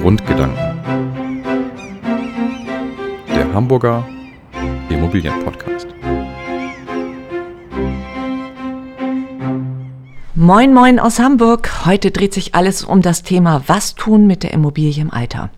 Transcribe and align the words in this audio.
Grundgedanken. 0.00 0.80
Der 3.28 3.52
Hamburger 3.52 4.06
Immobilienpodcast. 4.88 5.88
Moin, 10.34 10.72
moin 10.72 10.98
aus 10.98 11.18
Hamburg. 11.18 11.84
Heute 11.84 12.10
dreht 12.12 12.32
sich 12.32 12.54
alles 12.54 12.82
um 12.82 13.02
das 13.02 13.22
Thema 13.22 13.62
Was 13.66 13.94
tun 13.94 14.26
mit 14.26 14.42
der 14.42 14.54
Immobilie 14.54 15.02
im 15.02 15.12
Alter. 15.12 15.50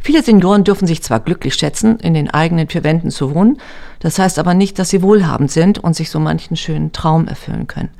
Viele 0.00 0.24
Senioren 0.24 0.64
dürfen 0.64 0.88
sich 0.88 1.04
zwar 1.04 1.20
glücklich 1.20 1.54
schätzen, 1.54 2.00
in 2.00 2.14
den 2.14 2.30
eigenen 2.30 2.68
vier 2.68 2.82
Wänden 2.82 3.10
zu 3.12 3.32
wohnen, 3.32 3.58
das 4.00 4.18
heißt 4.18 4.40
aber 4.40 4.54
nicht, 4.54 4.78
dass 4.80 4.90
sie 4.90 5.02
wohlhabend 5.02 5.52
sind 5.52 5.78
und 5.78 5.94
sich 5.94 6.10
so 6.10 6.18
manchen 6.18 6.56
schönen 6.56 6.90
Traum 6.92 7.28
erfüllen 7.28 7.68
können. 7.68 7.90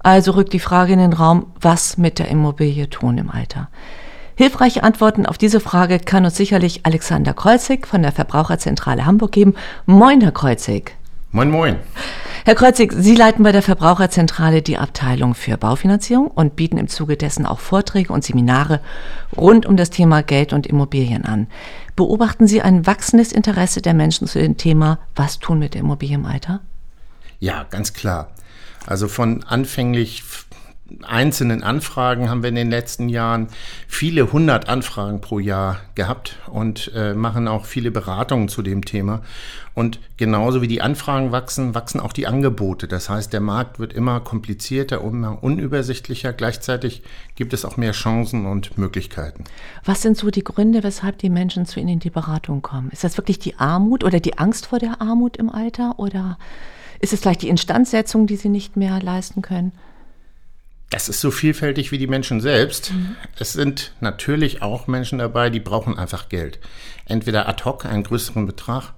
Also 0.00 0.32
rückt 0.32 0.52
die 0.52 0.60
Frage 0.60 0.92
in 0.92 0.98
den 0.98 1.12
Raum, 1.14 1.46
was 1.58 1.96
mit 1.96 2.18
der 2.18 2.28
Immobilie 2.28 2.88
tun 2.90 3.16
im 3.16 3.30
Alter. 3.30 3.68
Hilfreiche 4.40 4.84
Antworten 4.84 5.26
auf 5.26 5.36
diese 5.36 5.60
Frage 5.60 5.98
kann 5.98 6.24
uns 6.24 6.34
sicherlich 6.34 6.86
Alexander 6.86 7.34
Kreuzig 7.34 7.86
von 7.86 8.00
der 8.00 8.10
Verbraucherzentrale 8.10 9.04
Hamburg 9.04 9.32
geben. 9.32 9.54
Moin, 9.84 10.22
Herr 10.22 10.32
Kreuzig. 10.32 10.96
Moin, 11.30 11.50
moin. 11.50 11.76
Herr 12.46 12.54
Kreuzig, 12.54 12.94
Sie 12.96 13.14
leiten 13.14 13.42
bei 13.42 13.52
der 13.52 13.60
Verbraucherzentrale 13.60 14.62
die 14.62 14.78
Abteilung 14.78 15.34
für 15.34 15.58
Baufinanzierung 15.58 16.28
und 16.28 16.56
bieten 16.56 16.78
im 16.78 16.88
Zuge 16.88 17.18
dessen 17.18 17.44
auch 17.44 17.60
Vorträge 17.60 18.14
und 18.14 18.24
Seminare 18.24 18.80
rund 19.36 19.66
um 19.66 19.76
das 19.76 19.90
Thema 19.90 20.22
Geld 20.22 20.54
und 20.54 20.66
Immobilien 20.66 21.26
an. 21.26 21.46
Beobachten 21.94 22.46
Sie 22.46 22.62
ein 22.62 22.86
wachsendes 22.86 23.32
Interesse 23.32 23.82
der 23.82 23.92
Menschen 23.92 24.26
zu 24.26 24.38
dem 24.38 24.56
Thema, 24.56 25.00
was 25.14 25.38
tun 25.38 25.58
mit 25.58 25.74
der 25.74 25.82
Immobilie 25.82 26.14
im 26.14 26.24
Alter? 26.24 26.60
Ja, 27.40 27.66
ganz 27.68 27.92
klar. 27.92 28.30
Also 28.86 29.06
von 29.06 29.44
anfänglich 29.44 30.22
einzelnen 31.02 31.62
Anfragen 31.62 32.28
haben 32.28 32.42
wir 32.42 32.48
in 32.48 32.54
den 32.54 32.70
letzten 32.70 33.08
Jahren 33.08 33.48
viele 33.88 34.32
hundert 34.32 34.68
Anfragen 34.68 35.20
pro 35.20 35.38
Jahr 35.38 35.80
gehabt 35.94 36.36
und 36.48 36.92
äh, 36.94 37.14
machen 37.14 37.48
auch 37.48 37.64
viele 37.64 37.90
Beratungen 37.90 38.48
zu 38.48 38.62
dem 38.62 38.84
Thema. 38.84 39.22
Und 39.74 40.00
genauso 40.16 40.62
wie 40.62 40.68
die 40.68 40.82
Anfragen 40.82 41.32
wachsen, 41.32 41.74
wachsen 41.74 42.00
auch 42.00 42.12
die 42.12 42.26
Angebote. 42.26 42.88
Das 42.88 43.08
heißt, 43.08 43.32
der 43.32 43.40
Markt 43.40 43.78
wird 43.78 43.92
immer 43.92 44.20
komplizierter, 44.20 45.00
immer 45.00 45.42
unübersichtlicher. 45.42 46.32
Gleichzeitig 46.32 47.02
gibt 47.36 47.52
es 47.52 47.64
auch 47.64 47.76
mehr 47.76 47.92
Chancen 47.92 48.46
und 48.46 48.76
Möglichkeiten. 48.76 49.44
Was 49.84 50.02
sind 50.02 50.16
so 50.16 50.30
die 50.30 50.44
Gründe, 50.44 50.82
weshalb 50.82 51.18
die 51.18 51.30
Menschen 51.30 51.66
zu 51.66 51.80
Ihnen 51.80 51.90
in 51.90 52.00
die 52.00 52.10
Beratung 52.10 52.62
kommen? 52.62 52.90
Ist 52.90 53.04
das 53.04 53.16
wirklich 53.16 53.38
die 53.38 53.58
Armut 53.58 54.04
oder 54.04 54.20
die 54.20 54.38
Angst 54.38 54.66
vor 54.66 54.78
der 54.78 55.00
Armut 55.00 55.36
im 55.36 55.48
Alter 55.48 55.98
oder 55.98 56.36
ist 57.00 57.12
es 57.12 57.20
vielleicht 57.20 57.42
die 57.42 57.48
Instandsetzung, 57.48 58.26
die 58.26 58.36
sie 58.36 58.50
nicht 58.50 58.76
mehr 58.76 59.00
leisten 59.00 59.40
können? 59.40 59.72
Das 60.90 61.08
ist 61.08 61.20
so 61.20 61.30
vielfältig 61.30 61.92
wie 61.92 61.98
die 61.98 62.08
Menschen 62.08 62.40
selbst. 62.40 62.92
Mhm. 62.92 63.16
Es 63.38 63.52
sind 63.52 63.92
natürlich 64.00 64.60
auch 64.60 64.88
Menschen 64.88 65.18
dabei, 65.18 65.48
die 65.48 65.60
brauchen 65.60 65.96
einfach 65.96 66.28
Geld. 66.28 66.58
Entweder 67.06 67.48
ad 67.48 67.64
hoc 67.64 67.86
einen 67.86 68.02
größeren 68.02 68.44
Betrag 68.44 68.92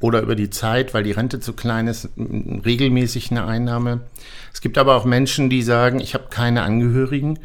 oder 0.00 0.22
über 0.22 0.34
die 0.36 0.50
Zeit, 0.50 0.94
weil 0.94 1.04
die 1.04 1.12
Rente 1.12 1.40
zu 1.40 1.52
klein 1.52 1.86
ist, 1.86 2.08
regelmäßig 2.16 3.30
eine 3.30 3.46
Einnahme. 3.46 4.00
Es 4.52 4.60
gibt 4.60 4.78
aber 4.78 4.96
auch 4.96 5.04
Menschen, 5.04 5.50
die 5.50 5.62
sagen, 5.62 6.00
ich 6.00 6.14
habe 6.14 6.26
keine 6.30 6.62
Angehörigen 6.62 7.38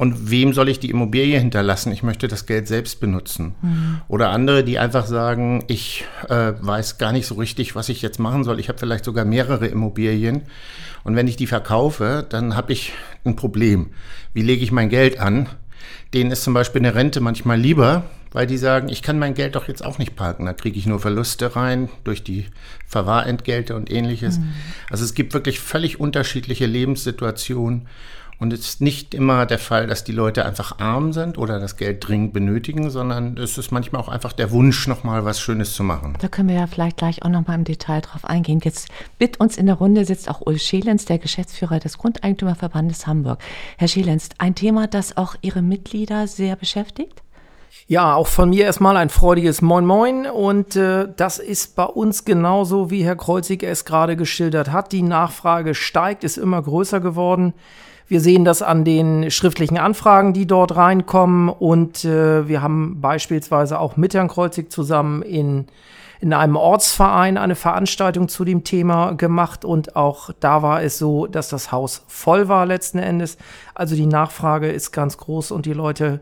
und 0.00 0.30
wem 0.30 0.54
soll 0.54 0.70
ich 0.70 0.80
die 0.80 0.88
Immobilie 0.88 1.38
hinterlassen? 1.38 1.92
Ich 1.92 2.02
möchte 2.02 2.26
das 2.26 2.46
Geld 2.46 2.66
selbst 2.66 3.00
benutzen. 3.00 3.54
Mhm. 3.60 4.00
Oder 4.08 4.30
andere, 4.30 4.64
die 4.64 4.78
einfach 4.78 5.04
sagen, 5.04 5.62
ich 5.68 6.06
äh, 6.30 6.54
weiß 6.58 6.96
gar 6.96 7.12
nicht 7.12 7.26
so 7.26 7.34
richtig, 7.34 7.74
was 7.74 7.90
ich 7.90 8.00
jetzt 8.00 8.18
machen 8.18 8.42
soll. 8.42 8.60
Ich 8.60 8.70
habe 8.70 8.78
vielleicht 8.78 9.04
sogar 9.04 9.26
mehrere 9.26 9.66
Immobilien. 9.66 10.44
Und 11.04 11.16
wenn 11.16 11.28
ich 11.28 11.36
die 11.36 11.46
verkaufe, 11.46 12.24
dann 12.26 12.56
habe 12.56 12.72
ich 12.72 12.94
ein 13.26 13.36
Problem. 13.36 13.88
Wie 14.32 14.40
lege 14.40 14.64
ich 14.64 14.72
mein 14.72 14.88
Geld 14.88 15.20
an? 15.20 15.50
Denen 16.14 16.30
ist 16.30 16.44
zum 16.44 16.54
Beispiel 16.54 16.80
eine 16.80 16.94
Rente 16.94 17.20
manchmal 17.20 17.60
lieber, 17.60 18.04
weil 18.32 18.46
die 18.46 18.56
sagen, 18.56 18.88
ich 18.88 19.02
kann 19.02 19.18
mein 19.18 19.34
Geld 19.34 19.54
doch 19.54 19.68
jetzt 19.68 19.84
auch 19.84 19.98
nicht 19.98 20.16
parken. 20.16 20.46
Da 20.46 20.54
kriege 20.54 20.78
ich 20.78 20.86
nur 20.86 21.00
Verluste 21.00 21.56
rein 21.56 21.90
durch 22.04 22.24
die 22.24 22.46
Verwahrentgelte 22.86 23.76
und 23.76 23.92
ähnliches. 23.92 24.38
Mhm. 24.38 24.54
Also 24.88 25.04
es 25.04 25.12
gibt 25.12 25.34
wirklich 25.34 25.60
völlig 25.60 26.00
unterschiedliche 26.00 26.64
Lebenssituationen. 26.64 27.86
Und 28.40 28.54
es 28.54 28.60
ist 28.60 28.80
nicht 28.80 29.12
immer 29.14 29.44
der 29.44 29.58
Fall, 29.58 29.86
dass 29.86 30.02
die 30.02 30.12
Leute 30.12 30.46
einfach 30.46 30.78
arm 30.78 31.12
sind 31.12 31.36
oder 31.36 31.60
das 31.60 31.76
Geld 31.76 32.08
dringend 32.08 32.32
benötigen, 32.32 32.88
sondern 32.88 33.36
es 33.36 33.58
ist 33.58 33.70
manchmal 33.70 34.00
auch 34.00 34.08
einfach 34.08 34.32
der 34.32 34.50
Wunsch, 34.50 34.88
nochmal 34.88 35.26
was 35.26 35.38
Schönes 35.38 35.74
zu 35.74 35.84
machen. 35.84 36.16
Da 36.20 36.28
können 36.28 36.48
wir 36.48 36.56
ja 36.56 36.66
vielleicht 36.66 36.96
gleich 36.96 37.22
auch 37.22 37.28
nochmal 37.28 37.56
im 37.56 37.64
Detail 37.64 38.00
drauf 38.00 38.24
eingehen. 38.24 38.60
Jetzt 38.64 38.88
mit 39.18 39.38
uns 39.40 39.58
in 39.58 39.66
der 39.66 39.74
Runde 39.74 40.06
sitzt 40.06 40.30
auch 40.30 40.40
Ulf 40.40 40.62
Schelenz, 40.62 41.04
der 41.04 41.18
Geschäftsführer 41.18 41.80
des 41.80 41.98
Grundeigentümerverbandes 41.98 43.06
Hamburg. 43.06 43.42
Herr 43.76 43.88
Schelenz, 43.88 44.30
ein 44.38 44.54
Thema, 44.54 44.86
das 44.86 45.18
auch 45.18 45.36
Ihre 45.42 45.60
Mitglieder 45.60 46.26
sehr 46.26 46.56
beschäftigt? 46.56 47.22
Ja, 47.88 48.14
auch 48.14 48.26
von 48.26 48.48
mir 48.48 48.64
erstmal 48.64 48.96
ein 48.96 49.10
freudiges 49.10 49.60
Moin 49.60 49.84
Moin 49.84 50.26
und 50.26 50.76
äh, 50.76 51.08
das 51.14 51.38
ist 51.38 51.76
bei 51.76 51.84
uns 51.84 52.24
genauso, 52.24 52.90
wie 52.90 53.04
Herr 53.04 53.16
Kreuzig 53.16 53.62
es 53.62 53.84
gerade 53.84 54.16
geschildert 54.16 54.72
hat. 54.72 54.92
Die 54.92 55.02
Nachfrage 55.02 55.74
steigt, 55.74 56.24
ist 56.24 56.38
immer 56.38 56.62
größer 56.62 57.00
geworden. 57.00 57.52
Wir 58.10 58.20
sehen 58.20 58.44
das 58.44 58.60
an 58.60 58.84
den 58.84 59.30
schriftlichen 59.30 59.78
Anfragen, 59.78 60.32
die 60.32 60.44
dort 60.44 60.74
reinkommen. 60.74 61.48
Und 61.48 62.04
äh, 62.04 62.48
wir 62.48 62.60
haben 62.60 63.00
beispielsweise 63.00 63.78
auch 63.78 63.96
mit 63.96 64.14
Herrn 64.14 64.26
Kreuzig 64.26 64.72
zusammen 64.72 65.22
in, 65.22 65.66
in 66.20 66.32
einem 66.32 66.56
Ortsverein 66.56 67.38
eine 67.38 67.54
Veranstaltung 67.54 68.26
zu 68.26 68.44
dem 68.44 68.64
Thema 68.64 69.12
gemacht. 69.12 69.64
Und 69.64 69.94
auch 69.94 70.30
da 70.40 70.60
war 70.60 70.82
es 70.82 70.98
so, 70.98 71.28
dass 71.28 71.50
das 71.50 71.70
Haus 71.70 72.02
voll 72.08 72.48
war 72.48 72.66
letzten 72.66 72.98
Endes. 72.98 73.38
Also 73.76 73.94
die 73.94 74.06
Nachfrage 74.06 74.72
ist 74.72 74.90
ganz 74.90 75.16
groß 75.16 75.52
und 75.52 75.64
die 75.64 75.72
Leute 75.72 76.20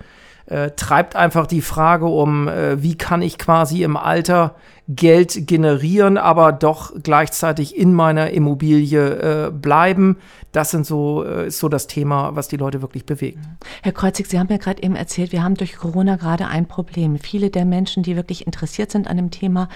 äh, 0.48 0.70
treibt 0.72 1.16
einfach 1.16 1.46
die 1.46 1.62
Frage 1.62 2.06
um, 2.06 2.48
äh, 2.48 2.82
wie 2.82 2.96
kann 2.96 3.22
ich 3.22 3.38
quasi 3.38 3.82
im 3.82 3.96
Alter 3.96 4.54
Geld 4.88 5.46
generieren, 5.46 6.16
aber 6.16 6.52
doch 6.52 6.92
gleichzeitig 7.02 7.76
in 7.76 7.92
meiner 7.92 8.30
Immobilie 8.30 9.46
äh, 9.46 9.50
bleiben. 9.50 10.16
Das 10.52 10.70
sind 10.70 10.86
so, 10.86 11.24
äh, 11.24 11.48
ist 11.48 11.58
so 11.58 11.68
das 11.68 11.86
Thema, 11.86 12.34
was 12.34 12.48
die 12.48 12.56
Leute 12.56 12.80
wirklich 12.80 13.04
bewegt. 13.04 13.38
Herr 13.82 13.92
Kreuzig, 13.92 14.26
Sie 14.26 14.38
haben 14.38 14.48
ja 14.48 14.56
gerade 14.56 14.82
eben 14.82 14.96
erzählt, 14.96 15.32
wir 15.32 15.42
haben 15.42 15.54
durch 15.54 15.76
Corona 15.76 16.16
gerade 16.16 16.46
ein 16.46 16.66
Problem. 16.66 17.18
Viele 17.18 17.50
der 17.50 17.64
Menschen, 17.64 18.02
die 18.02 18.16
wirklich 18.16 18.46
interessiert 18.46 18.90
sind 18.90 19.08
an 19.08 19.16
dem 19.18 19.30
Thema, 19.30 19.68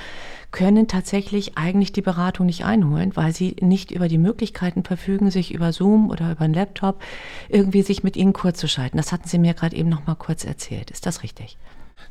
können 0.50 0.88
tatsächlich 0.88 1.56
eigentlich 1.58 1.92
die 1.92 2.02
Beratung 2.02 2.46
nicht 2.46 2.64
einholen, 2.64 3.16
weil 3.16 3.34
sie 3.34 3.56
nicht 3.60 3.90
über 3.90 4.08
die 4.08 4.18
Möglichkeiten 4.18 4.84
verfügen, 4.84 5.30
sich 5.30 5.52
über 5.52 5.72
Zoom 5.72 6.10
oder 6.10 6.32
über 6.32 6.42
einen 6.42 6.54
Laptop 6.54 7.02
irgendwie 7.48 7.82
sich 7.82 8.02
mit 8.02 8.16
ihnen 8.16 8.32
kurz 8.32 8.58
zu 8.58 8.68
schalten. 8.68 8.96
Das 8.96 9.12
hatten 9.12 9.28
Sie 9.28 9.38
mir 9.38 9.54
gerade 9.54 9.76
eben 9.76 9.88
noch 9.88 10.06
mal 10.06 10.14
kurz 10.14 10.44
erzählt. 10.44 10.90
Ist 10.90 11.06
das 11.06 11.22
richtig? 11.22 11.58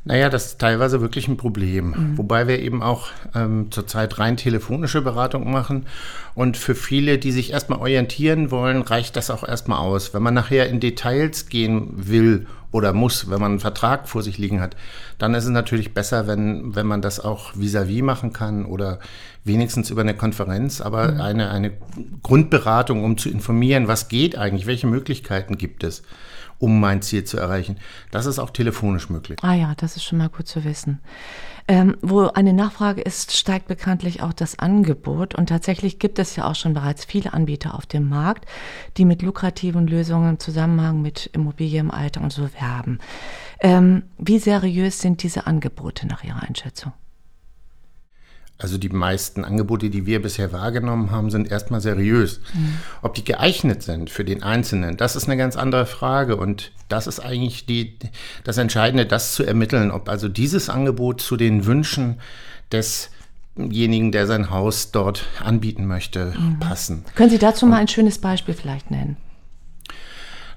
Naja, 0.03 0.29
das 0.29 0.47
ist 0.47 0.59
teilweise 0.59 0.99
wirklich 0.99 1.27
ein 1.27 1.37
Problem. 1.37 1.89
Mhm. 1.89 2.17
Wobei 2.17 2.47
wir 2.47 2.59
eben 2.59 2.81
auch 2.81 3.09
ähm, 3.35 3.67
zurzeit 3.69 4.17
rein 4.17 4.35
telefonische 4.35 5.01
Beratung 5.01 5.51
machen. 5.51 5.85
Und 6.33 6.57
für 6.57 6.73
viele, 6.73 7.19
die 7.19 7.31
sich 7.31 7.51
erstmal 7.51 7.79
orientieren 7.79 8.49
wollen, 8.49 8.81
reicht 8.81 9.15
das 9.15 9.29
auch 9.29 9.47
erstmal 9.47 9.79
aus. 9.79 10.13
Wenn 10.13 10.23
man 10.23 10.33
nachher 10.33 10.69
in 10.69 10.79
Details 10.79 11.49
gehen 11.49 11.91
will 11.95 12.47
oder 12.71 12.93
muss, 12.93 13.29
wenn 13.29 13.39
man 13.39 13.51
einen 13.51 13.59
Vertrag 13.59 14.09
vor 14.09 14.23
sich 14.23 14.37
liegen 14.37 14.59
hat, 14.59 14.75
dann 15.19 15.35
ist 15.35 15.43
es 15.43 15.49
natürlich 15.49 15.93
besser, 15.93 16.25
wenn, 16.25 16.73
wenn 16.75 16.87
man 16.87 17.01
das 17.01 17.19
auch 17.19 17.53
vis-à-vis 17.53 17.99
-vis 17.99 18.03
machen 18.03 18.33
kann 18.33 18.65
oder 18.65 18.99
wenigstens 19.43 19.89
über 19.89 20.01
eine 20.01 20.15
Konferenz, 20.15 20.81
aber 20.81 21.11
mhm. 21.11 21.21
eine, 21.21 21.51
eine 21.51 21.71
Grundberatung, 22.23 23.03
um 23.03 23.17
zu 23.17 23.29
informieren, 23.29 23.87
was 23.87 24.07
geht 24.07 24.37
eigentlich, 24.37 24.67
welche 24.67 24.87
Möglichkeiten 24.87 25.57
gibt 25.57 25.83
es 25.83 26.01
um 26.61 26.79
mein 26.79 27.01
Ziel 27.01 27.23
zu 27.23 27.37
erreichen. 27.37 27.77
Das 28.11 28.25
ist 28.25 28.39
auch 28.39 28.51
telefonisch 28.51 29.09
möglich. 29.09 29.39
Ah 29.41 29.55
ja, 29.55 29.73
das 29.75 29.95
ist 29.95 30.03
schon 30.03 30.19
mal 30.19 30.29
gut 30.29 30.47
zu 30.47 30.63
wissen. 30.63 30.99
Ähm, 31.67 31.97
wo 32.01 32.27
eine 32.27 32.53
Nachfrage 32.53 33.01
ist, 33.01 33.35
steigt 33.35 33.67
bekanntlich 33.67 34.21
auch 34.21 34.33
das 34.33 34.59
Angebot. 34.59 35.35
Und 35.35 35.47
tatsächlich 35.47 35.99
gibt 35.99 36.19
es 36.19 36.35
ja 36.35 36.49
auch 36.49 36.55
schon 36.55 36.73
bereits 36.73 37.03
viele 37.03 37.33
Anbieter 37.33 37.73
auf 37.75 37.85
dem 37.85 38.09
Markt, 38.09 38.45
die 38.97 39.05
mit 39.05 39.21
lukrativen 39.21 39.87
Lösungen 39.87 40.29
im 40.29 40.39
Zusammenhang 40.39 41.01
mit 41.01 41.27
Immobilie 41.33 41.79
im 41.79 41.91
Alter 41.91 42.21
und 42.21 42.31
so 42.31 42.47
werben. 42.59 42.99
Ähm, 43.59 44.03
wie 44.17 44.39
seriös 44.39 45.01
sind 45.01 45.23
diese 45.23 45.47
Angebote 45.47 46.07
nach 46.07 46.23
Ihrer 46.23 46.43
Einschätzung? 46.43 46.93
Also 48.61 48.77
die 48.77 48.89
meisten 48.89 49.43
Angebote, 49.43 49.89
die 49.89 50.05
wir 50.05 50.21
bisher 50.21 50.51
wahrgenommen 50.53 51.11
haben, 51.11 51.31
sind 51.31 51.49
erstmal 51.49 51.81
seriös. 51.81 52.39
Mhm. 52.53 52.77
Ob 53.01 53.15
die 53.15 53.23
geeignet 53.23 53.83
sind 53.83 54.09
für 54.09 54.23
den 54.23 54.43
Einzelnen, 54.43 54.97
das 54.97 55.15
ist 55.15 55.25
eine 55.25 55.37
ganz 55.37 55.55
andere 55.55 55.85
Frage. 55.85 56.35
Und 56.37 56.71
das 56.89 57.07
ist 57.07 57.19
eigentlich 57.19 57.65
die, 57.65 57.97
das 58.43 58.57
Entscheidende, 58.57 59.05
das 59.05 59.33
zu 59.33 59.43
ermitteln, 59.43 59.91
ob 59.91 60.09
also 60.09 60.27
dieses 60.27 60.69
Angebot 60.69 61.21
zu 61.21 61.37
den 61.37 61.65
Wünschen 61.65 62.19
desjenigen, 62.71 64.11
der 64.11 64.27
sein 64.27 64.49
Haus 64.49 64.91
dort 64.91 65.25
anbieten 65.43 65.87
möchte, 65.87 66.33
mhm. 66.37 66.59
passen. 66.59 67.05
Können 67.15 67.29
Sie 67.29 67.39
dazu 67.39 67.65
mal 67.65 67.77
ein 67.77 67.87
schönes 67.87 68.19
Beispiel 68.19 68.53
vielleicht 68.53 68.91
nennen? 68.91 69.17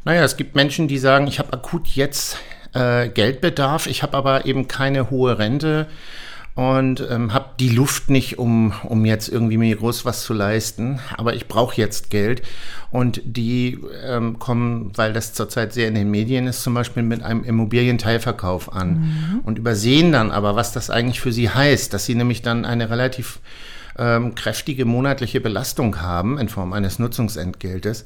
Naja, 0.04 0.22
es 0.22 0.36
gibt 0.36 0.54
Menschen, 0.54 0.86
die 0.88 0.98
sagen, 0.98 1.26
ich 1.26 1.38
habe 1.38 1.52
akut 1.54 1.88
jetzt 1.88 2.36
äh, 2.74 3.08
Geldbedarf, 3.08 3.86
ich 3.86 4.02
habe 4.02 4.16
aber 4.16 4.44
eben 4.44 4.68
keine 4.68 5.10
hohe 5.10 5.38
Rente 5.38 5.86
und 6.54 7.04
ähm, 7.10 7.34
habe 7.34 7.50
die 7.58 7.70
Luft 7.70 8.10
nicht, 8.10 8.38
um, 8.38 8.72
um 8.84 9.04
jetzt 9.04 9.28
irgendwie 9.28 9.56
mir 9.56 9.74
groß 9.74 10.04
was 10.04 10.22
zu 10.22 10.32
leisten. 10.32 11.00
Aber 11.16 11.34
ich 11.34 11.48
brauche 11.48 11.76
jetzt 11.76 12.10
Geld. 12.10 12.42
Und 12.92 13.20
die 13.24 13.80
ähm, 14.04 14.38
kommen, 14.38 14.92
weil 14.94 15.12
das 15.12 15.32
zurzeit 15.32 15.72
sehr 15.72 15.88
in 15.88 15.96
den 15.96 16.12
Medien 16.12 16.46
ist, 16.46 16.62
zum 16.62 16.74
Beispiel 16.74 17.02
mit 17.02 17.24
einem 17.24 17.42
Immobilienteilverkauf 17.42 18.72
an 18.72 18.88
mhm. 18.90 19.40
und 19.40 19.58
übersehen 19.58 20.12
dann 20.12 20.30
aber, 20.30 20.54
was 20.54 20.70
das 20.70 20.90
eigentlich 20.90 21.20
für 21.20 21.32
sie 21.32 21.50
heißt, 21.50 21.92
dass 21.92 22.06
sie 22.06 22.14
nämlich 22.14 22.42
dann 22.42 22.64
eine 22.64 22.88
relativ 22.88 23.40
ähm, 23.98 24.36
kräftige 24.36 24.84
monatliche 24.84 25.40
Belastung 25.40 26.00
haben 26.00 26.38
in 26.38 26.48
Form 26.48 26.72
eines 26.72 27.00
Nutzungsentgeltes 27.00 28.04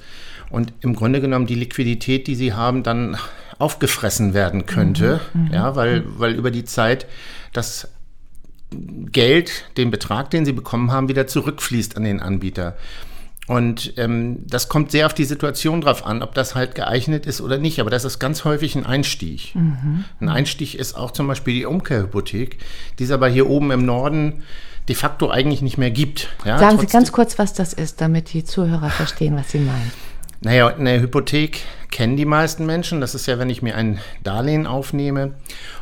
und 0.49 0.73
im 0.81 0.95
Grunde 0.95 1.21
genommen 1.21 1.47
die 1.47 1.55
Liquidität, 1.55 2.27
die 2.27 2.35
sie 2.35 2.55
haben, 2.55 2.83
dann 2.83 3.19
aufgefressen 3.59 4.33
werden 4.33 4.65
könnte, 4.65 5.21
mhm. 5.35 5.45
mhm. 5.45 5.53
ja, 5.53 5.77
weil, 5.77 6.05
weil 6.17 6.35
über 6.35 6.51
die 6.51 6.65
Zeit 6.65 7.07
das 7.53 7.89
Geld, 8.71 9.65
den 9.77 9.91
Betrag, 9.91 10.31
den 10.31 10.45
sie 10.45 10.53
bekommen 10.53 10.93
haben, 10.93 11.09
wieder 11.09 11.27
zurückfließt 11.27 11.97
an 11.97 12.05
den 12.05 12.21
Anbieter. 12.21 12.77
Und 13.47 13.95
ähm, 13.97 14.41
das 14.47 14.69
kommt 14.69 14.91
sehr 14.91 15.07
auf 15.07 15.15
die 15.15 15.25
Situation 15.25 15.81
drauf 15.81 16.05
an, 16.05 16.23
ob 16.23 16.35
das 16.35 16.55
halt 16.55 16.75
geeignet 16.75 17.25
ist 17.25 17.41
oder 17.41 17.57
nicht. 17.57 17.81
Aber 17.81 17.89
das 17.89 18.05
ist 18.05 18.19
ganz 18.19 18.45
häufig 18.45 18.77
ein 18.77 18.85
Einstieg. 18.85 19.55
Mhm. 19.55 20.05
Ein 20.21 20.29
Einstieg 20.29 20.75
ist 20.75 20.95
auch 20.95 21.13
zum 21.13 21.27
Beispiel 21.27 21.55
die 21.55 21.65
Umkehrhypothek, 21.65 22.59
die 22.99 23.05
es 23.05 23.11
aber 23.11 23.27
hier 23.29 23.49
oben 23.49 23.71
im 23.71 23.87
Norden 23.87 24.43
de 24.89 24.95
facto 24.95 25.31
eigentlich 25.31 25.63
nicht 25.63 25.79
mehr 25.79 25.91
gibt. 25.91 26.29
Ja, 26.45 26.59
Sagen 26.59 26.79
Sie 26.79 26.87
ganz 26.87 27.11
kurz, 27.11 27.39
was 27.39 27.55
das 27.55 27.73
ist, 27.73 28.03
damit 28.03 28.35
die 28.35 28.45
Zuhörer 28.45 28.91
verstehen, 28.91 29.35
was 29.35 29.51
Sie 29.51 29.61
meinen. 29.61 29.93
Naja, 30.41 30.69
eine 30.69 31.01
Hypothek 31.01 31.65
kennen 31.91 32.17
die 32.17 32.25
meisten 32.25 32.65
Menschen. 32.65 33.01
Das 33.01 33.15
ist 33.15 33.27
ja, 33.27 33.39
wenn 33.39 33.51
ich 33.51 33.63
mir 33.63 33.75
ein 33.75 33.99
Darlehen 34.23 34.67
aufnehme. 34.67 35.33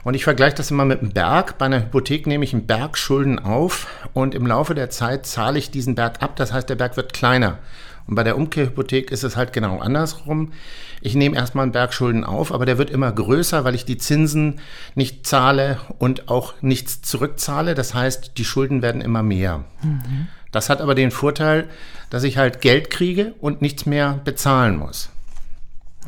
Und 0.03 0.15
ich 0.15 0.25
vergleiche 0.25 0.57
das 0.57 0.71
immer 0.71 0.85
mit 0.85 1.01
einem 1.01 1.13
Berg. 1.13 1.59
Bei 1.59 1.67
einer 1.67 1.81
Hypothek 1.81 2.27
nehme 2.27 2.45
ich 2.45 2.55
einen 2.55 2.67
Berg 2.67 2.97
Schulden 2.97 3.39
auf 3.39 3.87
und 4.15 4.35
im 4.35 4.47
Laufe 4.47 4.75
der 4.75 4.89
Zeit 4.89 5.27
zahle 5.27 5.59
ich 5.59 5.71
diesen 5.71 5.95
Berg 5.95 6.23
ab. 6.23 6.37
Das 6.37 6.53
heißt, 6.53 6.71
der 6.71 6.77
Berg 6.77 6.97
wird 6.97 7.13
kleiner. 7.13 7.59
Und 8.07 8.15
bei 8.15 8.23
der 8.23 8.37
Umkehrhypothek 8.37 9.11
ist 9.11 9.25
es 9.25 9.37
halt 9.37 9.53
genau 9.53 9.81
andersrum. 9.81 10.53
Ich 11.03 11.15
nehme 11.15 11.37
erstmal 11.37 11.65
einen 11.65 11.73
Berg 11.73 11.93
Schulden 11.93 12.25
auf, 12.25 12.53
aber 12.53 12.65
der 12.65 12.79
wird 12.79 12.91
immer 12.91 13.13
größer, 13.13 13.65
weil 13.65 13.75
ich 13.75 13.85
die 13.85 13.99
Zinsen 13.99 14.61
nicht 14.95 15.27
zahle 15.27 15.79
und 15.99 16.29
auch 16.29 16.55
nichts 16.63 17.03
zurückzahle. 17.03 17.75
Das 17.75 17.95
heißt, 17.95 18.39
die 18.39 18.45
Schulden 18.45 18.81
werden 18.81 19.01
immer 19.01 19.23
mehr. 19.23 19.65
Mhm. 19.83 20.29
Das 20.57 20.71
hat 20.71 20.81
aber 20.81 20.95
den 20.95 21.11
Vorteil, 21.11 21.69
dass 22.09 22.25
ich 22.25 22.39
halt 22.39 22.63
Geld 22.63 22.89
kriege 22.89 23.35
und 23.43 23.61
nichts 23.61 23.85
mehr 23.85 24.19
bezahlen 24.25 24.79
muss. 24.79 25.11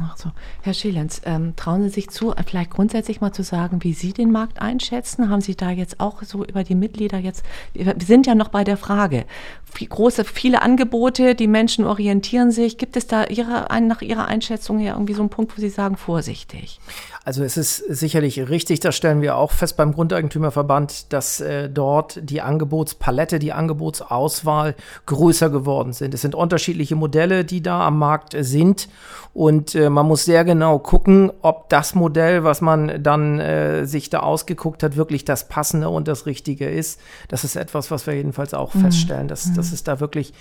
Ach 0.00 0.16
so. 0.16 0.30
Herr 0.62 0.72
Schielenz, 0.72 1.20
ähm, 1.26 1.54
trauen 1.54 1.82
Sie 1.82 1.90
sich 1.90 2.08
zu, 2.08 2.32
vielleicht 2.46 2.70
grundsätzlich 2.70 3.20
mal 3.20 3.32
zu 3.32 3.42
sagen, 3.42 3.84
wie 3.84 3.92
Sie 3.92 4.14
den 4.14 4.32
Markt 4.32 4.62
einschätzen? 4.62 5.28
Haben 5.28 5.42
Sie 5.42 5.54
da 5.54 5.70
jetzt 5.70 6.00
auch 6.00 6.22
so 6.22 6.46
über 6.46 6.64
die 6.64 6.76
Mitglieder 6.76 7.18
jetzt, 7.18 7.44
wir 7.74 7.94
sind 8.02 8.26
ja 8.26 8.34
noch 8.34 8.48
bei 8.48 8.64
der 8.64 8.78
Frage, 8.78 9.26
wie 9.74 9.86
große, 9.86 10.24
viele 10.24 10.62
Angebote, 10.62 11.34
die 11.34 11.46
Menschen 11.46 11.84
orientieren 11.84 12.50
sich. 12.50 12.78
Gibt 12.78 12.96
es 12.96 13.06
da 13.06 13.24
ihre, 13.24 13.66
nach 13.82 14.00
Ihrer 14.00 14.28
Einschätzung 14.28 14.78
her 14.78 14.94
irgendwie 14.94 15.14
so 15.14 15.20
einen 15.20 15.30
Punkt, 15.30 15.54
wo 15.54 15.60
Sie 15.60 15.68
sagen, 15.68 15.98
vorsichtig? 15.98 16.80
Also 17.28 17.44
es 17.44 17.58
ist 17.58 17.76
sicherlich 17.76 18.48
richtig, 18.48 18.80
das 18.80 18.96
stellen 18.96 19.20
wir 19.20 19.36
auch 19.36 19.50
fest 19.50 19.76
beim 19.76 19.92
Grundeigentümerverband, 19.92 21.12
dass 21.12 21.42
äh, 21.42 21.68
dort 21.68 22.18
die 22.22 22.40
Angebotspalette, 22.40 23.38
die 23.38 23.52
Angebotsauswahl 23.52 24.74
größer 25.04 25.50
geworden 25.50 25.92
sind. 25.92 26.14
Es 26.14 26.22
sind 26.22 26.34
unterschiedliche 26.34 26.96
Modelle, 26.96 27.44
die 27.44 27.60
da 27.60 27.86
am 27.86 27.98
Markt 27.98 28.34
sind 28.34 28.88
und 29.34 29.74
äh, 29.74 29.90
man 29.90 30.06
muss 30.06 30.24
sehr 30.24 30.42
genau 30.46 30.78
gucken, 30.78 31.30
ob 31.42 31.68
das 31.68 31.94
Modell, 31.94 32.44
was 32.44 32.62
man 32.62 33.02
dann 33.02 33.40
äh, 33.40 33.84
sich 33.84 34.08
da 34.08 34.20
ausgeguckt 34.20 34.82
hat, 34.82 34.96
wirklich 34.96 35.26
das 35.26 35.48
passende 35.48 35.90
und 35.90 36.08
das 36.08 36.24
richtige 36.24 36.70
ist. 36.70 36.98
Das 37.28 37.44
ist 37.44 37.56
etwas, 37.56 37.90
was 37.90 38.06
wir 38.06 38.14
jedenfalls 38.14 38.54
auch 38.54 38.72
mhm. 38.72 38.84
feststellen, 38.84 39.28
dass, 39.28 39.48
mhm. 39.48 39.54
dass 39.56 39.72
es 39.72 39.84
da 39.84 40.00
wirklich 40.00 40.32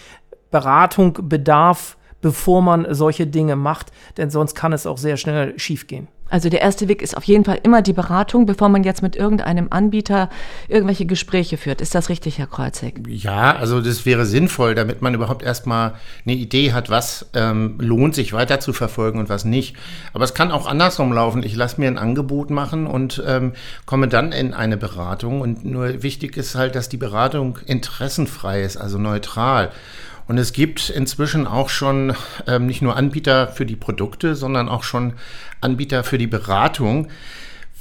Beratung 0.51 1.17
bedarf, 1.23 1.97
bevor 2.21 2.61
man 2.61 2.87
solche 2.91 3.27
Dinge 3.27 3.57
macht, 3.57 3.91
denn 4.15 4.29
sonst 4.29 4.55
kann 4.55 4.71
es 4.71 4.87
auch 4.87 4.97
sehr 4.97 5.17
schnell 5.17 5.59
schiefgehen. 5.59 6.07
Also 6.29 6.49
der 6.49 6.61
erste 6.61 6.87
Weg 6.87 7.01
ist 7.01 7.15
auf 7.15 7.23
jeden 7.23 7.45
Fall 7.45 7.59
immer 7.63 7.81
die 7.81 7.93
Beratung, 7.93 8.45
bevor 8.45 8.69
man 8.69 8.83
jetzt 8.83 9.01
mit 9.01 9.15
irgendeinem 9.15 9.67
Anbieter 9.69 10.29
irgendwelche 10.67 11.05
Gespräche 11.05 11.57
führt. 11.57 11.81
Ist 11.81 11.95
das 11.95 12.09
richtig, 12.09 12.37
Herr 12.37 12.47
Kreuzig? 12.47 13.01
Ja, 13.07 13.55
also 13.55 13.81
das 13.81 14.05
wäre 14.05 14.25
sinnvoll, 14.25 14.75
damit 14.75 15.01
man 15.01 15.13
überhaupt 15.13 15.43
erstmal 15.43 15.93
eine 16.25 16.35
Idee 16.35 16.73
hat, 16.73 16.89
was 16.89 17.27
ähm, 17.33 17.77
lohnt 17.79 18.15
sich 18.15 18.33
weiter 18.33 18.59
zu 18.59 18.73
verfolgen 18.73 19.19
und 19.19 19.29
was 19.29 19.45
nicht. 19.45 19.75
Aber 20.13 20.23
es 20.23 20.33
kann 20.33 20.51
auch 20.51 20.67
andersrum 20.67 21.13
laufen. 21.13 21.43
Ich 21.43 21.55
lasse 21.55 21.79
mir 21.79 21.87
ein 21.87 21.97
Angebot 21.97 22.49
machen 22.49 22.87
und 22.87 23.23
ähm, 23.25 23.53
komme 23.85 24.07
dann 24.07 24.31
in 24.31 24.53
eine 24.53 24.77
Beratung. 24.77 25.41
Und 25.41 25.65
nur 25.65 26.03
wichtig 26.03 26.37
ist 26.37 26.55
halt, 26.55 26.75
dass 26.75 26.89
die 26.89 26.97
Beratung 26.97 27.59
interessenfrei 27.65 28.61
ist, 28.61 28.77
also 28.77 28.97
neutral. 28.97 29.71
Und 30.27 30.37
es 30.37 30.53
gibt 30.53 30.89
inzwischen 30.89 31.47
auch 31.47 31.69
schon 31.69 32.13
ähm, 32.47 32.65
nicht 32.65 32.81
nur 32.81 32.95
Anbieter 32.95 33.47
für 33.47 33.65
die 33.65 33.75
Produkte, 33.75 34.35
sondern 34.35 34.67
auch 34.67 34.83
schon 34.83 35.13
Anbieter 35.61 36.03
für 36.03 36.17
die 36.17 36.27
Beratung, 36.27 37.07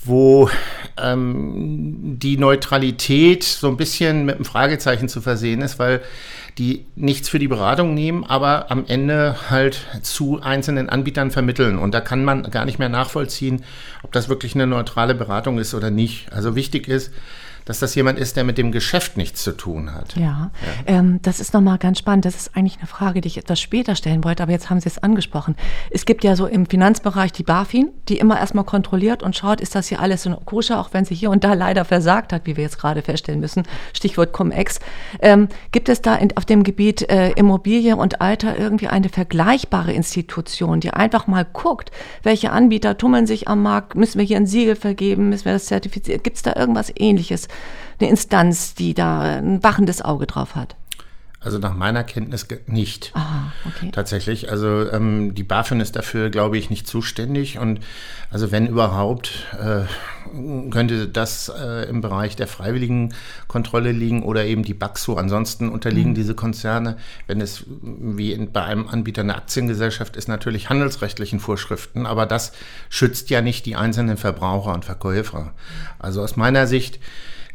wo 0.04 0.48
ähm, 1.02 2.18
die 2.18 2.38
Neutralität 2.38 3.42
so 3.42 3.68
ein 3.68 3.76
bisschen 3.76 4.24
mit 4.24 4.36
einem 4.36 4.44
Fragezeichen 4.44 5.08
zu 5.08 5.20
versehen 5.20 5.60
ist, 5.60 5.78
weil 5.78 6.00
die 6.58 6.86
nichts 6.94 7.28
für 7.28 7.38
die 7.38 7.48
Beratung 7.48 7.92
nehmen, 7.92 8.24
aber 8.24 8.70
am 8.70 8.86
Ende 8.86 9.36
halt 9.50 9.78
zu 10.02 10.40
einzelnen 10.40 10.88
Anbietern 10.88 11.30
vermitteln. 11.30 11.76
Und 11.76 11.92
da 11.92 12.00
kann 12.00 12.24
man 12.24 12.44
gar 12.44 12.64
nicht 12.64 12.78
mehr 12.78 12.88
nachvollziehen, 12.88 13.64
ob 14.02 14.12
das 14.12 14.28
wirklich 14.28 14.54
eine 14.54 14.66
neutrale 14.66 15.14
Beratung 15.14 15.58
ist 15.58 15.74
oder 15.74 15.90
nicht. 15.90 16.32
Also 16.32 16.56
wichtig 16.56 16.88
ist, 16.88 17.12
dass 17.66 17.80
das 17.80 17.94
jemand 17.96 18.18
ist, 18.18 18.36
der 18.36 18.44
mit 18.44 18.58
dem 18.58 18.72
Geschäft 18.72 19.16
nichts 19.16 19.42
zu 19.42 19.52
tun 19.52 19.92
hat. 19.92 20.16
Ja, 20.16 20.22
ja. 20.22 20.50
Ähm, 20.86 21.18
das 21.22 21.40
ist 21.40 21.52
nochmal 21.52 21.78
ganz 21.78 21.98
spannend. 21.98 22.24
Das 22.24 22.36
ist 22.36 22.56
eigentlich 22.56 22.78
eine 22.78 22.86
Frage, 22.86 23.20
die 23.20 23.26
ich 23.26 23.38
etwas 23.38 23.60
später 23.60 23.96
stellen 23.96 24.24
wollte, 24.24 24.44
aber 24.44 24.52
jetzt 24.52 24.70
haben 24.70 24.80
Sie 24.80 24.88
es 24.88 24.98
angesprochen. 24.98 25.56
Es 25.90 26.06
gibt 26.06 26.22
ja 26.22 26.36
so 26.36 26.46
im 26.46 26.66
Finanzbereich 26.66 27.32
die 27.32 27.42
BaFin, 27.42 27.90
die 28.08 28.18
immer 28.18 28.38
erstmal 28.38 28.64
kontrolliert 28.64 29.24
und 29.24 29.36
schaut, 29.36 29.60
ist 29.60 29.74
das 29.74 29.88
hier 29.88 30.00
alles 30.00 30.24
in 30.26 30.36
koscher, 30.44 30.78
auch 30.78 30.90
wenn 30.92 31.04
sie 31.04 31.16
hier 31.16 31.30
und 31.30 31.42
da 31.42 31.54
leider 31.54 31.84
versagt 31.84 32.32
hat, 32.32 32.46
wie 32.46 32.56
wir 32.56 32.62
jetzt 32.62 32.78
gerade 32.78 33.02
feststellen 33.02 33.40
müssen. 33.40 33.64
Stichwort 33.92 34.32
Cum-Ex. 34.32 34.78
Ähm, 35.20 35.48
gibt 35.72 35.88
es 35.88 36.00
da 36.00 36.14
in, 36.14 36.36
auf 36.36 36.44
dem 36.44 36.62
Gebiet 36.62 37.10
äh, 37.10 37.30
Immobilie 37.32 37.96
und 37.96 38.20
Alter 38.20 38.56
irgendwie 38.56 38.86
eine 38.86 39.08
vergleichbare 39.08 39.92
Institution, 39.92 40.78
die 40.78 40.90
einfach 40.90 41.26
mal 41.26 41.44
guckt, 41.44 41.90
welche 42.22 42.52
Anbieter 42.52 42.96
tummeln 42.96 43.26
sich 43.26 43.48
am 43.48 43.62
Markt, 43.62 43.96
müssen 43.96 44.18
wir 44.18 44.24
hier 44.24 44.36
ein 44.36 44.46
Siegel 44.46 44.76
vergeben, 44.76 45.30
müssen 45.30 45.46
wir 45.46 45.52
das 45.52 45.66
zertifizieren? 45.66 46.22
Gibt 46.22 46.36
es 46.36 46.42
da 46.44 46.54
irgendwas 46.54 46.92
ähnliches? 46.94 47.48
Eine 47.98 48.10
Instanz, 48.10 48.74
die 48.74 48.94
da 48.94 49.38
ein 49.38 49.62
wachendes 49.62 50.02
Auge 50.02 50.26
drauf 50.26 50.54
hat? 50.54 50.76
Also 51.46 51.58
nach 51.58 51.74
meiner 51.74 52.02
Kenntnis 52.02 52.48
nicht. 52.66 53.12
Aha, 53.14 53.52
okay. 53.66 53.92
Tatsächlich. 53.92 54.50
Also 54.50 54.90
ähm, 54.90 55.32
die 55.32 55.44
BaFin 55.44 55.78
ist 55.78 55.94
dafür, 55.94 56.28
glaube 56.28 56.58
ich, 56.58 56.70
nicht 56.70 56.88
zuständig. 56.88 57.60
Und 57.60 57.78
also 58.32 58.50
wenn 58.50 58.66
überhaupt, 58.66 59.46
äh, 59.52 59.84
könnte 60.72 61.06
das 61.06 61.48
äh, 61.56 61.88
im 61.88 62.00
Bereich 62.00 62.34
der 62.34 62.48
freiwilligen 62.48 63.14
Kontrolle 63.46 63.92
liegen 63.92 64.24
oder 64.24 64.44
eben 64.44 64.64
die 64.64 64.74
BAXO. 64.74 65.14
Ansonsten 65.14 65.68
unterliegen 65.68 66.10
mhm. 66.10 66.16
diese 66.16 66.34
Konzerne, 66.34 66.96
wenn 67.28 67.40
es 67.40 67.64
wie 67.68 68.32
in, 68.32 68.50
bei 68.50 68.64
einem 68.64 68.88
Anbieter 68.88 69.20
eine 69.20 69.36
Aktiengesellschaft 69.36 70.16
ist, 70.16 70.26
natürlich 70.26 70.68
handelsrechtlichen 70.68 71.38
Vorschriften. 71.38 72.06
Aber 72.06 72.26
das 72.26 72.50
schützt 72.88 73.30
ja 73.30 73.40
nicht 73.40 73.66
die 73.66 73.76
einzelnen 73.76 74.16
Verbraucher 74.16 74.74
und 74.74 74.84
Verkäufer. 74.84 75.52
Also 76.00 76.22
aus 76.22 76.34
meiner 76.34 76.66
Sicht 76.66 76.98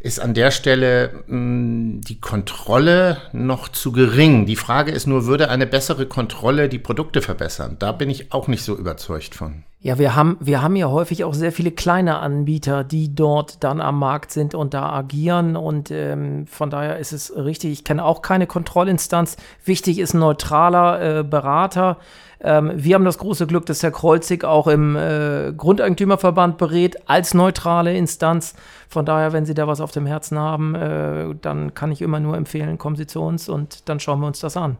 ist 0.01 0.19
an 0.19 0.33
der 0.33 0.51
Stelle 0.51 1.23
mh, 1.27 1.35
hm, 1.35 2.01
die 2.01 2.19
Kontrolle 2.19 3.17
noch 3.31 3.69
zu 3.69 3.91
gering. 3.91 4.45
Die 4.45 4.55
Frage 4.55 4.91
ist 4.91 5.07
nur, 5.07 5.25
würde 5.25 5.49
eine 5.49 5.67
bessere 5.67 6.05
Kontrolle 6.05 6.69
die 6.69 6.79
Produkte 6.79 7.21
verbessern? 7.21 7.77
Da 7.79 7.91
bin 7.91 8.09
ich 8.09 8.33
auch 8.33 8.47
nicht 8.47 8.63
so 8.63 8.75
überzeugt 8.75 9.35
von. 9.35 9.63
Ja, 9.83 9.97
wir 9.97 10.15
haben, 10.15 10.37
wir 10.39 10.61
haben 10.61 10.75
ja 10.75 10.89
häufig 10.89 11.23
auch 11.23 11.33
sehr 11.33 11.51
viele 11.51 11.71
kleine 11.71 12.19
Anbieter, 12.19 12.83
die 12.83 13.15
dort 13.15 13.63
dann 13.63 13.81
am 13.81 13.97
Markt 13.97 14.31
sind 14.31 14.53
und 14.53 14.75
da 14.75 14.91
agieren. 14.91 15.55
Und 15.55 15.89
ähm, 15.89 16.45
von 16.45 16.69
daher 16.69 16.97
ist 16.99 17.13
es 17.13 17.35
richtig. 17.35 17.71
Ich 17.71 17.83
kenne 17.83 18.05
auch 18.05 18.21
keine 18.21 18.45
Kontrollinstanz. 18.45 19.37
Wichtig 19.65 19.97
ist 19.97 20.13
ein 20.13 20.19
neutraler 20.19 21.19
äh, 21.19 21.23
Berater. 21.23 21.97
Ähm, 22.43 22.71
wir 22.75 22.95
haben 22.95 23.05
das 23.05 23.17
große 23.17 23.47
Glück, 23.47 23.65
dass 23.65 23.83
Herr 23.83 23.91
Kreuzig 23.91 24.43
auch 24.43 24.67
im 24.67 24.95
äh, 24.95 25.53
Grundeigentümerverband 25.55 26.57
berät 26.57 27.09
als 27.09 27.33
neutrale 27.33 27.95
Instanz. 27.95 28.55
Von 28.89 29.05
daher, 29.05 29.33
wenn 29.33 29.45
Sie 29.45 29.53
da 29.53 29.67
was 29.67 29.81
auf 29.81 29.91
dem 29.91 30.05
Herzen 30.05 30.37
haben, 30.39 30.75
äh, 30.75 31.35
dann 31.41 31.73
kann 31.73 31.91
ich 31.91 32.01
immer 32.01 32.19
nur 32.19 32.35
empfehlen, 32.35 32.77
kommen 32.77 32.95
Sie 32.95 33.07
zu 33.07 33.21
uns 33.21 33.47
und 33.49 33.87
dann 33.89 33.99
schauen 33.99 34.19
wir 34.19 34.27
uns 34.27 34.39
das 34.39 34.57
an. 34.57 34.77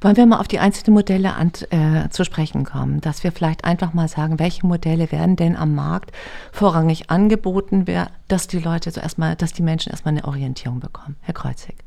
Wollen 0.00 0.16
wir 0.16 0.26
mal 0.26 0.40
auf 0.40 0.48
die 0.48 0.58
einzelnen 0.58 0.94
Modelle 0.94 1.34
an, 1.34 1.52
äh, 1.70 2.08
zu 2.08 2.24
sprechen 2.24 2.64
kommen, 2.64 3.00
dass 3.00 3.24
wir 3.24 3.32
vielleicht 3.32 3.64
einfach 3.64 3.92
mal 3.92 4.08
sagen, 4.08 4.38
welche 4.38 4.66
Modelle 4.66 5.12
werden 5.12 5.36
denn 5.36 5.56
am 5.56 5.74
Markt 5.74 6.12
vorrangig 6.52 7.10
angeboten, 7.10 7.84
dass 8.28 8.46
die 8.46 8.58
Leute 8.58 8.90
so 8.90 9.00
erstmal, 9.00 9.36
dass 9.36 9.52
die 9.52 9.62
Menschen 9.62 9.90
erstmal 9.90 10.14
eine 10.14 10.24
Orientierung 10.24 10.80
bekommen. 10.80 11.16
Herr 11.20 11.34
Kreuzig. 11.34 11.85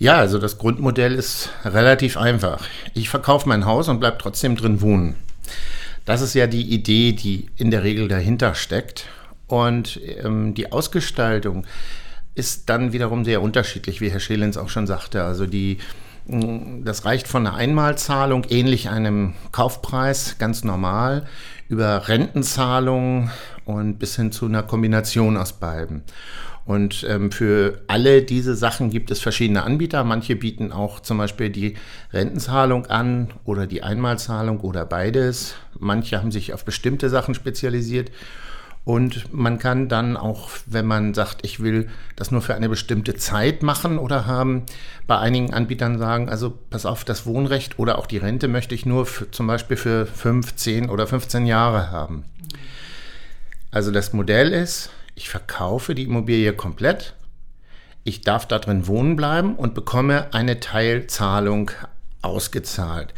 Ja, 0.00 0.16
also 0.16 0.38
das 0.38 0.56
Grundmodell 0.56 1.14
ist 1.14 1.50
relativ 1.62 2.16
einfach. 2.16 2.64
Ich 2.94 3.10
verkaufe 3.10 3.46
mein 3.46 3.66
Haus 3.66 3.86
und 3.86 4.00
bleibe 4.00 4.16
trotzdem 4.16 4.56
drin 4.56 4.80
wohnen. 4.80 5.14
Das 6.06 6.22
ist 6.22 6.32
ja 6.32 6.46
die 6.46 6.72
Idee, 6.72 7.12
die 7.12 7.50
in 7.56 7.70
der 7.70 7.82
Regel 7.82 8.08
dahinter 8.08 8.54
steckt. 8.54 9.04
Und 9.46 10.00
ähm, 10.24 10.54
die 10.54 10.72
Ausgestaltung 10.72 11.66
ist 12.34 12.70
dann 12.70 12.94
wiederum 12.94 13.26
sehr 13.26 13.42
unterschiedlich, 13.42 14.00
wie 14.00 14.10
Herr 14.10 14.20
Schelens 14.20 14.56
auch 14.56 14.70
schon 14.70 14.86
sagte. 14.86 15.22
Also 15.22 15.44
die, 15.44 15.76
das 16.26 17.04
reicht 17.04 17.28
von 17.28 17.46
einer 17.46 17.56
Einmalzahlung, 17.56 18.44
ähnlich 18.48 18.88
einem 18.88 19.34
Kaufpreis, 19.52 20.36
ganz 20.38 20.64
normal, 20.64 21.26
über 21.68 22.08
Rentenzahlungen 22.08 23.30
und 23.66 23.98
bis 23.98 24.16
hin 24.16 24.32
zu 24.32 24.46
einer 24.46 24.62
Kombination 24.62 25.36
aus 25.36 25.52
beiden. 25.52 26.04
Und 26.64 27.04
ähm, 27.08 27.32
für 27.32 27.82
alle 27.88 28.22
diese 28.22 28.54
Sachen 28.54 28.90
gibt 28.90 29.10
es 29.10 29.20
verschiedene 29.20 29.62
Anbieter. 29.62 30.04
Manche 30.04 30.36
bieten 30.36 30.72
auch 30.72 31.00
zum 31.00 31.18
Beispiel 31.18 31.50
die 31.50 31.74
Rentenzahlung 32.12 32.86
an 32.86 33.30
oder 33.44 33.66
die 33.66 33.82
Einmalzahlung 33.82 34.60
oder 34.60 34.84
beides. 34.84 35.54
Manche 35.78 36.18
haben 36.18 36.30
sich 36.30 36.52
auf 36.52 36.64
bestimmte 36.64 37.08
Sachen 37.08 37.34
spezialisiert. 37.34 38.10
Und 38.84 39.32
man 39.32 39.58
kann 39.58 39.88
dann 39.88 40.16
auch, 40.16 40.48
wenn 40.66 40.86
man 40.86 41.12
sagt, 41.12 41.44
ich 41.44 41.60
will 41.60 41.88
das 42.16 42.30
nur 42.30 42.40
für 42.40 42.54
eine 42.54 42.68
bestimmte 42.68 43.14
Zeit 43.14 43.62
machen 43.62 43.98
oder 43.98 44.26
haben, 44.26 44.62
bei 45.06 45.18
einigen 45.18 45.52
Anbietern 45.52 45.98
sagen, 45.98 46.30
also 46.30 46.58
pass 46.70 46.86
auf, 46.86 47.04
das 47.04 47.26
Wohnrecht 47.26 47.78
oder 47.78 47.98
auch 47.98 48.06
die 48.06 48.16
Rente 48.16 48.48
möchte 48.48 48.74
ich 48.74 48.86
nur 48.86 49.04
für, 49.04 49.30
zum 49.30 49.46
Beispiel 49.46 49.76
für 49.76 50.06
5, 50.06 50.56
10 50.56 50.88
oder 50.88 51.06
15 51.06 51.46
Jahre 51.46 51.90
haben. 51.90 52.24
Also 53.70 53.90
das 53.90 54.12
Modell 54.12 54.52
ist, 54.52 54.90
ich 55.20 55.28
verkaufe 55.28 55.94
die 55.94 56.04
Immobilie 56.04 56.54
komplett, 56.54 57.14
ich 58.04 58.22
darf 58.22 58.46
da 58.46 58.58
drin 58.58 58.86
wohnen 58.86 59.16
bleiben 59.16 59.54
und 59.54 59.74
bekomme 59.74 60.32
eine 60.32 60.60
Teilzahlung 60.60 61.70
ausgezahlt. 62.22 63.12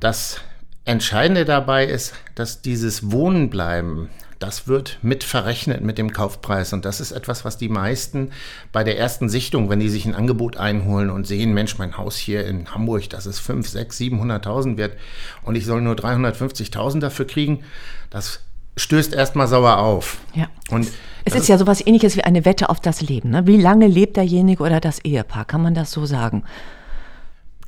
Das 0.00 0.40
Entscheidende 0.86 1.44
dabei 1.44 1.84
ist, 1.84 2.14
dass 2.34 2.62
dieses 2.62 3.12
Wohnbleiben 3.12 4.08
das 4.38 4.66
wird 4.66 4.98
mit 5.02 5.22
verrechnet 5.22 5.82
mit 5.82 5.98
dem 5.98 6.12
Kaufpreis. 6.12 6.72
Und 6.72 6.84
das 6.84 7.00
ist 7.00 7.12
etwas, 7.12 7.44
was 7.44 7.58
die 7.58 7.68
meisten 7.68 8.32
bei 8.72 8.82
der 8.82 8.98
ersten 8.98 9.28
Sichtung, 9.28 9.70
wenn 9.70 9.78
die 9.78 9.88
sich 9.88 10.04
ein 10.04 10.16
Angebot 10.16 10.56
einholen 10.56 11.10
und 11.10 11.28
sehen, 11.28 11.54
Mensch, 11.54 11.78
mein 11.78 11.96
Haus 11.96 12.16
hier 12.16 12.44
in 12.44 12.74
Hamburg, 12.74 13.08
das 13.10 13.26
ist 13.26 13.38
5, 13.38 13.68
6, 13.68 14.00
700.000 14.00 14.78
wert 14.78 14.96
und 15.42 15.54
ich 15.54 15.64
soll 15.64 15.80
nur 15.80 15.94
350.000 15.94 16.98
dafür 16.98 17.26
kriegen, 17.26 17.62
das 18.10 18.40
stößt 18.76 19.14
erstmal 19.14 19.48
sauer 19.48 19.78
auf. 19.78 20.18
Ja. 20.34 20.48
Und 20.70 20.88
es 21.24 21.34
ist 21.34 21.48
ja 21.48 21.58
sowas 21.58 21.86
ähnliches 21.86 22.16
wie 22.16 22.24
eine 22.24 22.44
Wette 22.44 22.68
auf 22.68 22.80
das 22.80 23.00
Leben. 23.00 23.30
Ne? 23.30 23.46
Wie 23.46 23.60
lange 23.60 23.86
lebt 23.86 24.16
derjenige 24.16 24.62
oder 24.62 24.80
das 24.80 25.04
Ehepaar? 25.04 25.44
Kann 25.44 25.62
man 25.62 25.74
das 25.74 25.92
so 25.92 26.06
sagen? 26.06 26.44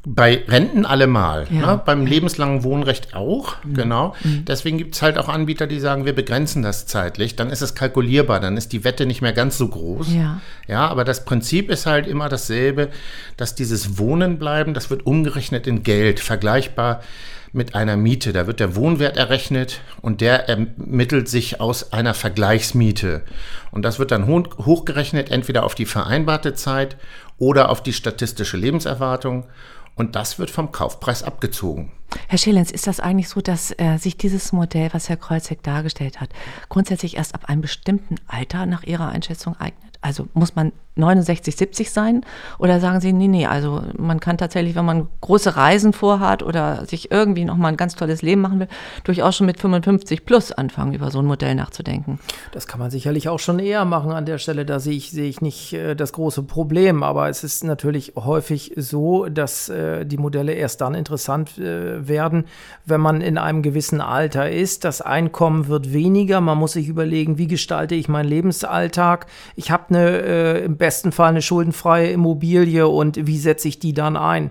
Bei 0.07 0.43
Renten 0.49 0.85
allemal, 0.85 1.47
ja. 1.51 1.77
ne? 1.77 1.83
beim 1.83 2.05
lebenslangen 2.05 2.63
Wohnrecht 2.63 3.15
auch, 3.15 3.55
mhm. 3.65 3.75
genau. 3.75 4.15
Mhm. 4.23 4.45
Deswegen 4.45 4.77
gibt 4.77 4.97
es 4.97 5.01
halt 5.01 5.17
auch 5.17 5.31
Anbieter, 5.31 5.67
die 5.67 5.81
sagen, 5.81 6.05
wir 6.05 6.15
begrenzen 6.15 6.63
das 6.63 6.87
zeitlich, 6.87 7.37
dann 7.37 7.49
ist 7.49 7.63
es 7.63 7.75
kalkulierbar, 7.75 8.39
dann 8.39 8.59
ist 8.59 8.75
die 8.75 8.85
Wette 8.85 9.07
nicht 9.07 9.23
mehr 9.23 9.33
ganz 9.33 9.57
so 9.57 9.67
groß. 9.67 10.13
Ja. 10.13 10.43
ja, 10.69 10.87
aber 10.89 11.05
das 11.05 11.25
Prinzip 11.25 11.71
ist 11.71 11.87
halt 11.87 12.07
immer 12.07 12.29
dasselbe, 12.29 12.91
dass 13.39 13.55
dieses 13.55 13.97
Wohnen 13.97 14.39
bleiben, 14.39 14.75
das 14.75 14.91
wird 14.91 15.07
umgerechnet 15.07 15.67
in 15.67 15.83
Geld, 15.83 16.21
vergleichbar 16.21 17.01
mit 17.55 17.75
einer 17.75 17.97
Miete. 17.97 18.33
Da 18.33 18.47
wird 18.47 18.61
der 18.61 18.77
Wohnwert 18.77 19.17
errechnet 19.17 19.81
und 20.03 20.21
der 20.21 20.49
ermittelt 20.49 21.29
sich 21.29 21.61
aus 21.61 21.93
einer 21.93 22.15
Vergleichsmiete. 22.15 23.23
Und 23.71 23.85
das 23.85 23.99
wird 23.99 24.11
dann 24.11 24.27
hochgerechnet, 24.27 25.31
entweder 25.31 25.65
auf 25.65 25.75
die 25.75 25.87
vereinbarte 25.87 26.55
Zeit 26.55 26.97
oder 27.39 27.71
auf 27.71 27.83
die 27.83 27.93
statistische 27.93 28.57
Lebenserwartung 28.57 29.47
und 29.97 30.17
das 30.17 30.39
wird 30.39 30.51
vom 30.51 30.73
Kaufpreis 30.73 31.23
abgezogen. 31.23 31.93
Herr 32.29 32.39
Schelens, 32.39 32.71
ist 32.71 32.87
das 32.87 33.01
eigentlich 33.01 33.29
so, 33.29 33.41
dass 33.41 33.73
äh, 33.79 33.97
sich 33.99 34.17
dieses 34.17 34.53
Modell, 34.53 34.89
was 34.93 35.09
Herr 35.09 35.17
Kreuzek 35.17 35.63
dargestellt 35.63 36.21
hat, 36.21 36.31
grundsätzlich 36.69 37.17
erst 37.17 37.35
ab 37.35 37.49
einem 37.49 37.61
bestimmten 37.61 38.17
Alter 38.27 38.67
nach 38.67 38.85
Ihrer 38.85 39.09
Einschätzung 39.09 39.57
eignet? 39.57 39.94
Also 40.05 40.29
muss 40.35 40.55
man 40.55 40.73
69, 40.97 41.57
70 41.57 41.91
sein? 41.91 42.25
Oder 42.59 42.79
sagen 42.79 43.01
Sie, 43.01 43.13
nee, 43.13 43.27
nee, 43.27 43.47
also 43.47 43.83
man 43.97 44.21
kann 44.21 44.37
tatsächlich, 44.39 44.75
wenn 44.75 44.85
man 44.85 45.09
große 45.23 45.57
Reisen 45.57 45.93
vorhat 45.93 46.43
oder 46.43 46.85
sich 46.87 47.11
irgendwie 47.11 47.45
nochmal 47.45 47.73
ein 47.73 47.77
ganz 47.77 47.95
tolles 47.95 48.21
Leben 48.21 48.43
machen 48.43 48.61
will, 48.61 48.69
durchaus 49.03 49.37
schon 49.37 49.47
mit 49.47 49.59
55 49.59 50.27
plus 50.27 50.53
anfangen, 50.53 50.93
über 50.93 51.11
so 51.11 51.21
ein 51.21 51.25
Modell 51.25 51.55
nachzudenken. 51.55 52.21
Das 52.53 52.67
kann 52.67 52.81
man 52.81 52.91
sicherlich 52.91 53.29
auch 53.31 53.41
schon 53.41 53.59
eher 53.59 53.85
machen 53.87 54.13
an 54.13 54.27
der 54.27 54.39
Stelle. 54.39 54.67
Da 54.67 54.79
sehe 54.79 54.95
ich, 54.95 55.11
sehe 55.11 55.29
ich 55.29 55.41
nicht 55.41 55.73
äh, 55.73 55.97
das 55.97 56.13
große 56.13 56.43
Problem. 56.43 57.03
Aber 57.03 57.31
es 57.31 57.43
ist 57.43 57.65
natürlich 57.65 58.13
häufig 58.15 58.75
so, 58.77 59.27
dass 59.27 59.71
äh, 59.71 60.05
die 60.05 60.19
Modelle 60.19 60.53
erst 60.53 60.83
dann 60.83 60.95
interessant 60.95 61.59
äh, 61.59 62.07
werden, 62.07 62.45
wenn 62.85 63.01
man 63.01 63.23
in 63.23 63.39
einem 63.39 63.63
gewissen 63.63 64.03
Alter 64.03 64.51
ist. 64.51 64.85
Das 64.85 65.01
Einkommen 65.01 65.67
wird 65.67 65.93
weniger. 65.95 66.43
Man 66.43 66.59
muss 66.59 66.73
sich 66.73 66.89
überlegen, 66.89 67.39
wie 67.39 67.47
gestalte 67.47 67.95
ich 67.95 68.09
meinen 68.09 68.29
Lebensalltag. 68.29 69.27
Ich 69.57 69.71
habe 69.71 69.94
eine 69.95 70.23
äh, 70.23 70.65
im 70.65 70.77
besten 70.77 71.13
Fall 71.13 71.31
eine 71.31 71.43
schuldenfreie 71.43 72.11
Immobilie 72.11 72.87
und 72.87 73.27
wie 73.27 73.39
setze 73.39 73.69
ich 73.69 73.79
die 73.79 73.93
dann 73.93 74.17
ein? 74.17 74.51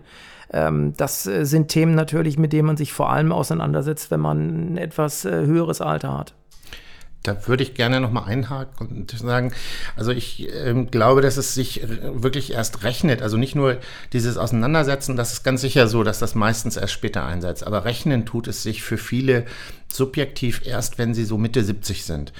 Ähm, 0.52 0.94
das 0.98 1.26
äh, 1.26 1.46
sind 1.46 1.70
Themen 1.70 1.96
natürlich, 1.96 2.38
mit 2.38 2.54
denen 2.54 2.68
man 2.68 2.78
sich 2.78 2.94
vor 2.94 3.12
allem 3.12 3.32
auseinandersetzt, 3.32 4.12
wenn 4.12 4.20
man 4.20 4.74
ein 4.74 4.78
etwas 4.78 5.26
äh, 5.26 5.32
höheres 5.46 5.82
Alter 5.82 6.18
hat. 6.18 6.36
Da 7.24 7.48
würde 7.48 7.64
ich 7.64 7.74
gerne 7.74 8.02
nochmal 8.02 8.26
einhaken 8.26 8.88
und 8.88 9.12
sagen, 9.12 9.54
also 9.96 10.12
ich 10.12 10.50
äh, 10.54 10.74
glaube, 10.92 11.22
dass 11.22 11.38
es 11.38 11.54
sich 11.54 11.82
wirklich 11.88 12.52
erst 12.52 12.84
rechnet. 12.84 13.22
Also 13.22 13.38
nicht 13.38 13.56
nur 13.56 13.78
dieses 14.12 14.38
Auseinandersetzen, 14.38 15.16
das 15.16 15.32
ist 15.32 15.44
ganz 15.44 15.62
sicher 15.62 15.88
so, 15.88 16.04
dass 16.04 16.20
das 16.20 16.36
meistens 16.36 16.76
erst 16.76 16.94
später 16.94 17.26
einsetzt. 17.26 17.66
Aber 17.66 17.86
rechnen 17.86 18.26
tut 18.26 18.48
es 18.48 18.62
sich 18.62 18.84
für 18.84 18.98
viele 18.98 19.46
subjektiv 19.88 20.66
erst, 20.66 20.98
wenn 20.98 21.14
sie 21.14 21.24
so 21.24 21.38
Mitte 21.38 21.64
70 21.64 22.04
sind. 22.04 22.34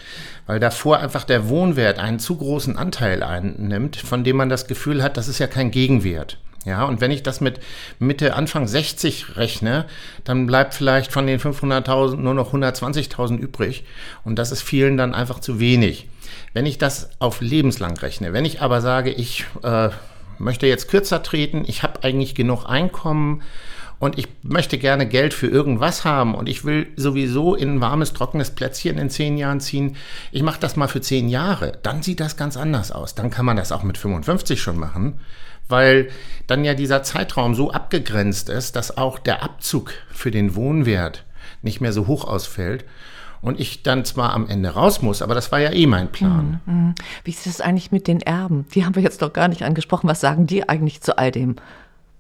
Weil 0.48 0.60
davor 0.60 1.00
einfach 1.00 1.24
der 1.24 1.48
Wohnwert 1.48 1.98
einen 2.00 2.20
zu 2.20 2.36
großen 2.36 2.78
Anteil 2.78 3.24
einnimmt, 3.24 3.96
von 3.96 4.24
dem 4.24 4.36
man 4.36 4.50
das 4.50 4.68
Gefühl 4.68 5.02
hat, 5.02 5.16
das 5.16 5.30
ist 5.30 5.40
ja 5.40 5.48
kein 5.48 5.72
Gegenwert. 5.72 6.40
Ja, 6.66 6.86
und 6.86 7.02
wenn 7.02 7.12
ich 7.12 7.24
das 7.24 7.42
mit 7.42 7.60
Mitte, 8.00 8.36
Anfang 8.36 8.68
60 8.68 9.36
rechne, 9.36 9.86
dann 10.24 10.48
bleibt 10.48 10.74
vielleicht 10.74 11.12
von 11.12 11.28
den 11.28 11.40
500.000 11.40 12.16
nur 12.16 12.34
noch 12.34 12.54
120.000 12.54 13.38
übrig. 13.38 13.84
Und 14.24 14.40
das 14.40 14.52
ist 14.52 14.62
vielen 14.62 14.96
dann 14.96 15.14
einfach 15.14 15.40
zu 15.40 15.60
wenig. 15.60 16.08
Wenn 16.54 16.66
ich 16.66 16.78
das 16.78 17.10
auf 17.20 17.42
lebenslang 17.42 17.98
rechne, 17.98 18.32
wenn 18.32 18.46
ich 18.46 18.62
aber 18.62 18.80
sage, 18.80 19.12
ich 19.12 19.46
äh, 19.64 19.90
möchte 20.38 20.68
jetzt 20.68 20.88
kürzer 20.88 21.22
treten, 21.22 21.64
ich 21.68 21.84
habe 21.84 22.04
eigentlich 22.04 22.34
genug 22.34 22.66
Einkommen 22.66 23.42
und 24.00 24.18
ich 24.18 24.28
möchte 24.42 24.78
gerne 24.78 25.08
Geld 25.08 25.34
für 25.34 25.48
irgendwas 25.48 26.06
haben 26.06 26.34
und 26.34 26.48
ich 26.48 26.64
will 26.64 26.88
sowieso 26.96 27.56
in 27.56 27.76
ein 27.76 27.82
warmes, 27.82 28.14
trockenes 28.14 28.52
Plätzchen 28.52 28.98
in 28.98 29.10
zehn 29.10 29.38
Jahren 29.38 29.60
ziehen, 29.60 29.98
ich 30.32 30.44
mache 30.44 30.60
das 30.60 30.76
mal 30.76 30.88
für 30.88 31.02
zehn 31.02 31.28
Jahre, 31.28 31.78
dann 31.84 32.04
sieht 32.04 32.20
das 32.20 32.38
ganz 32.38 32.56
anders 32.56 32.92
aus. 32.92 33.16
Dann 33.16 33.30
kann 33.30 33.46
man 33.46 33.58
das 33.58 33.72
auch 33.72 33.84
mit 33.84 33.98
55 33.98 34.62
schon 34.62 34.78
machen 34.78 35.20
weil 35.70 36.10
dann 36.48 36.66
ja 36.66 36.74
dieser 36.74 37.04
Zeitraum 37.04 37.56
so 37.56 37.72
abgegrenzt 37.72 38.50
ist, 38.50 38.76
dass 38.76 38.98
auch 38.98 39.20
der 39.20 39.44
Abzug 39.44 39.94
für 40.12 40.32
den 40.32 40.56
Wohnwert 40.56 41.24
nicht 41.62 41.82
mehr 41.82 41.94
so 41.94 42.08
hoch 42.08 42.26
ausfällt 42.26 42.86
und 43.42 43.60
ich 43.60 43.84
dann 43.84 44.06
zwar 44.06 44.34
am 44.34 44.48
Ende 44.48 44.70
raus 44.70 45.02
muss, 45.02 45.22
aber 45.22 45.36
das 45.36 45.52
war 45.52 45.60
ja 45.60 45.72
eh 45.72 45.86
mein 45.86 46.12
Plan. 46.12 46.62
Mhm, 46.66 46.74
mhm. 46.74 46.96
Wie 47.24 47.32
ist 47.32 47.46
es 47.46 47.62
eigentlich 47.62 47.92
mit 47.92 48.08
den 48.08 48.22
Erben? 48.22 48.66
Die 48.74 48.86
haben 48.86 48.96
wir 48.96 49.04
jetzt 49.04 49.22
doch 49.22 49.34
gar 49.34 49.50
nicht 49.50 49.64
angesprochen. 49.64 50.08
Was 50.08 50.22
sagen 50.22 50.48
die 50.48 50.68
eigentlich 50.68 51.02
zu 51.02 51.18
all 51.18 51.32
dem? 51.32 51.58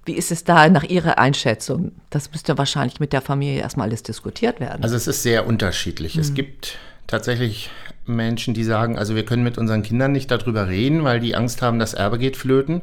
Wie 0.05 0.13
ist 0.13 0.31
es 0.31 0.43
da 0.43 0.67
nach 0.67 0.83
Ihrer 0.83 1.17
Einschätzung? 1.17 1.93
Das 2.09 2.29
müsste 2.31 2.57
wahrscheinlich 2.57 2.99
mit 2.99 3.13
der 3.13 3.21
Familie 3.21 3.61
erstmal 3.61 3.87
alles 3.87 4.03
diskutiert 4.03 4.59
werden. 4.59 4.83
Also 4.83 4.97
es 4.97 5.07
ist 5.07 5.23
sehr 5.23 5.47
unterschiedlich. 5.47 6.15
Mhm. 6.15 6.21
Es 6.21 6.33
gibt 6.33 6.77
tatsächlich 7.07 7.69
Menschen, 8.05 8.53
die 8.53 8.63
sagen, 8.63 8.97
also 8.97 9.15
wir 9.15 9.25
können 9.25 9.43
mit 9.43 9.57
unseren 9.57 9.83
Kindern 9.83 10.11
nicht 10.11 10.29
darüber 10.29 10.67
reden, 10.67 11.03
weil 11.03 11.19
die 11.19 11.35
Angst 11.35 11.61
haben, 11.61 11.79
das 11.79 11.93
Erbe 11.93 12.17
geht 12.17 12.37
flöten. 12.37 12.81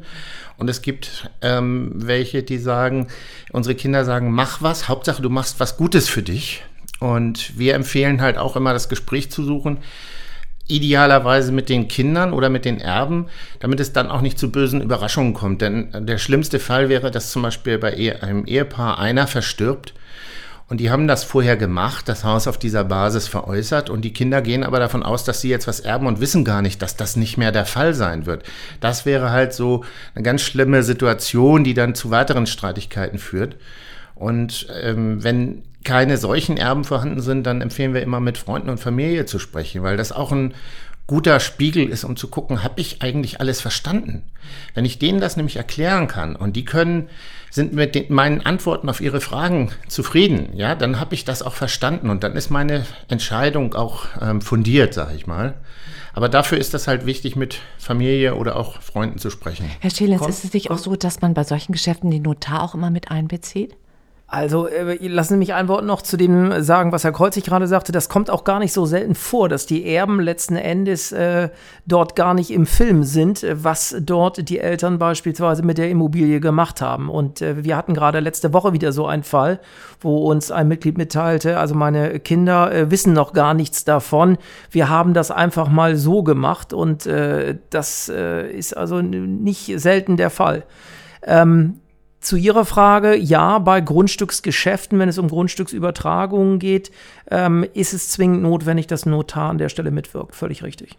Und 0.56 0.68
es 0.68 0.82
gibt 0.82 1.30
ähm, 1.42 1.92
welche, 1.94 2.42
die 2.42 2.58
sagen, 2.58 3.08
unsere 3.52 3.74
Kinder 3.74 4.04
sagen, 4.04 4.30
mach 4.30 4.62
was, 4.62 4.88
Hauptsache 4.88 5.22
du 5.22 5.30
machst 5.30 5.60
was 5.60 5.76
Gutes 5.76 6.08
für 6.08 6.22
dich. 6.22 6.62
Und 7.00 7.58
wir 7.58 7.74
empfehlen 7.74 8.20
halt 8.20 8.36
auch 8.36 8.56
immer 8.56 8.72
das 8.72 8.88
Gespräch 8.88 9.30
zu 9.30 9.42
suchen, 9.42 9.78
idealerweise 10.68 11.50
mit 11.50 11.68
den 11.68 11.88
Kindern 11.88 12.32
oder 12.32 12.48
mit 12.48 12.64
den 12.64 12.80
Erben, 12.80 13.26
damit 13.58 13.80
es 13.80 13.92
dann 13.92 14.10
auch 14.10 14.20
nicht 14.20 14.38
zu 14.38 14.52
bösen 14.52 14.80
Überraschungen 14.80 15.34
kommt. 15.34 15.62
Denn 15.62 15.88
der 16.06 16.18
schlimmste 16.18 16.58
Fall 16.58 16.88
wäre, 16.88 17.10
dass 17.10 17.32
zum 17.32 17.42
Beispiel 17.42 17.78
bei 17.78 18.20
einem 18.22 18.44
Ehepaar 18.44 18.98
einer 18.98 19.26
verstirbt 19.26 19.94
und 20.70 20.78
die 20.78 20.88
haben 20.88 21.08
das 21.08 21.24
vorher 21.24 21.56
gemacht, 21.56 22.08
das 22.08 22.22
Haus 22.22 22.46
auf 22.46 22.56
dieser 22.56 22.84
Basis 22.84 23.26
veräußert 23.26 23.90
und 23.90 24.02
die 24.02 24.12
Kinder 24.12 24.40
gehen 24.40 24.62
aber 24.62 24.78
davon 24.78 25.02
aus, 25.02 25.24
dass 25.24 25.40
sie 25.40 25.48
jetzt 25.48 25.66
was 25.66 25.80
erben 25.80 26.06
und 26.06 26.20
wissen 26.20 26.44
gar 26.44 26.62
nicht, 26.62 26.80
dass 26.80 26.94
das 26.94 27.16
nicht 27.16 27.36
mehr 27.36 27.50
der 27.50 27.66
Fall 27.66 27.92
sein 27.92 28.24
wird. 28.24 28.44
Das 28.80 29.04
wäre 29.04 29.32
halt 29.32 29.52
so 29.52 29.84
eine 30.14 30.22
ganz 30.22 30.42
schlimme 30.42 30.84
Situation, 30.84 31.64
die 31.64 31.74
dann 31.74 31.96
zu 31.96 32.12
weiteren 32.12 32.46
Streitigkeiten 32.46 33.18
führt. 33.18 33.56
Und 34.14 34.68
ähm, 34.80 35.24
wenn 35.24 35.64
keine 35.82 36.18
solchen 36.18 36.56
Erben 36.56 36.84
vorhanden 36.84 37.20
sind, 37.20 37.48
dann 37.48 37.62
empfehlen 37.62 37.92
wir 37.92 38.02
immer 38.02 38.20
mit 38.20 38.38
Freunden 38.38 38.70
und 38.70 38.78
Familie 38.78 39.26
zu 39.26 39.40
sprechen, 39.40 39.82
weil 39.82 39.96
das 39.96 40.12
auch 40.12 40.30
ein 40.30 40.54
guter 41.10 41.40
Spiegel 41.40 41.88
ist, 41.88 42.04
um 42.04 42.14
zu 42.14 42.28
gucken, 42.28 42.62
habe 42.62 42.80
ich 42.80 43.02
eigentlich 43.02 43.40
alles 43.40 43.60
verstanden? 43.60 44.22
Wenn 44.74 44.84
ich 44.84 45.00
denen 45.00 45.20
das 45.20 45.36
nämlich 45.36 45.56
erklären 45.56 46.06
kann 46.06 46.36
und 46.36 46.54
die 46.54 46.64
können 46.64 47.08
sind 47.50 47.72
mit 47.72 47.96
den, 47.96 48.14
meinen 48.14 48.46
Antworten 48.46 48.88
auf 48.88 49.00
ihre 49.00 49.20
Fragen 49.20 49.72
zufrieden, 49.88 50.50
ja, 50.54 50.76
dann 50.76 51.00
habe 51.00 51.16
ich 51.16 51.24
das 51.24 51.42
auch 51.42 51.54
verstanden 51.54 52.10
und 52.10 52.22
dann 52.22 52.36
ist 52.36 52.50
meine 52.50 52.86
Entscheidung 53.08 53.74
auch 53.74 54.04
ähm, 54.22 54.40
fundiert, 54.40 54.94
sage 54.94 55.16
ich 55.16 55.26
mal. 55.26 55.54
Aber 56.12 56.28
dafür 56.28 56.58
ist 56.58 56.74
das 56.74 56.86
halt 56.86 57.06
wichtig, 57.06 57.34
mit 57.34 57.58
Familie 57.76 58.36
oder 58.36 58.54
auch 58.54 58.80
Freunden 58.80 59.18
zu 59.18 59.30
sprechen. 59.30 59.68
Herr 59.80 59.90
Schelens, 59.90 60.28
ist 60.28 60.44
es 60.44 60.52
nicht 60.52 60.70
auch 60.70 60.78
so, 60.78 60.94
dass 60.94 61.20
man 61.22 61.34
bei 61.34 61.42
solchen 61.42 61.72
Geschäften 61.72 62.12
den 62.12 62.22
Notar 62.22 62.62
auch 62.62 62.76
immer 62.76 62.90
mit 62.90 63.10
einbezieht? 63.10 63.74
Also 64.32 64.68
äh, 64.68 65.08
lassen 65.08 65.34
Sie 65.34 65.38
mich 65.38 65.54
ein 65.54 65.66
Wort 65.66 65.84
noch 65.84 66.02
zu 66.02 66.16
dem 66.16 66.62
sagen, 66.62 66.92
was 66.92 67.02
Herr 67.02 67.10
Kreuzig 67.10 67.42
gerade 67.42 67.66
sagte. 67.66 67.90
Das 67.90 68.08
kommt 68.08 68.30
auch 68.30 68.44
gar 68.44 68.60
nicht 68.60 68.72
so 68.72 68.86
selten 68.86 69.16
vor, 69.16 69.48
dass 69.48 69.66
die 69.66 69.92
Erben 69.92 70.20
letzten 70.20 70.54
Endes 70.54 71.10
äh, 71.10 71.48
dort 71.84 72.14
gar 72.14 72.32
nicht 72.34 72.52
im 72.52 72.64
Film 72.64 73.02
sind, 73.02 73.44
was 73.50 73.96
dort 74.00 74.48
die 74.48 74.60
Eltern 74.60 74.98
beispielsweise 74.98 75.64
mit 75.64 75.78
der 75.78 75.90
Immobilie 75.90 76.38
gemacht 76.38 76.80
haben. 76.80 77.10
Und 77.10 77.42
äh, 77.42 77.64
wir 77.64 77.76
hatten 77.76 77.92
gerade 77.92 78.20
letzte 78.20 78.52
Woche 78.52 78.72
wieder 78.72 78.92
so 78.92 79.04
einen 79.04 79.24
Fall, 79.24 79.58
wo 80.00 80.18
uns 80.30 80.52
ein 80.52 80.68
Mitglied 80.68 80.96
mitteilte, 80.96 81.58
also 81.58 81.74
meine 81.74 82.20
Kinder 82.20 82.72
äh, 82.72 82.88
wissen 82.88 83.12
noch 83.12 83.32
gar 83.32 83.52
nichts 83.52 83.84
davon. 83.84 84.38
Wir 84.70 84.88
haben 84.88 85.12
das 85.12 85.32
einfach 85.32 85.68
mal 85.68 85.96
so 85.96 86.22
gemacht 86.22 86.72
und 86.72 87.04
äh, 87.04 87.58
das 87.70 88.08
äh, 88.08 88.48
ist 88.48 88.76
also 88.76 89.02
nicht 89.02 89.72
selten 89.80 90.16
der 90.16 90.30
Fall. 90.30 90.62
Ähm, 91.24 91.79
zu 92.20 92.36
Ihrer 92.36 92.64
Frage, 92.64 93.16
ja, 93.16 93.58
bei 93.58 93.80
Grundstücksgeschäften, 93.80 94.98
wenn 94.98 95.08
es 95.08 95.18
um 95.18 95.28
Grundstücksübertragungen 95.28 96.58
geht, 96.58 96.90
ähm, 97.30 97.64
ist 97.74 97.94
es 97.94 98.10
zwingend 98.10 98.42
notwendig, 98.42 98.86
dass 98.86 99.06
ein 99.06 99.10
Notar 99.10 99.50
an 99.50 99.58
der 99.58 99.70
Stelle 99.70 99.90
mitwirkt. 99.90 100.34
Völlig 100.34 100.62
richtig. 100.62 100.98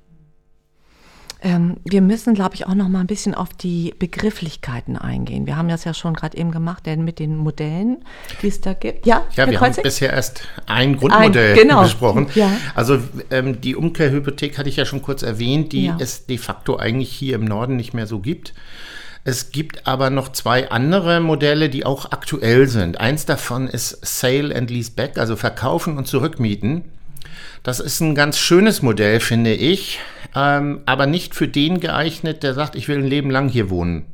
Ähm, 1.43 1.77
wir 1.83 2.01
müssen, 2.01 2.35
glaube 2.35 2.53
ich, 2.53 2.67
auch 2.67 2.75
noch 2.75 2.87
mal 2.87 2.99
ein 2.99 3.07
bisschen 3.07 3.33
auf 3.33 3.49
die 3.49 3.95
Begrifflichkeiten 3.97 4.95
eingehen. 4.95 5.47
Wir 5.47 5.57
haben 5.57 5.69
das 5.69 5.85
ja 5.85 5.93
schon 5.95 6.13
gerade 6.13 6.37
eben 6.37 6.51
gemacht, 6.51 6.85
denn 6.85 7.03
mit 7.03 7.17
den 7.17 7.35
Modellen, 7.35 8.05
die 8.43 8.47
es 8.47 8.61
da 8.61 8.73
gibt. 8.73 9.07
Ja, 9.07 9.25
ja 9.35 9.49
wir 9.49 9.57
Kreuzig? 9.57 9.77
haben 9.77 9.83
bisher 9.83 10.13
erst 10.13 10.43
ein 10.67 10.97
Grundmodell 10.97 11.53
ein, 11.53 11.57
genau. 11.57 11.81
besprochen. 11.81 12.27
Ja. 12.35 12.51
Also 12.75 12.99
ähm, 13.31 13.59
die 13.59 13.75
Umkehrhypothek 13.75 14.59
hatte 14.59 14.69
ich 14.69 14.75
ja 14.75 14.85
schon 14.85 15.01
kurz 15.01 15.23
erwähnt, 15.23 15.73
die 15.73 15.85
ja. 15.85 15.97
es 15.99 16.27
de 16.27 16.37
facto 16.37 16.77
eigentlich 16.77 17.11
hier 17.11 17.35
im 17.35 17.45
Norden 17.45 17.75
nicht 17.75 17.95
mehr 17.95 18.05
so 18.05 18.19
gibt. 18.19 18.53
Es 19.23 19.51
gibt 19.51 19.85
aber 19.85 20.09
noch 20.09 20.31
zwei 20.31 20.71
andere 20.71 21.19
Modelle, 21.19 21.69
die 21.69 21.85
auch 21.85 22.11
aktuell 22.11 22.67
sind. 22.67 22.99
Eins 22.99 23.25
davon 23.25 23.67
ist 23.67 23.99
Sale 24.01 24.55
and 24.55 24.71
Lease 24.71 24.91
Back, 24.91 25.17
also 25.17 25.35
verkaufen 25.35 25.97
und 25.97 26.07
zurückmieten. 26.07 26.83
Das 27.61 27.79
ist 27.79 27.99
ein 27.99 28.15
ganz 28.15 28.39
schönes 28.39 28.81
Modell, 28.81 29.19
finde 29.19 29.53
ich, 29.53 29.99
ähm, 30.35 30.81
aber 30.87 31.05
nicht 31.05 31.35
für 31.35 31.47
den 31.47 31.79
geeignet, 31.79 32.41
der 32.41 32.55
sagt, 32.55 32.75
ich 32.75 32.87
will 32.87 32.97
ein 32.97 33.07
Leben 33.07 33.29
lang 33.29 33.49
hier 33.49 33.69
wohnen, 33.69 34.05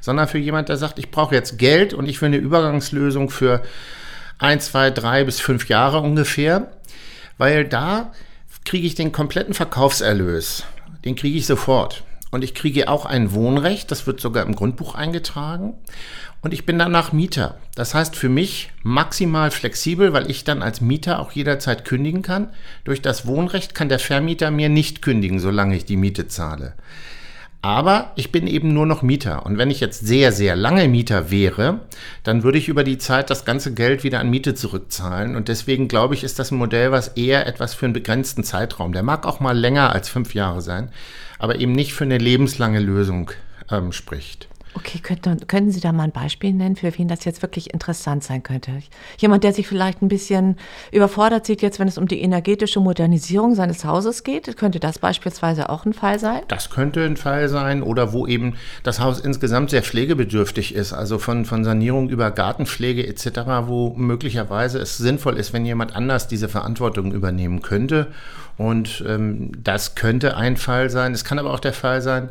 sondern 0.00 0.26
für 0.26 0.38
jemand, 0.38 0.68
der 0.68 0.76
sagt, 0.76 0.98
ich 0.98 1.12
brauche 1.12 1.34
jetzt 1.34 1.58
Geld 1.58 1.94
und 1.94 2.08
ich 2.08 2.20
will 2.20 2.26
eine 2.26 2.38
Übergangslösung 2.38 3.30
für 3.30 3.62
ein, 4.38 4.58
zwei, 4.58 4.90
drei 4.90 5.22
bis 5.22 5.38
fünf 5.38 5.68
Jahre 5.68 6.00
ungefähr, 6.00 6.72
weil 7.38 7.64
da 7.64 8.12
kriege 8.64 8.86
ich 8.86 8.96
den 8.96 9.12
kompletten 9.12 9.54
Verkaufserlös. 9.54 10.64
Den 11.04 11.14
kriege 11.14 11.38
ich 11.38 11.46
sofort. 11.46 12.02
Und 12.36 12.44
ich 12.44 12.52
kriege 12.52 12.90
auch 12.90 13.06
ein 13.06 13.32
Wohnrecht, 13.32 13.90
das 13.90 14.06
wird 14.06 14.20
sogar 14.20 14.44
im 14.44 14.54
Grundbuch 14.54 14.94
eingetragen. 14.94 15.72
Und 16.42 16.52
ich 16.52 16.66
bin 16.66 16.78
danach 16.78 17.10
Mieter. 17.14 17.56
Das 17.74 17.94
heißt 17.94 18.14
für 18.14 18.28
mich 18.28 18.72
maximal 18.82 19.50
flexibel, 19.50 20.12
weil 20.12 20.30
ich 20.30 20.44
dann 20.44 20.60
als 20.60 20.82
Mieter 20.82 21.18
auch 21.18 21.32
jederzeit 21.32 21.86
kündigen 21.86 22.20
kann. 22.20 22.50
Durch 22.84 23.00
das 23.00 23.26
Wohnrecht 23.26 23.74
kann 23.74 23.88
der 23.88 23.98
Vermieter 23.98 24.50
mir 24.50 24.68
nicht 24.68 25.00
kündigen, 25.00 25.40
solange 25.40 25.76
ich 25.76 25.86
die 25.86 25.96
Miete 25.96 26.28
zahle. 26.28 26.74
Aber 27.62 28.12
ich 28.16 28.32
bin 28.32 28.46
eben 28.46 28.74
nur 28.74 28.84
noch 28.84 29.00
Mieter. 29.00 29.46
Und 29.46 29.56
wenn 29.56 29.70
ich 29.70 29.80
jetzt 29.80 30.06
sehr, 30.06 30.30
sehr 30.30 30.56
lange 30.56 30.88
Mieter 30.88 31.30
wäre, 31.30 31.80
dann 32.22 32.42
würde 32.42 32.58
ich 32.58 32.68
über 32.68 32.84
die 32.84 32.98
Zeit 32.98 33.30
das 33.30 33.46
ganze 33.46 33.72
Geld 33.72 34.04
wieder 34.04 34.20
an 34.20 34.28
Miete 34.28 34.54
zurückzahlen. 34.54 35.36
Und 35.36 35.48
deswegen 35.48 35.88
glaube 35.88 36.12
ich, 36.12 36.22
ist 36.22 36.38
das 36.38 36.50
ein 36.50 36.58
Modell, 36.58 36.92
was 36.92 37.08
eher 37.08 37.46
etwas 37.46 37.72
für 37.72 37.86
einen 37.86 37.94
begrenzten 37.94 38.44
Zeitraum, 38.44 38.92
der 38.92 39.02
mag 39.02 39.24
auch 39.26 39.40
mal 39.40 39.56
länger 39.56 39.90
als 39.90 40.10
fünf 40.10 40.34
Jahre 40.34 40.60
sein, 40.60 40.90
aber 41.38 41.58
eben 41.58 41.72
nicht 41.72 41.94
für 41.94 42.04
eine 42.04 42.18
lebenslange 42.18 42.80
Lösung 42.80 43.30
ähm, 43.70 43.92
spricht. 43.92 44.48
Okay, 44.76 44.98
könnten, 44.98 45.46
können 45.46 45.70
Sie 45.70 45.80
da 45.80 45.90
mal 45.90 46.02
ein 46.04 46.12
Beispiel 46.12 46.52
nennen, 46.52 46.76
für 46.76 46.96
wen 46.98 47.08
das 47.08 47.24
jetzt 47.24 47.40
wirklich 47.40 47.72
interessant 47.72 48.22
sein 48.22 48.42
könnte? 48.42 48.72
Jemand, 49.16 49.42
der 49.42 49.54
sich 49.54 49.66
vielleicht 49.66 50.02
ein 50.02 50.08
bisschen 50.08 50.56
überfordert 50.92 51.46
sieht, 51.46 51.62
jetzt 51.62 51.78
wenn 51.78 51.88
es 51.88 51.96
um 51.96 52.06
die 52.06 52.20
energetische 52.20 52.80
Modernisierung 52.80 53.54
seines 53.54 53.86
Hauses 53.86 54.22
geht, 54.22 54.54
könnte 54.58 54.78
das 54.78 54.98
beispielsweise 54.98 55.70
auch 55.70 55.86
ein 55.86 55.94
Fall 55.94 56.18
sein? 56.18 56.42
Das 56.48 56.68
könnte 56.68 57.02
ein 57.04 57.16
Fall 57.16 57.48
sein 57.48 57.82
oder 57.82 58.12
wo 58.12 58.26
eben 58.26 58.56
das 58.82 59.00
Haus 59.00 59.18
insgesamt 59.18 59.70
sehr 59.70 59.82
pflegebedürftig 59.82 60.74
ist, 60.74 60.92
also 60.92 61.18
von, 61.18 61.46
von 61.46 61.64
Sanierung 61.64 62.10
über 62.10 62.30
Gartenpflege 62.30 63.06
etc., 63.06 63.28
wo 63.62 63.94
möglicherweise 63.96 64.78
es 64.78 64.98
sinnvoll 64.98 65.38
ist, 65.38 65.54
wenn 65.54 65.64
jemand 65.64 65.96
anders 65.96 66.28
diese 66.28 66.50
Verantwortung 66.50 67.12
übernehmen 67.12 67.62
könnte. 67.62 68.08
Und 68.56 69.04
ähm, 69.06 69.52
das 69.62 69.94
könnte 69.94 70.36
ein 70.36 70.56
Fall 70.56 70.90
sein. 70.90 71.12
Es 71.12 71.24
kann 71.24 71.38
aber 71.38 71.52
auch 71.52 71.60
der 71.60 71.74
Fall 71.74 72.00
sein, 72.00 72.30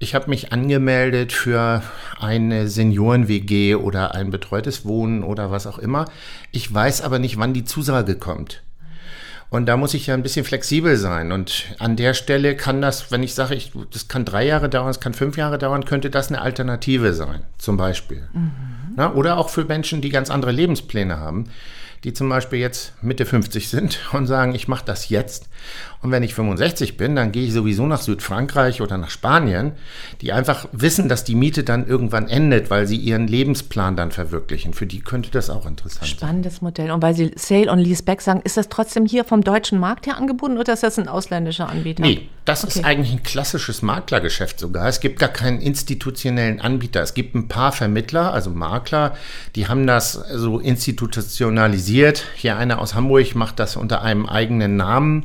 ich 0.00 0.14
habe 0.14 0.28
mich 0.28 0.52
angemeldet 0.52 1.32
für 1.32 1.82
eine 2.18 2.68
Senioren-WG 2.68 3.76
oder 3.76 4.14
ein 4.14 4.30
betreutes 4.30 4.84
Wohnen 4.84 5.22
oder 5.22 5.50
was 5.50 5.66
auch 5.66 5.78
immer. 5.78 6.06
Ich 6.50 6.72
weiß 6.72 7.02
aber 7.02 7.18
nicht, 7.18 7.38
wann 7.38 7.54
die 7.54 7.64
Zusage 7.64 8.16
kommt. 8.16 8.62
Und 9.50 9.66
da 9.66 9.76
muss 9.76 9.94
ich 9.94 10.08
ja 10.08 10.14
ein 10.14 10.24
bisschen 10.24 10.44
flexibel 10.44 10.96
sein. 10.96 11.30
Und 11.30 11.76
an 11.78 11.94
der 11.94 12.12
Stelle 12.14 12.56
kann 12.56 12.82
das, 12.82 13.12
wenn 13.12 13.22
ich 13.22 13.34
sage, 13.34 13.54
ich, 13.54 13.72
das 13.92 14.08
kann 14.08 14.24
drei 14.24 14.44
Jahre 14.44 14.68
dauern, 14.68 14.90
es 14.90 14.98
kann 14.98 15.14
fünf 15.14 15.36
Jahre 15.36 15.58
dauern, 15.58 15.84
könnte 15.84 16.10
das 16.10 16.28
eine 16.28 16.42
Alternative 16.42 17.14
sein, 17.14 17.44
zum 17.58 17.76
Beispiel. 17.76 18.28
Mhm. 18.32 18.50
Na, 18.96 19.14
oder 19.14 19.38
auch 19.38 19.48
für 19.48 19.64
Menschen, 19.64 20.00
die 20.00 20.08
ganz 20.08 20.28
andere 20.28 20.50
Lebenspläne 20.50 21.18
haben 21.18 21.50
die 22.04 22.12
zum 22.12 22.28
Beispiel 22.28 22.58
jetzt 22.58 22.92
Mitte 23.02 23.26
50 23.26 23.68
sind 23.68 23.98
und 24.12 24.26
sagen, 24.26 24.54
ich 24.54 24.68
mache 24.68 24.84
das 24.84 25.08
jetzt. 25.08 25.48
Und 26.04 26.10
wenn 26.10 26.22
ich 26.22 26.34
65 26.34 26.98
bin, 26.98 27.16
dann 27.16 27.32
gehe 27.32 27.46
ich 27.46 27.54
sowieso 27.54 27.86
nach 27.86 28.02
Südfrankreich 28.02 28.82
oder 28.82 28.98
nach 28.98 29.08
Spanien, 29.08 29.72
die 30.20 30.32
einfach 30.32 30.68
wissen, 30.70 31.08
dass 31.08 31.24
die 31.24 31.34
Miete 31.34 31.64
dann 31.64 31.86
irgendwann 31.86 32.28
endet, 32.28 32.68
weil 32.68 32.86
sie 32.86 32.96
ihren 32.96 33.26
Lebensplan 33.26 33.96
dann 33.96 34.10
verwirklichen. 34.10 34.74
Für 34.74 34.86
die 34.86 35.00
könnte 35.00 35.30
das 35.30 35.48
auch 35.48 35.64
interessant 35.64 36.06
Spannendes 36.06 36.20
sein. 36.20 36.28
Spannendes 36.28 36.60
Modell. 36.60 36.90
Und 36.90 37.00
weil 37.00 37.14
Sie 37.14 37.32
Sale 37.36 37.72
und 37.72 37.78
Lease 37.78 38.02
Back 38.02 38.20
sagen, 38.20 38.42
ist 38.44 38.58
das 38.58 38.68
trotzdem 38.68 39.06
hier 39.06 39.24
vom 39.24 39.40
deutschen 39.40 39.80
Markt 39.80 40.06
her 40.06 40.18
angeboten 40.18 40.58
oder 40.58 40.74
ist 40.74 40.82
das 40.82 40.98
ein 40.98 41.08
ausländischer 41.08 41.70
Anbieter? 41.70 42.02
Nee, 42.02 42.28
das 42.44 42.64
okay. 42.64 42.80
ist 42.80 42.84
eigentlich 42.84 43.12
ein 43.12 43.22
klassisches 43.22 43.80
Maklergeschäft 43.80 44.60
sogar. 44.60 44.86
Es 44.86 45.00
gibt 45.00 45.18
gar 45.18 45.30
keinen 45.30 45.62
institutionellen 45.62 46.60
Anbieter. 46.60 47.00
Es 47.00 47.14
gibt 47.14 47.34
ein 47.34 47.48
paar 47.48 47.72
Vermittler, 47.72 48.34
also 48.34 48.50
Makler, 48.50 49.16
die 49.56 49.68
haben 49.68 49.86
das 49.86 50.12
so 50.12 50.58
institutionalisiert. 50.58 52.24
Hier 52.36 52.58
einer 52.58 52.78
aus 52.78 52.94
Hamburg 52.94 53.34
macht 53.34 53.58
das 53.58 53.76
unter 53.76 54.02
einem 54.02 54.26
eigenen 54.26 54.76
Namen. 54.76 55.24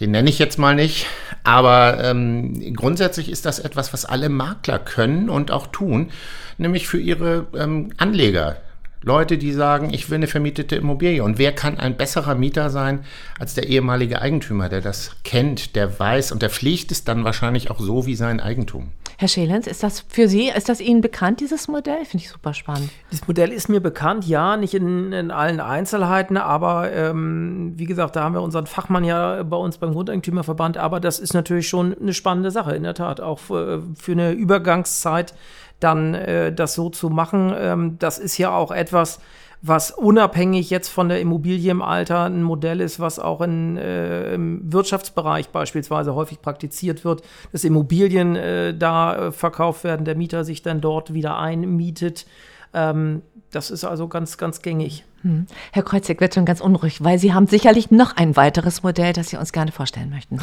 Den 0.00 0.10
nenne 0.12 0.30
ich 0.30 0.38
jetzt 0.38 0.58
mal 0.58 0.74
nicht. 0.74 1.06
Aber 1.44 2.02
ähm, 2.02 2.74
grundsätzlich 2.74 3.30
ist 3.30 3.46
das 3.46 3.58
etwas, 3.58 3.92
was 3.92 4.04
alle 4.04 4.28
Makler 4.28 4.78
können 4.78 5.28
und 5.28 5.50
auch 5.50 5.66
tun, 5.66 6.10
nämlich 6.58 6.88
für 6.88 6.98
ihre 6.98 7.46
ähm, 7.54 7.92
Anleger. 7.98 8.56
Leute, 9.02 9.38
die 9.38 9.52
sagen, 9.52 9.94
ich 9.94 10.10
will 10.10 10.16
eine 10.16 10.26
vermietete 10.26 10.76
Immobilie. 10.76 11.24
Und 11.24 11.38
wer 11.38 11.52
kann 11.52 11.78
ein 11.78 11.96
besserer 11.96 12.34
Mieter 12.34 12.68
sein 12.68 13.00
als 13.38 13.54
der 13.54 13.68
ehemalige 13.68 14.20
Eigentümer, 14.20 14.68
der 14.68 14.82
das 14.82 15.16
kennt, 15.24 15.74
der 15.74 15.98
weiß 15.98 16.32
und 16.32 16.42
der 16.42 16.50
pflegt 16.50 16.92
es 16.92 17.04
dann 17.04 17.24
wahrscheinlich 17.24 17.70
auch 17.70 17.80
so 17.80 18.04
wie 18.04 18.14
sein 18.14 18.40
Eigentum. 18.40 18.90
Herr 19.20 19.28
Schelens, 19.28 19.66
ist 19.66 19.82
das 19.82 20.00
für 20.08 20.28
Sie, 20.28 20.48
ist 20.48 20.70
das 20.70 20.80
Ihnen 20.80 21.02
bekannt, 21.02 21.40
dieses 21.40 21.68
Modell? 21.68 22.06
Finde 22.06 22.24
ich 22.24 22.30
super 22.30 22.54
spannend. 22.54 22.88
Das 23.10 23.28
Modell 23.28 23.52
ist 23.52 23.68
mir 23.68 23.80
bekannt, 23.80 24.26
ja, 24.26 24.56
nicht 24.56 24.72
in, 24.72 25.12
in 25.12 25.30
allen 25.30 25.60
Einzelheiten, 25.60 26.38
aber 26.38 26.90
ähm, 26.90 27.74
wie 27.76 27.84
gesagt, 27.84 28.16
da 28.16 28.22
haben 28.22 28.32
wir 28.32 28.40
unseren 28.40 28.66
Fachmann 28.66 29.04
ja 29.04 29.42
bei 29.42 29.58
uns 29.58 29.76
beim 29.76 29.92
Grundeigentümerverband, 29.92 30.78
aber 30.78 31.00
das 31.00 31.18
ist 31.18 31.34
natürlich 31.34 31.68
schon 31.68 31.94
eine 32.00 32.14
spannende 32.14 32.50
Sache, 32.50 32.74
in 32.74 32.82
der 32.82 32.94
Tat, 32.94 33.20
auch 33.20 33.40
für, 33.40 33.82
für 33.94 34.12
eine 34.12 34.32
Übergangszeit 34.32 35.34
dann 35.80 36.14
äh, 36.14 36.50
das 36.50 36.72
so 36.72 36.88
zu 36.88 37.10
machen. 37.10 37.52
Ähm, 37.54 37.96
das 37.98 38.18
ist 38.18 38.38
ja 38.38 38.56
auch 38.56 38.70
etwas, 38.70 39.20
was 39.62 39.90
unabhängig 39.90 40.70
jetzt 40.70 40.88
von 40.88 41.08
der 41.08 41.20
Immobilie 41.20 41.70
im 41.70 41.82
Alter 41.82 42.24
ein 42.24 42.42
Modell 42.42 42.80
ist, 42.80 42.98
was 42.98 43.18
auch 43.18 43.40
in, 43.42 43.76
äh, 43.76 44.34
im 44.34 44.72
Wirtschaftsbereich 44.72 45.50
beispielsweise 45.50 46.14
häufig 46.14 46.40
praktiziert 46.40 47.04
wird, 47.04 47.22
dass 47.52 47.64
Immobilien 47.64 48.36
äh, 48.36 48.74
da 48.74 49.28
äh, 49.28 49.32
verkauft 49.32 49.84
werden, 49.84 50.04
der 50.04 50.14
Mieter 50.14 50.44
sich 50.44 50.62
dann 50.62 50.80
dort 50.80 51.12
wieder 51.12 51.38
einmietet. 51.38 52.26
Ähm, 52.72 53.22
das 53.50 53.70
ist 53.70 53.84
also 53.84 54.08
ganz, 54.08 54.38
ganz 54.38 54.62
gängig. 54.62 55.04
Hm. 55.22 55.46
Herr 55.72 55.82
Kreuzig 55.82 56.20
wird 56.20 56.34
schon 56.34 56.46
ganz 56.46 56.60
unruhig, 56.60 57.04
weil 57.04 57.18
Sie 57.18 57.34
haben 57.34 57.46
sicherlich 57.46 57.90
noch 57.90 58.16
ein 58.16 58.36
weiteres 58.36 58.82
Modell, 58.82 59.12
das 59.12 59.28
Sie 59.28 59.36
uns 59.36 59.52
gerne 59.52 59.72
vorstellen 59.72 60.08
möchten. 60.08 60.38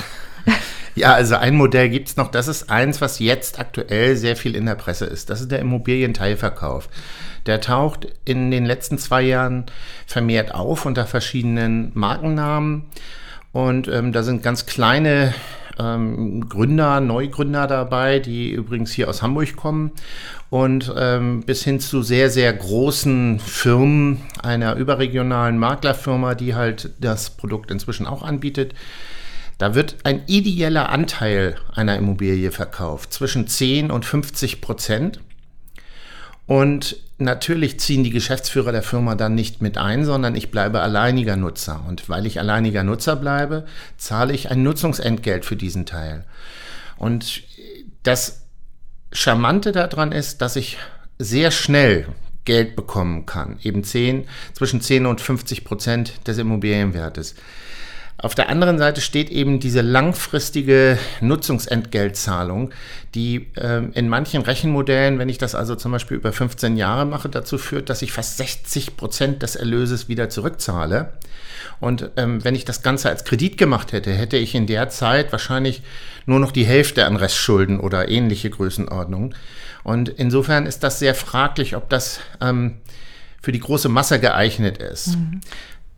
Ja, 0.98 1.14
also 1.14 1.36
ein 1.36 1.56
Modell 1.56 1.90
gibt 1.90 2.10
es 2.10 2.18
noch. 2.18 2.32
Das 2.32 2.48
ist 2.48 2.72
eins, 2.72 3.02
was 3.02 3.20
jetzt 3.20 3.60
aktuell 3.60 4.16
sehr 4.16 4.36
viel 4.36 4.56
in 4.56 4.66
der 4.66 4.74
Presse 4.74 5.06
ist. 5.06 5.30
Das 5.30 5.42
ist 5.42 5.52
der 5.52 5.60
Immobilienteilverkauf. 5.60 6.90
Der 7.46 7.62
taucht 7.62 8.08
in 8.26 8.50
den 8.50 8.66
letzten 8.66 8.98
zwei 8.98 9.22
Jahren 9.22 9.66
vermehrt 10.08 10.56
auf 10.56 10.88
unter 10.88 11.06
verschiedenen 11.06 11.92
Markennamen. 11.94 12.86
Und 13.52 13.88
ähm, 13.88 14.12
da 14.12 14.24
sind 14.24 14.42
ganz 14.42 14.66
kleine 14.66 15.36
ähm, 15.78 16.50
Gründer, 16.50 17.00
Neugründer 17.00 17.68
dabei, 17.68 18.18
die 18.18 18.50
übrigens 18.50 18.92
hier 18.92 19.08
aus 19.08 19.22
Hamburg 19.22 19.56
kommen 19.56 19.92
und 20.50 20.92
ähm, 20.98 21.42
bis 21.42 21.64
hin 21.64 21.80
zu 21.80 22.02
sehr, 22.02 22.32
sehr 22.32 22.52
großen 22.52 23.40
Firmen, 23.40 24.22
einer 24.42 24.76
überregionalen 24.76 25.60
Maklerfirma, 25.60 26.34
die 26.34 26.56
halt 26.56 26.90
das 27.00 27.30
Produkt 27.30 27.70
inzwischen 27.70 28.08
auch 28.08 28.24
anbietet. 28.24 28.74
Da 29.58 29.74
wird 29.74 29.96
ein 30.04 30.24
ideeller 30.28 30.90
Anteil 30.90 31.56
einer 31.74 31.98
Immobilie 31.98 32.52
verkauft, 32.52 33.14
zwischen 33.14 33.48
10 33.48 33.90
und 33.90 34.06
50 34.06 34.62
Prozent. 34.62 35.20
Und 36.46 36.98
natürlich 37.18 37.80
ziehen 37.80 38.04
die 38.04 38.12
Geschäftsführer 38.12 38.72
der 38.72 38.84
Firma 38.84 39.16
dann 39.16 39.36
nicht 39.36 39.62
mit 39.62 39.78
ein, 39.78 40.06
sondern 40.06 40.36
ich 40.36 40.52
bleibe 40.52 40.82
alleiniger 40.82 41.36
Nutzer. 41.36 41.84
Und 41.88 42.08
weil 42.08 42.26
ich 42.26 42.40
alleiniger 42.40 42.84
Nutzer 42.84 43.16
bleibe, 43.16 43.66
zahle 43.98 44.34
ich 44.34 44.52
ein 44.52 44.64
Nutzungsentgelt 44.64 45.44
für 45.44 45.56
diesen 45.56 45.86
Teil. 45.86 46.24
Und 46.98 47.44
das 48.04 48.44
Charmante 49.12 49.72
daran 49.72 50.12
ist, 50.12 50.42
dass 50.42 50.56
ich 50.56 50.78
sehr 51.18 51.52
schnell 51.52 52.08
Geld 52.46 52.76
bekommen 52.76 53.26
kann. 53.26 53.60
Eben 53.62 53.84
10, 53.84 54.26
zwischen 54.54 54.82
10 54.82 55.06
und 55.06 55.20
50 55.20 55.66
Prozent 55.66 56.28
des 56.28 56.38
Immobilienwertes. 56.38 57.36
Auf 58.20 58.34
der 58.34 58.50
anderen 58.50 58.80
Seite 58.80 59.00
steht 59.02 59.30
eben 59.30 59.60
diese 59.60 59.82
langfristige 59.82 60.98
Nutzungsentgeltzahlung, 61.22 62.72
die 63.14 63.48
äh, 63.56 63.84
in 63.94 64.10
manchen 64.10 64.42
Rechenmodellen, 64.42 65.20
wenn 65.20 65.30
ich 65.30 65.38
das 65.38 65.54
also 65.54 65.76
zum 65.76 65.92
Beispiel 65.92 66.18
über 66.18 66.34
15 66.34 66.78
Jahre 66.78 67.06
mache, 67.06 67.30
dazu 67.30 67.60
führt, 67.60 67.92
dass 67.92 68.02
ich 68.02 68.12
fast 68.12 68.38
60 68.38 68.98
Prozent 68.98 69.44
des 69.44 69.56
Erlöses 69.56 70.10
wieder 70.10 70.30
zurückzahle. 70.30 71.14
Und 71.80 72.10
ähm, 72.18 72.44
wenn 72.44 72.56
ich 72.56 72.66
das 72.66 72.82
Ganze 72.82 73.10
als 73.10 73.24
Kredit 73.24 73.56
gemacht 73.56 73.92
hätte, 73.92 74.12
hätte 74.12 74.38
ich 74.38 74.56
in 74.56 74.66
der 74.66 74.90
Zeit 74.90 75.32
wahrscheinlich 75.32 75.84
nur 76.26 76.40
noch 76.40 76.52
die 76.52 76.66
Hälfte 76.66 77.06
an 77.06 77.18
Restschulden 77.18 77.80
oder 77.80 78.10
ähnliche 78.10 78.50
Größenordnungen. 78.50 79.36
Und 79.84 80.10
insofern 80.10 80.66
ist 80.66 80.84
das 80.84 80.98
sehr 80.98 81.14
fraglich, 81.14 81.76
ob 81.76 81.88
das 81.90 82.20
ähm, 82.42 82.78
für 83.44 83.52
die 83.52 83.60
große 83.60 83.90
Masse 83.90 84.20
geeignet 84.20 84.80
ist. 84.80 85.16
Mhm. 85.16 85.42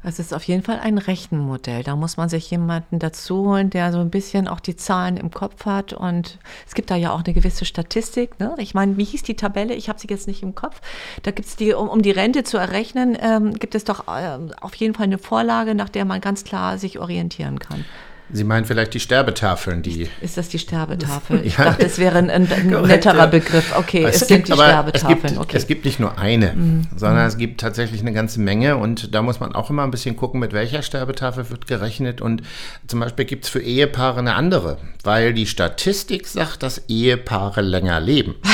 Es 0.01 0.17
ist 0.17 0.33
auf 0.33 0.43
jeden 0.43 0.63
Fall 0.63 0.79
ein 0.79 0.97
Rechenmodell. 0.97 1.83
Da 1.83 1.97
muss 1.97 2.15
man 2.15 2.29
sich 2.29 2.49
jemanden 2.49 2.99
dazu 2.99 3.45
holen, 3.45 3.69
der 3.69 3.91
so 3.91 3.99
ein 3.99 4.09
bisschen 4.09 4.47
auch 4.47 4.61
die 4.61 4.77
Zahlen 4.77 5.17
im 5.17 5.29
Kopf 5.29 5.65
hat. 5.65 5.91
Und 5.91 6.39
es 6.65 6.73
gibt 6.73 6.89
da 6.89 6.95
ja 6.95 7.11
auch 7.11 7.23
eine 7.25 7.33
gewisse 7.33 7.65
Statistik. 7.65 8.39
Ne? 8.39 8.55
Ich 8.59 8.73
meine, 8.73 8.95
wie 8.95 9.03
hieß 9.03 9.23
die 9.23 9.35
Tabelle? 9.35 9.73
Ich 9.73 9.89
habe 9.89 9.99
sie 9.99 10.07
jetzt 10.09 10.27
nicht 10.27 10.41
im 10.41 10.55
Kopf. 10.55 10.79
Da 11.23 11.31
gibt 11.31 11.49
es 11.49 11.57
die, 11.57 11.73
um, 11.73 11.89
um, 11.89 12.01
die 12.01 12.11
Rente 12.11 12.45
zu 12.45 12.57
errechnen, 12.57 13.17
ähm, 13.19 13.53
gibt 13.55 13.75
es 13.75 13.83
doch 13.83 14.07
äh, 14.07 14.37
auf 14.61 14.73
jeden 14.75 14.93
Fall 14.93 15.05
eine 15.05 15.17
Vorlage, 15.17 15.75
nach 15.75 15.89
der 15.89 16.05
man 16.05 16.21
ganz 16.21 16.45
klar 16.45 16.77
sich 16.77 16.99
orientieren 16.99 17.59
kann. 17.59 17.83
Sie 18.31 18.43
meinen 18.43 18.65
vielleicht 18.65 18.93
die 18.93 18.99
Sterbetafeln, 18.99 19.81
die. 19.81 20.07
Ist 20.21 20.37
das 20.37 20.49
die 20.49 20.59
Sterbetafel? 20.59 21.41
Ich 21.43 21.57
ja. 21.57 21.65
dachte, 21.65 21.85
es 21.85 21.97
wäre 21.97 22.17
ein, 22.17 22.29
ein, 22.29 22.43
netterer 22.43 23.27
Begriff. 23.27 23.75
Okay, 23.75 24.03
es, 24.03 24.21
es 24.21 24.27
sind 24.27 24.47
die 24.47 24.53
Sterbetafeln. 24.53 25.19
Es 25.23 25.29
gibt, 25.29 25.37
okay. 25.39 25.57
es 25.57 25.67
gibt 25.67 25.85
nicht 25.85 25.99
nur 25.99 26.17
eine, 26.17 26.53
mhm. 26.53 26.87
sondern 26.95 27.25
es 27.25 27.37
gibt 27.37 27.59
tatsächlich 27.61 28.01
eine 28.01 28.13
ganze 28.13 28.39
Menge 28.39 28.77
und 28.77 29.15
da 29.15 29.21
muss 29.21 29.39
man 29.39 29.55
auch 29.55 29.69
immer 29.69 29.83
ein 29.83 29.91
bisschen 29.91 30.15
gucken, 30.15 30.39
mit 30.39 30.53
welcher 30.53 30.81
Sterbetafel 30.83 31.49
wird 31.49 31.67
gerechnet. 31.67 32.21
Und 32.21 32.43
zum 32.87 32.99
Beispiel 32.99 33.25
gibt 33.25 33.45
es 33.45 33.49
für 33.49 33.61
Ehepaare 33.61 34.19
eine 34.19 34.35
andere, 34.35 34.77
weil 35.03 35.33
die 35.33 35.47
Statistik 35.47 36.27
sagt, 36.27 36.61
dass 36.63 36.83
Ehepaare 36.87 37.61
länger 37.61 37.99
leben. 37.99 38.35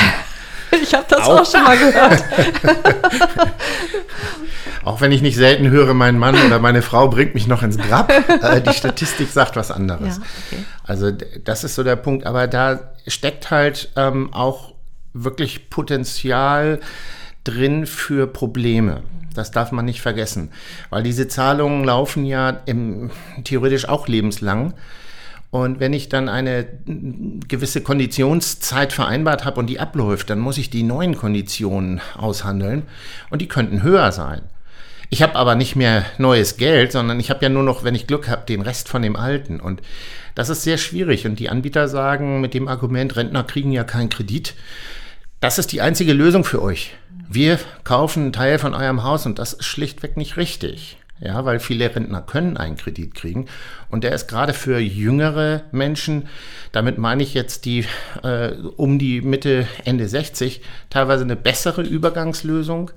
Ich 0.81 0.93
habe 0.93 1.05
das 1.09 1.21
auch, 1.21 1.41
auch 1.41 1.45
schon 1.51 1.63
mal 1.63 1.77
gehört. 1.77 2.23
auch 4.83 5.01
wenn 5.01 5.11
ich 5.11 5.21
nicht 5.21 5.35
selten 5.35 5.69
höre, 5.69 5.93
mein 5.93 6.17
Mann 6.17 6.35
oder 6.45 6.59
meine 6.59 6.81
Frau 6.81 7.07
bringt 7.07 7.33
mich 7.33 7.47
noch 7.47 7.63
ins 7.63 7.77
Grab. 7.77 8.11
Äh, 8.11 8.61
die 8.61 8.73
Statistik 8.73 9.29
sagt 9.31 9.55
was 9.55 9.71
anderes. 9.71 10.17
Ja, 10.17 10.23
okay. 10.51 10.63
Also 10.83 11.11
das 11.11 11.63
ist 11.63 11.75
so 11.75 11.83
der 11.83 11.95
Punkt. 11.95 12.25
Aber 12.25 12.47
da 12.47 12.91
steckt 13.07 13.51
halt 13.51 13.89
ähm, 13.95 14.33
auch 14.33 14.73
wirklich 15.13 15.69
Potenzial 15.69 16.79
drin 17.43 17.85
für 17.85 18.27
Probleme. 18.27 19.03
Das 19.33 19.51
darf 19.51 19.71
man 19.71 19.85
nicht 19.85 20.01
vergessen, 20.01 20.51
weil 20.89 21.03
diese 21.03 21.27
Zahlungen 21.27 21.83
laufen 21.83 22.25
ja 22.25 22.61
im, 22.65 23.11
theoretisch 23.43 23.87
auch 23.87 24.07
lebenslang. 24.07 24.73
Und 25.55 25.79
wenn 25.79 25.93
ich 25.93 26.09
dann 26.09 26.27
eine 26.27 26.67
gewisse 27.47 27.79
Konditionszeit 27.79 28.91
vereinbart 28.91 29.45
habe 29.45 29.57
und 29.61 29.67
die 29.67 29.79
abläuft, 29.79 30.29
dann 30.29 30.39
muss 30.39 30.57
ich 30.57 30.69
die 30.69 30.83
neuen 30.83 31.15
Konditionen 31.15 32.01
aushandeln 32.17 32.83
und 33.29 33.41
die 33.41 33.47
könnten 33.47 33.81
höher 33.81 34.11
sein. 34.11 34.41
Ich 35.09 35.21
habe 35.21 35.37
aber 35.37 35.55
nicht 35.55 35.77
mehr 35.77 36.05
neues 36.17 36.57
Geld, 36.57 36.91
sondern 36.91 37.21
ich 37.21 37.29
habe 37.29 37.41
ja 37.41 37.47
nur 37.47 37.63
noch, 37.63 37.85
wenn 37.85 37.95
ich 37.95 38.05
Glück 38.05 38.27
habe, 38.27 38.45
den 38.45 38.59
Rest 38.59 38.89
von 38.89 39.01
dem 39.01 39.15
alten. 39.15 39.61
Und 39.61 39.81
das 40.35 40.49
ist 40.49 40.63
sehr 40.63 40.77
schwierig. 40.77 41.25
Und 41.25 41.39
die 41.39 41.47
Anbieter 41.47 41.87
sagen 41.87 42.41
mit 42.41 42.53
dem 42.53 42.67
Argument, 42.67 43.15
Rentner 43.15 43.45
kriegen 43.45 43.71
ja 43.71 43.85
keinen 43.85 44.09
Kredit. 44.09 44.55
Das 45.39 45.57
ist 45.57 45.71
die 45.71 45.79
einzige 45.79 46.11
Lösung 46.11 46.43
für 46.43 46.61
euch. 46.61 46.95
Wir 47.29 47.59
kaufen 47.85 48.23
einen 48.23 48.33
Teil 48.33 48.59
von 48.59 48.73
eurem 48.73 49.03
Haus 49.03 49.25
und 49.25 49.39
das 49.39 49.53
ist 49.53 49.63
schlichtweg 49.63 50.17
nicht 50.17 50.35
richtig. 50.35 50.97
Ja, 51.19 51.45
weil 51.45 51.59
viele 51.61 51.95
Rentner 51.95 52.21
können 52.21 52.57
einen 52.57 52.75
Kredit 52.75 53.15
kriegen. 53.15 53.45
Und 53.89 54.03
der 54.03 54.11
ist 54.11 54.27
gerade 54.27 54.53
für 54.53 54.79
jüngere 54.79 55.63
Menschen, 55.71 56.27
damit 56.73 56.97
meine 56.97 57.23
ich 57.23 57.33
jetzt 57.33 57.63
die 57.63 57.85
äh, 58.21 58.51
um 58.75 58.99
die 58.99 59.21
Mitte, 59.21 59.65
Ende 59.85 60.09
60, 60.09 60.61
teilweise 60.89 61.23
eine 61.23 61.37
bessere 61.37 61.83
Übergangslösung, 61.83 62.91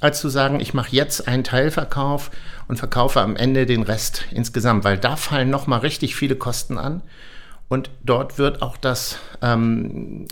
als 0.00 0.20
zu 0.20 0.28
sagen, 0.28 0.60
ich 0.60 0.74
mache 0.74 0.94
jetzt 0.94 1.26
einen 1.26 1.44
Teilverkauf 1.44 2.30
und 2.68 2.76
verkaufe 2.76 3.22
am 3.22 3.34
Ende 3.34 3.64
den 3.64 3.82
Rest 3.82 4.26
insgesamt, 4.30 4.84
weil 4.84 4.98
da 4.98 5.16
fallen 5.16 5.48
nochmal 5.48 5.80
richtig 5.80 6.16
viele 6.16 6.36
Kosten 6.36 6.76
an. 6.76 7.00
Und 7.68 7.90
dort 8.04 8.38
wird 8.38 8.62
auch 8.62 8.76
das 8.76 9.18
ähm, 9.42 10.26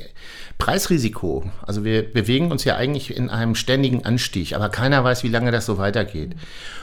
Preisrisiko, 0.59 1.51
also 1.67 1.83
wir 1.83 2.03
bewegen 2.03 2.53
uns 2.53 2.65
ja 2.65 2.77
eigentlich 2.77 3.17
in 3.17 3.31
einem 3.31 3.55
ständigen 3.55 4.05
Anstieg, 4.05 4.55
aber 4.55 4.69
keiner 4.69 5.03
weiß, 5.03 5.25
wie 5.25 5.29
lange 5.29 5.51
das 5.51 5.67
so 5.67 5.79
weitergeht. 5.79 6.37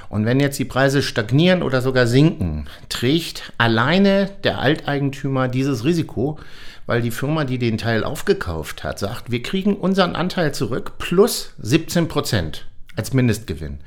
Und 0.09 0.25
wenn 0.25 0.39
jetzt 0.39 0.57
die 0.57 0.65
Preise 0.65 1.01
stagnieren 1.01 1.61
oder 1.61 1.81
sogar 1.81 2.07
sinken, 2.07 2.67
trägt 2.89 3.53
alleine 3.57 4.31
der 4.43 4.59
Alteigentümer 4.59 5.47
dieses 5.47 5.85
Risiko, 5.85 6.39
weil 6.87 7.03
die 7.03 7.11
Firma, 7.11 7.45
die 7.45 7.59
den 7.59 7.77
Teil 7.77 8.03
aufgekauft 8.03 8.83
hat, 8.83 8.97
sagt, 8.97 9.29
wir 9.29 9.43
kriegen 9.43 9.75
unseren 9.75 10.15
Anteil 10.15 10.53
zurück 10.53 10.93
plus 10.97 11.53
17 11.59 12.07
Prozent 12.07 12.65
als 12.95 13.13
Mindestgewinn. 13.13 13.77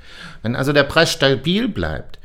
Wenn 0.42 0.54
also 0.54 0.72
der 0.72 0.84
Preis 0.84 1.10
stabil 1.10 1.68
bleibt, 1.68 2.20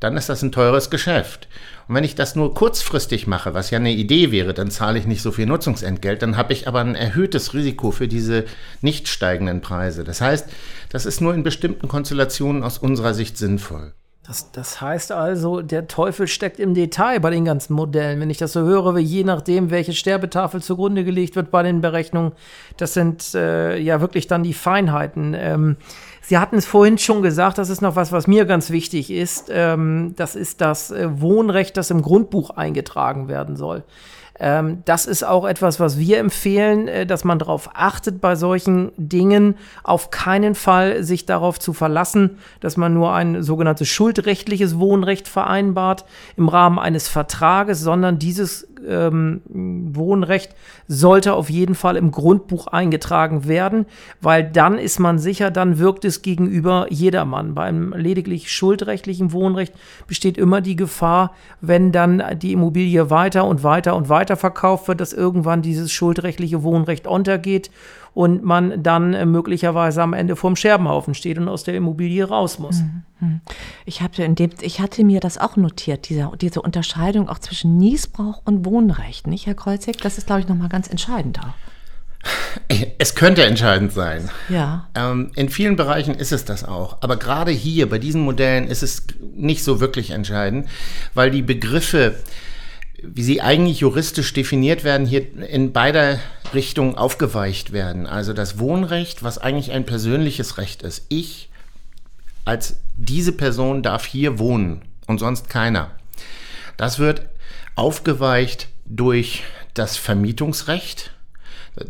dann 0.00 0.16
ist 0.16 0.28
das 0.28 0.42
ein 0.42 0.50
teures 0.50 0.88
Geschäft. 0.90 1.46
Und 1.86 1.94
wenn 1.94 2.04
ich 2.04 2.14
das 2.14 2.36
nur 2.36 2.54
kurzfristig 2.54 3.26
mache, 3.26 3.54
was 3.54 3.70
ja 3.70 3.78
eine 3.78 3.92
Idee 3.92 4.30
wäre, 4.30 4.54
dann 4.54 4.70
zahle 4.70 4.98
ich 4.98 5.06
nicht 5.06 5.22
so 5.22 5.32
viel 5.32 5.46
Nutzungsentgelt, 5.46 6.22
dann 6.22 6.36
habe 6.36 6.52
ich 6.52 6.66
aber 6.66 6.80
ein 6.80 6.94
erhöhtes 6.94 7.54
Risiko 7.54 7.90
für 7.90 8.08
diese 8.08 8.44
nicht 8.80 9.08
steigenden 9.08 9.60
Preise. 9.60 10.04
Das 10.04 10.20
heißt, 10.20 10.48
das 10.88 11.06
ist 11.06 11.20
nur 11.20 11.34
in 11.34 11.42
bestimmten 11.42 11.88
Konstellationen 11.88 12.62
aus 12.62 12.78
unserer 12.78 13.14
Sicht 13.14 13.36
sinnvoll. 13.36 13.92
Das, 14.26 14.50
das 14.52 14.80
heißt 14.80 15.12
also, 15.12 15.60
der 15.60 15.86
Teufel 15.86 16.26
steckt 16.26 16.58
im 16.58 16.72
Detail 16.72 17.20
bei 17.20 17.28
den 17.28 17.44
ganzen 17.44 17.74
Modellen. 17.74 18.20
Wenn 18.20 18.30
ich 18.30 18.38
das 18.38 18.54
so 18.54 18.62
höre, 18.62 18.96
je 18.98 19.22
nachdem, 19.22 19.70
welche 19.70 19.92
Sterbetafel 19.92 20.62
zugrunde 20.62 21.04
gelegt 21.04 21.36
wird 21.36 21.50
bei 21.50 21.62
den 21.62 21.82
Berechnungen, 21.82 22.32
das 22.78 22.94
sind 22.94 23.34
äh, 23.34 23.76
ja 23.78 24.00
wirklich 24.00 24.26
dann 24.26 24.42
die 24.42 24.54
Feinheiten. 24.54 25.34
Ähm, 25.38 25.76
Sie 26.22 26.38
hatten 26.38 26.56
es 26.56 26.64
vorhin 26.64 26.96
schon 26.96 27.20
gesagt, 27.20 27.58
das 27.58 27.68
ist 27.68 27.82
noch 27.82 27.96
was, 27.96 28.10
was 28.10 28.26
mir 28.26 28.46
ganz 28.46 28.70
wichtig 28.70 29.10
ist. 29.10 29.50
Ähm, 29.52 30.14
das 30.16 30.36
ist 30.36 30.62
das 30.62 30.90
äh, 30.90 31.20
Wohnrecht, 31.20 31.76
das 31.76 31.90
im 31.90 32.00
Grundbuch 32.00 32.48
eingetragen 32.48 33.28
werden 33.28 33.56
soll. 33.56 33.84
Ähm, 34.40 34.82
das 34.84 35.06
ist 35.06 35.22
auch 35.24 35.46
etwas, 35.46 35.78
was 35.78 35.98
wir 35.98 36.18
empfehlen, 36.18 36.88
äh, 36.88 37.06
dass 37.06 37.24
man 37.24 37.38
darauf 37.38 37.70
achtet 37.74 38.20
bei 38.20 38.34
solchen 38.34 38.90
Dingen, 38.96 39.56
auf 39.84 40.10
keinen 40.10 40.54
Fall 40.54 41.04
sich 41.04 41.24
darauf 41.24 41.60
zu 41.60 41.72
verlassen, 41.72 42.38
dass 42.60 42.76
man 42.76 42.94
nur 42.94 43.12
ein 43.12 43.42
sogenanntes 43.42 43.88
schuldrechtliches 43.88 44.78
Wohnrecht 44.78 45.28
vereinbart 45.28 46.04
im 46.36 46.48
Rahmen 46.48 46.78
eines 46.78 47.06
Vertrages, 47.08 47.80
sondern 47.80 48.18
dieses 48.18 48.66
ähm, 48.88 49.42
Wohnrecht 49.46 50.54
sollte 50.88 51.34
auf 51.34 51.50
jeden 51.50 51.74
Fall 51.74 51.96
im 51.96 52.10
Grundbuch 52.10 52.66
eingetragen 52.66 53.46
werden, 53.46 53.86
weil 54.20 54.44
dann 54.44 54.78
ist 54.78 54.98
man 54.98 55.18
sicher, 55.18 55.50
dann 55.50 55.78
wirkt 55.78 56.04
es 56.04 56.22
gegenüber 56.22 56.86
jedermann. 56.90 57.54
Beim 57.54 57.92
lediglich 57.96 58.50
schuldrechtlichen 58.50 59.32
Wohnrecht 59.32 59.74
besteht 60.06 60.38
immer 60.38 60.60
die 60.60 60.76
Gefahr, 60.76 61.32
wenn 61.60 61.92
dann 61.92 62.22
die 62.36 62.52
Immobilie 62.52 63.10
weiter 63.10 63.44
und 63.46 63.62
weiter 63.62 63.96
und 63.96 64.08
weiter 64.08 64.36
verkauft 64.36 64.88
wird, 64.88 65.00
dass 65.00 65.12
irgendwann 65.12 65.62
dieses 65.62 65.92
schuldrechtliche 65.92 66.62
Wohnrecht 66.62 67.06
untergeht 67.06 67.70
und 68.14 68.44
man 68.44 68.82
dann 68.82 69.12
äh, 69.12 69.26
möglicherweise 69.26 70.02
am 70.02 70.12
Ende 70.12 70.36
vorm 70.36 70.56
Scherbenhaufen 70.56 71.14
steht 71.14 71.38
und 71.38 71.48
aus 71.48 71.64
der 71.64 71.74
Immobilie 71.74 72.24
raus 72.24 72.58
muss. 72.58 72.80
Mhm, 72.80 73.02
mhm. 73.20 73.40
Ich, 73.84 74.00
habe 74.00 74.22
in 74.22 74.36
dem, 74.36 74.50
ich 74.60 74.80
hatte 74.80 75.04
mir 75.04 75.20
das 75.20 75.36
auch 75.36 75.56
notiert, 75.56 76.08
diese, 76.08 76.30
diese 76.40 76.62
Unterscheidung 76.62 77.28
auch 77.28 77.40
zwischen 77.40 77.76
Niesbrauch 77.76 78.42
und 78.44 78.64
Wohnrecht, 78.64 79.26
nicht, 79.26 79.46
Herr 79.46 79.54
Kreuzig? 79.54 79.98
Das 79.98 80.16
ist, 80.16 80.26
glaube 80.26 80.42
ich, 80.42 80.48
nochmal 80.48 80.68
ganz 80.68 80.88
entscheidend 80.88 81.40
auch. 81.40 81.54
Es 82.98 83.14
könnte 83.14 83.44
entscheidend 83.44 83.92
sein. 83.92 84.30
Ja. 84.48 84.88
Ähm, 84.94 85.32
in 85.34 85.50
vielen 85.50 85.76
Bereichen 85.76 86.14
ist 86.14 86.32
es 86.32 86.46
das 86.46 86.64
auch. 86.64 86.98
Aber 87.02 87.16
gerade 87.16 87.50
hier, 87.50 87.88
bei 87.88 87.98
diesen 87.98 88.22
Modellen, 88.22 88.68
ist 88.68 88.82
es 88.82 89.06
nicht 89.34 89.62
so 89.62 89.80
wirklich 89.80 90.10
entscheidend, 90.10 90.68
weil 91.12 91.30
die 91.30 91.42
Begriffe 91.42 92.14
wie 93.12 93.22
sie 93.22 93.40
eigentlich 93.40 93.80
juristisch 93.80 94.32
definiert 94.32 94.84
werden, 94.84 95.06
hier 95.06 95.36
in 95.48 95.72
beider 95.72 96.18
Richtungen 96.52 96.96
aufgeweicht 96.96 97.72
werden. 97.72 98.06
Also 98.06 98.32
das 98.32 98.58
Wohnrecht, 98.58 99.22
was 99.22 99.38
eigentlich 99.38 99.72
ein 99.72 99.86
persönliches 99.86 100.58
Recht 100.58 100.82
ist. 100.82 101.06
Ich 101.08 101.48
als 102.44 102.76
diese 102.96 103.32
Person 103.32 103.82
darf 103.82 104.04
hier 104.04 104.38
wohnen 104.38 104.82
und 105.06 105.18
sonst 105.18 105.48
keiner. 105.48 105.90
Das 106.76 106.98
wird 106.98 107.22
aufgeweicht 107.74 108.68
durch 108.84 109.42
das 109.72 109.96
Vermietungsrecht 109.96 111.13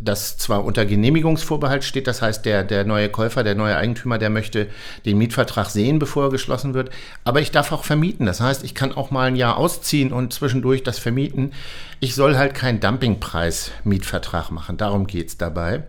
das 0.01 0.39
zwar 0.39 0.65
unter 0.65 0.87
Genehmigungsvorbehalt 0.87 1.85
steht, 1.85 2.07
das 2.07 2.23
heißt, 2.23 2.45
der, 2.47 2.65
der 2.65 2.85
neue 2.85 3.09
Käufer, 3.09 3.45
der 3.45 3.55
neue 3.55 3.77
Eigentümer, 3.77 4.19
der 4.19 4.31
möchte 4.31 4.69
den 5.05 5.19
Mietvertrag 5.19 5.69
sehen, 5.69 5.99
bevor 5.99 6.25
er 6.25 6.31
geschlossen 6.31 6.75
wird, 6.75 6.91
aber 7.25 7.41
ich 7.41 7.51
darf 7.51 7.73
auch 7.73 7.85
vermieten. 7.85 8.27
Das 8.27 8.41
heißt, 8.41 8.65
ich 8.65 8.75
kann 8.75 8.93
auch 8.93 9.11
mal 9.11 9.27
ein 9.27 9.37
Jahr 9.37 9.57
ausziehen 9.57 10.13
und 10.13 10.33
zwischendurch 10.33 10.83
das 10.83 10.99
vermieten. 10.99 11.53
Ich 12.01 12.15
soll 12.15 12.37
halt 12.37 12.55
keinen 12.55 12.81
Dumpingpreis-Mietvertrag 12.81 14.51
machen, 14.51 14.77
darum 14.77 15.07
geht's 15.07 15.37
dabei. 15.37 15.83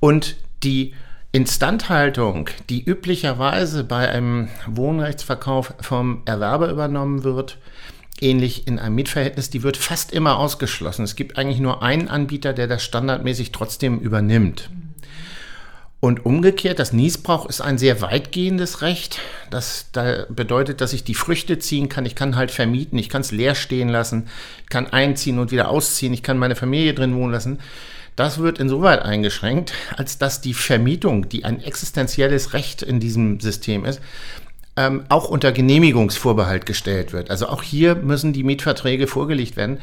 Und 0.00 0.36
die 0.62 0.94
Instandhaltung, 1.32 2.48
die 2.70 2.82
üblicherweise 2.82 3.84
bei 3.84 4.08
einem 4.08 4.48
Wohnrechtsverkauf 4.66 5.74
vom 5.80 6.22
Erwerber 6.24 6.70
übernommen 6.70 7.22
wird, 7.22 7.58
ähnlich 8.22 8.66
in 8.66 8.78
einem 8.78 8.94
Mietverhältnis, 8.94 9.50
die 9.50 9.62
wird 9.62 9.76
fast 9.76 10.12
immer 10.12 10.38
ausgeschlossen. 10.38 11.04
Es 11.04 11.16
gibt 11.16 11.38
eigentlich 11.38 11.60
nur 11.60 11.82
einen 11.82 12.08
Anbieter, 12.08 12.52
der 12.52 12.66
das 12.66 12.84
standardmäßig 12.84 13.52
trotzdem 13.52 13.98
übernimmt. 14.00 14.70
Und 16.00 16.24
umgekehrt, 16.24 16.78
das 16.78 16.92
Niesbrauch 16.92 17.46
ist 17.46 17.60
ein 17.60 17.76
sehr 17.76 18.00
weitgehendes 18.00 18.82
Recht. 18.82 19.18
Das 19.50 19.86
da 19.90 20.26
bedeutet, 20.28 20.80
dass 20.80 20.92
ich 20.92 21.02
die 21.02 21.14
Früchte 21.14 21.58
ziehen 21.58 21.88
kann. 21.88 22.06
Ich 22.06 22.14
kann 22.14 22.36
halt 22.36 22.52
vermieten, 22.52 22.98
ich 22.98 23.08
kann 23.08 23.22
es 23.22 23.32
leer 23.32 23.56
stehen 23.56 23.88
lassen, 23.88 24.28
ich 24.62 24.68
kann 24.68 24.86
einziehen 24.86 25.40
und 25.40 25.50
wieder 25.50 25.68
ausziehen, 25.68 26.14
ich 26.14 26.22
kann 26.22 26.38
meine 26.38 26.54
Familie 26.54 26.94
drin 26.94 27.16
wohnen 27.16 27.32
lassen. 27.32 27.58
Das 28.14 28.38
wird 28.38 28.58
insoweit 28.58 29.02
eingeschränkt, 29.02 29.72
als 29.96 30.18
dass 30.18 30.40
die 30.40 30.54
Vermietung, 30.54 31.28
die 31.28 31.44
ein 31.44 31.60
existenzielles 31.60 32.52
Recht 32.52 32.82
in 32.82 33.00
diesem 33.00 33.40
System 33.40 33.84
ist, 33.84 34.00
ähm, 34.78 35.02
auch 35.08 35.28
unter 35.28 35.50
Genehmigungsvorbehalt 35.50 36.64
gestellt 36.64 37.12
wird. 37.12 37.30
Also 37.30 37.48
auch 37.48 37.64
hier 37.64 37.96
müssen 37.96 38.32
die 38.32 38.44
Mietverträge 38.44 39.08
vorgelegt 39.08 39.56
werden. 39.56 39.80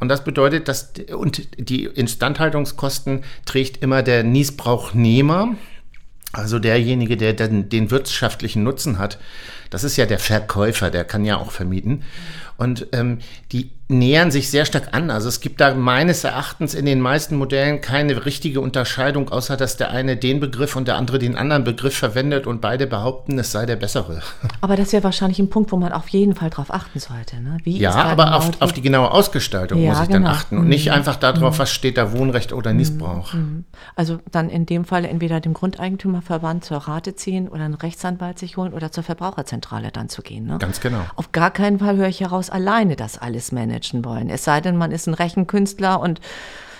Und 0.00 0.08
das 0.08 0.24
bedeutet, 0.24 0.68
dass 0.68 0.92
und 1.14 1.46
die 1.58 1.84
Instandhaltungskosten 1.84 3.24
trägt 3.44 3.82
immer 3.82 4.02
der 4.02 4.24
Niesbrauchnehmer, 4.24 5.54
also 6.32 6.58
derjenige, 6.58 7.18
der 7.18 7.34
den, 7.34 7.68
den 7.68 7.90
wirtschaftlichen 7.90 8.62
Nutzen 8.62 8.98
hat. 8.98 9.18
Das 9.68 9.84
ist 9.84 9.98
ja 9.98 10.06
der 10.06 10.18
Verkäufer, 10.18 10.90
der 10.90 11.04
kann 11.04 11.26
ja 11.26 11.36
auch 11.36 11.50
vermieten. 11.50 12.04
Und 12.56 12.86
ähm, 12.92 13.18
die 13.52 13.70
nähern 13.88 14.30
sich 14.30 14.50
sehr 14.50 14.66
stark 14.66 14.88
an. 14.92 15.10
Also 15.10 15.28
es 15.28 15.40
gibt 15.40 15.60
da 15.60 15.74
meines 15.74 16.22
Erachtens 16.22 16.74
in 16.74 16.84
den 16.84 17.00
meisten 17.00 17.36
Modellen 17.36 17.80
keine 17.80 18.26
richtige 18.26 18.60
Unterscheidung, 18.60 19.30
außer 19.30 19.56
dass 19.56 19.78
der 19.78 19.90
eine 19.90 20.16
den 20.16 20.40
Begriff 20.40 20.76
und 20.76 20.88
der 20.88 20.96
andere 20.96 21.18
den 21.18 21.36
anderen 21.36 21.64
Begriff 21.64 21.96
verwendet 21.96 22.46
und 22.46 22.60
beide 22.60 22.86
behaupten, 22.86 23.38
es 23.38 23.50
sei 23.50 23.64
der 23.64 23.76
bessere. 23.76 24.20
Aber 24.60 24.76
das 24.76 24.92
wäre 24.92 25.04
wahrscheinlich 25.04 25.38
ein 25.38 25.48
Punkt, 25.48 25.72
wo 25.72 25.76
man 25.76 25.92
auf 25.92 26.08
jeden 26.08 26.34
Fall 26.34 26.50
drauf 26.50 26.72
achten 26.72 26.98
sollte. 26.98 27.40
Ne? 27.40 27.56
Wie 27.64 27.78
ja, 27.78 27.94
aber 27.94 28.36
auf, 28.36 28.60
auf, 28.60 28.72
die 28.72 28.82
genaue 28.82 29.10
Ausgestaltung 29.10 29.80
ja, 29.80 29.90
muss 29.90 30.02
ich 30.02 30.08
genau. 30.08 30.26
dann 30.26 30.34
achten 30.34 30.58
und 30.58 30.64
mhm. 30.64 30.68
nicht 30.68 30.92
einfach 30.92 31.16
darauf, 31.16 31.54
mhm. 31.54 31.58
was 31.58 31.70
steht 31.70 31.96
da 31.96 32.12
Wohnrecht 32.12 32.52
oder 32.52 32.72
Niesbrauch. 32.72 33.32
Mhm. 33.32 33.64
Also 33.96 34.18
dann 34.30 34.50
in 34.50 34.66
dem 34.66 34.84
Fall 34.84 35.04
entweder 35.04 35.40
dem 35.40 35.54
Grundeigentümerverband 35.54 36.64
zur 36.64 36.78
Rate 36.78 37.14
ziehen 37.14 37.48
oder 37.48 37.64
einen 37.64 37.74
Rechtsanwalt 37.74 38.38
sich 38.38 38.56
holen 38.56 38.74
oder 38.74 38.92
zur 38.92 39.04
Verbraucherzentrale 39.04 39.90
dann 39.92 40.08
zu 40.08 40.22
gehen. 40.22 40.46
Ne? 40.46 40.58
Ganz 40.58 40.80
genau. 40.80 41.00
Auf 41.16 41.32
gar 41.32 41.50
keinen 41.50 41.78
Fall 41.78 41.96
höre 41.96 42.08
ich 42.08 42.20
heraus, 42.20 42.50
alleine 42.50 42.96
das 42.96 43.18
alles 43.18 43.52
managen 43.52 43.77
wollen. 44.04 44.30
Es 44.30 44.44
sei 44.44 44.60
denn, 44.60 44.76
man 44.76 44.92
ist 44.92 45.06
ein 45.06 45.14
Rechenkünstler 45.14 46.00
und 46.00 46.20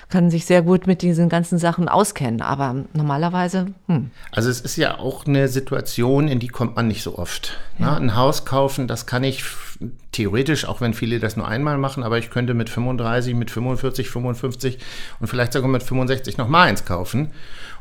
kann 0.08 0.30
sich 0.30 0.46
sehr 0.46 0.62
gut 0.62 0.86
mit 0.86 1.02
diesen 1.02 1.28
ganzen 1.28 1.58
Sachen 1.58 1.88
auskennen. 1.88 2.40
Aber 2.40 2.84
normalerweise. 2.94 3.66
Hm. 3.86 4.10
Also 4.32 4.48
es 4.48 4.60
ist 4.60 4.76
ja 4.76 4.98
auch 4.98 5.26
eine 5.26 5.48
Situation, 5.48 6.28
in 6.28 6.38
die 6.38 6.48
kommt 6.48 6.76
man 6.76 6.88
nicht 6.88 7.02
so 7.02 7.18
oft. 7.18 7.58
Ne? 7.78 7.86
Ja. 7.86 7.92
Ne? 7.92 8.00
Ein 8.00 8.16
Haus 8.16 8.44
kaufen, 8.44 8.88
das 8.88 9.06
kann 9.06 9.24
ich 9.24 9.44
theoretisch, 10.12 10.64
auch 10.64 10.80
wenn 10.80 10.94
viele 10.94 11.20
das 11.20 11.36
nur 11.36 11.46
einmal 11.46 11.78
machen, 11.78 12.02
aber 12.02 12.18
ich 12.18 12.30
könnte 12.30 12.54
mit 12.54 12.68
35, 12.68 13.34
mit 13.34 13.50
45, 13.50 14.10
55 14.10 14.78
und 15.20 15.28
vielleicht 15.28 15.52
sogar 15.52 15.68
mit 15.68 15.82
65 15.82 16.36
noch 16.36 16.48
mal 16.48 16.66
eins 16.66 16.84
kaufen 16.84 17.30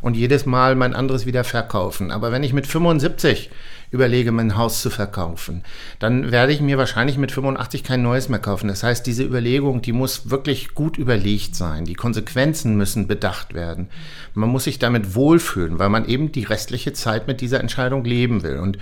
und 0.02 0.16
jedes 0.16 0.46
Mal 0.46 0.76
mein 0.76 0.94
anderes 0.94 1.26
wieder 1.26 1.44
verkaufen. 1.44 2.12
Aber 2.12 2.32
wenn 2.32 2.44
ich 2.44 2.54
mit 2.54 2.68
75 2.68 3.50
überlege, 3.90 4.32
mein 4.32 4.58
Haus 4.58 4.82
zu 4.82 4.90
verkaufen, 4.90 5.64
dann 6.00 6.32
werde 6.32 6.52
ich 6.52 6.62
mir 6.62 6.78
wahrscheinlich 6.78 7.18
mit 7.18 7.32
85 7.32 7.84
kein 7.84 8.02
neues 8.02 8.30
mehr 8.30 8.40
kaufen. 8.40 8.68
Das 8.68 8.84
heißt, 8.84 9.06
diese 9.08 9.24
Überlegung, 9.24 9.82
die 9.82 9.94
muss 9.94 10.30
wirklich 10.30 10.76
gut 10.76 10.98
überlegt 10.98 11.56
sein. 11.56 11.86
Die 11.86 11.96
Konsequenzen 11.96 12.76
müssen 12.76 13.08
bedacht 13.08 13.54
werden. 13.54 13.90
Man 14.34 14.50
muss 14.50 14.66
sich 14.66 14.78
damit 14.78 15.16
wohlfühlen, 15.16 15.80
weil 15.80 15.90
man 15.90 16.06
eben 16.08 16.32
die 16.32 16.44
restliche 16.44 16.94
Zeit 16.94 17.28
mit 17.28 17.42
dieser 17.42 17.62
Entscheidung 17.62 18.04
leben 18.04 18.44
will. 18.44 18.58
Und 18.58 18.78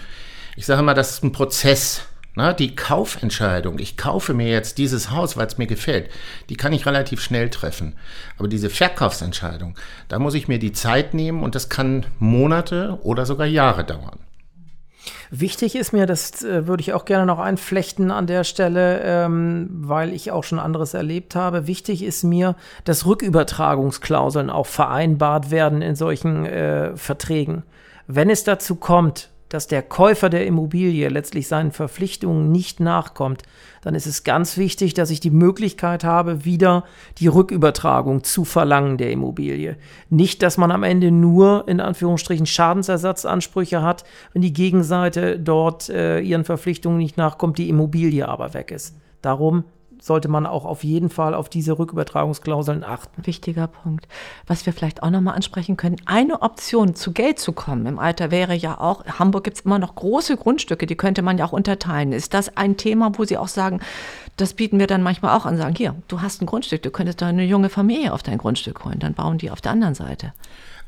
ich 0.55 0.65
sage 0.65 0.81
mal, 0.81 0.93
das 0.93 1.11
ist 1.11 1.23
ein 1.23 1.31
Prozess. 1.31 2.03
Na, 2.35 2.51
die 2.51 2.75
Kaufentscheidung, 2.75 3.79
ich 3.79 3.95
kaufe 3.95 4.33
mir 4.33 4.49
jetzt 4.49 4.77
dieses 4.77 5.09
Haus, 5.11 5.37
weil 5.37 5.47
es 5.47 5.57
mir 5.57 5.67
gefällt, 5.67 6.09
die 6.49 6.57
kann 6.57 6.73
ich 6.73 6.85
relativ 6.85 7.21
schnell 7.21 7.49
treffen. 7.49 7.95
Aber 8.37 8.49
diese 8.49 8.69
Verkaufsentscheidung, 8.69 9.77
da 10.09 10.19
muss 10.19 10.33
ich 10.33 10.49
mir 10.49 10.59
die 10.59 10.73
Zeit 10.73 11.13
nehmen 11.13 11.43
und 11.43 11.55
das 11.55 11.69
kann 11.69 12.05
Monate 12.19 12.99
oder 13.03 13.25
sogar 13.25 13.47
Jahre 13.47 13.85
dauern. 13.85 14.19
Wichtig 15.29 15.75
ist 15.75 15.93
mir, 15.93 16.05
das 16.05 16.43
äh, 16.43 16.67
würde 16.67 16.81
ich 16.81 16.93
auch 16.93 17.05
gerne 17.05 17.25
noch 17.25 17.39
einflechten 17.39 18.11
an 18.11 18.27
der 18.27 18.43
Stelle, 18.43 19.01
ähm, 19.03 19.69
weil 19.71 20.13
ich 20.13 20.31
auch 20.31 20.43
schon 20.43 20.59
anderes 20.59 20.93
erlebt 20.93 21.35
habe. 21.35 21.67
Wichtig 21.67 22.03
ist 22.03 22.23
mir, 22.23 22.55
dass 22.83 23.05
Rückübertragungsklauseln 23.05 24.49
auch 24.49 24.67
vereinbart 24.67 25.51
werden 25.51 25.81
in 25.81 25.95
solchen 25.95 26.45
äh, 26.45 26.95
Verträgen. 26.97 27.63
Wenn 28.07 28.29
es 28.29 28.43
dazu 28.43 28.75
kommt, 28.75 29.29
dass 29.55 29.67
der 29.67 29.81
Käufer 29.81 30.29
der 30.29 30.45
Immobilie 30.45 31.07
letztlich 31.07 31.47
seinen 31.47 31.71
Verpflichtungen 31.71 32.51
nicht 32.51 32.81
nachkommt, 32.81 33.43
dann 33.81 33.95
ist 33.95 34.05
es 34.05 34.25
ganz 34.25 34.57
wichtig, 34.57 34.93
dass 34.93 35.09
ich 35.09 35.21
die 35.21 35.31
Möglichkeit 35.31 36.03
habe, 36.03 36.43
wieder 36.43 36.83
die 37.19 37.27
Rückübertragung 37.27 38.25
zu 38.25 38.43
verlangen 38.43 38.97
der 38.97 39.11
Immobilie. 39.11 39.77
Nicht, 40.09 40.43
dass 40.43 40.57
man 40.57 40.71
am 40.71 40.83
Ende 40.83 41.09
nur 41.09 41.69
in 41.69 41.79
Anführungsstrichen 41.79 42.45
Schadensersatzansprüche 42.45 43.81
hat, 43.81 44.03
wenn 44.33 44.41
die 44.41 44.51
Gegenseite 44.51 45.39
dort 45.39 45.87
äh, 45.87 46.19
ihren 46.19 46.43
Verpflichtungen 46.43 46.97
nicht 46.97 47.15
nachkommt, 47.15 47.57
die 47.57 47.69
Immobilie 47.69 48.27
aber 48.27 48.53
weg 48.53 48.71
ist. 48.71 48.97
Darum 49.21 49.63
sollte 50.05 50.27
man 50.27 50.45
auch 50.45 50.65
auf 50.65 50.83
jeden 50.83 51.09
Fall 51.09 51.33
auf 51.33 51.49
diese 51.49 51.79
Rückübertragungsklauseln 51.79 52.83
achten. 52.83 53.25
Wichtiger 53.25 53.65
Punkt. 53.65 54.07
Was 54.45 54.67
wir 54.67 54.73
vielleicht 54.73 55.01
auch 55.01 55.09
nochmal 55.09 55.33
ansprechen 55.33 55.77
können, 55.77 55.95
eine 56.05 56.43
Option 56.43 56.93
zu 56.93 57.11
Geld 57.11 57.39
zu 57.39 57.53
kommen 57.53 57.87
im 57.87 57.97
Alter 57.97 58.29
wäre 58.29 58.53
ja 58.53 58.79
auch, 58.79 59.03
in 59.03 59.17
Hamburg 59.17 59.45
gibt 59.45 59.57
es 59.57 59.65
immer 59.65 59.79
noch 59.79 59.95
große 59.95 60.37
Grundstücke, 60.37 60.85
die 60.85 60.95
könnte 60.95 61.23
man 61.23 61.39
ja 61.39 61.45
auch 61.45 61.53
unterteilen. 61.53 62.11
Ist 62.11 62.35
das 62.35 62.55
ein 62.55 62.77
Thema, 62.77 63.17
wo 63.17 63.25
Sie 63.25 63.39
auch 63.39 63.47
sagen, 63.47 63.79
das 64.37 64.53
bieten 64.53 64.77
wir 64.77 64.85
dann 64.85 65.01
manchmal 65.01 65.35
auch 65.35 65.47
an, 65.47 65.57
sagen, 65.57 65.73
hier, 65.75 65.95
du 66.07 66.21
hast 66.21 66.39
ein 66.39 66.45
Grundstück, 66.45 66.83
du 66.83 66.91
könntest 66.91 67.23
da 67.23 67.27
eine 67.27 67.43
junge 67.43 67.69
Familie 67.69 68.13
auf 68.13 68.21
dein 68.21 68.37
Grundstück 68.37 68.85
holen, 68.85 68.99
dann 68.99 69.15
bauen 69.15 69.39
die 69.39 69.49
auf 69.49 69.61
der 69.61 69.71
anderen 69.71 69.95
Seite. 69.95 70.33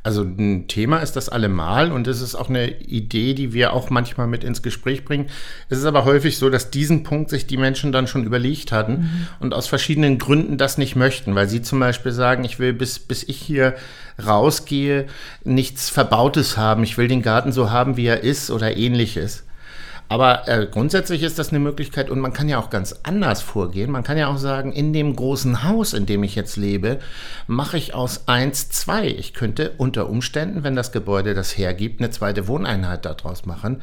Also 0.07 0.21
ein 0.21 0.69
Thema 0.69 0.99
ist 0.99 1.17
das 1.17 1.27
allemal 1.27 1.91
und 1.91 2.07
es 2.07 2.21
ist 2.21 2.33
auch 2.33 2.47
eine 2.47 2.69
Idee, 2.79 3.33
die 3.33 3.51
wir 3.51 3.73
auch 3.73 3.89
manchmal 3.89 4.25
mit 4.25 4.45
ins 4.45 4.61
Gespräch 4.61 5.03
bringen. 5.03 5.25
Es 5.67 5.79
ist 5.79 5.83
aber 5.83 6.05
häufig 6.05 6.37
so, 6.37 6.49
dass 6.49 6.71
diesen 6.71 7.03
Punkt 7.03 7.29
sich 7.29 7.45
die 7.45 7.57
Menschen 7.57 7.91
dann 7.91 8.07
schon 8.07 8.23
überlegt 8.23 8.71
hatten 8.71 8.93
mhm. 8.93 9.27
und 9.41 9.53
aus 9.53 9.67
verschiedenen 9.67 10.17
Gründen 10.17 10.57
das 10.57 10.77
nicht 10.77 10.95
möchten, 10.95 11.35
weil 11.35 11.49
sie 11.49 11.61
zum 11.61 11.81
Beispiel 11.81 12.13
sagen, 12.13 12.45
ich 12.45 12.57
will 12.57 12.71
bis, 12.71 12.99
bis 12.99 13.23
ich 13.23 13.35
hier 13.35 13.75
rausgehe 14.25 15.07
nichts 15.43 15.89
Verbautes 15.89 16.55
haben, 16.55 16.83
ich 16.83 16.97
will 16.97 17.09
den 17.09 17.21
Garten 17.21 17.51
so 17.51 17.69
haben, 17.69 17.97
wie 17.97 18.05
er 18.05 18.23
ist 18.23 18.49
oder 18.49 18.77
ähnliches. 18.77 19.43
Aber 20.09 20.47
äh, 20.47 20.67
grundsätzlich 20.69 21.23
ist 21.23 21.37
das 21.37 21.49
eine 21.49 21.59
Möglichkeit 21.59 22.09
und 22.09 22.19
man 22.19 22.33
kann 22.33 22.47
ja 22.47 22.59
auch 22.59 22.69
ganz 22.69 22.99
anders 23.03 23.41
vorgehen. 23.41 23.91
Man 23.91 24.03
kann 24.03 24.17
ja 24.17 24.27
auch 24.27 24.37
sagen, 24.37 24.71
in 24.71 24.93
dem 24.93 25.15
großen 25.15 25.63
Haus, 25.63 25.93
in 25.93 26.05
dem 26.05 26.23
ich 26.23 26.35
jetzt 26.35 26.55
lebe, 26.55 26.99
mache 27.47 27.77
ich 27.77 27.93
aus 27.93 28.27
eins 28.27 28.69
zwei. 28.69 29.07
Ich 29.07 29.33
könnte 29.33 29.73
unter 29.77 30.09
Umständen, 30.09 30.63
wenn 30.63 30.75
das 30.75 30.91
Gebäude 30.91 31.33
das 31.33 31.57
hergibt, 31.57 31.99
eine 31.99 32.09
zweite 32.09 32.47
Wohneinheit 32.47 33.05
daraus 33.05 33.45
machen, 33.45 33.81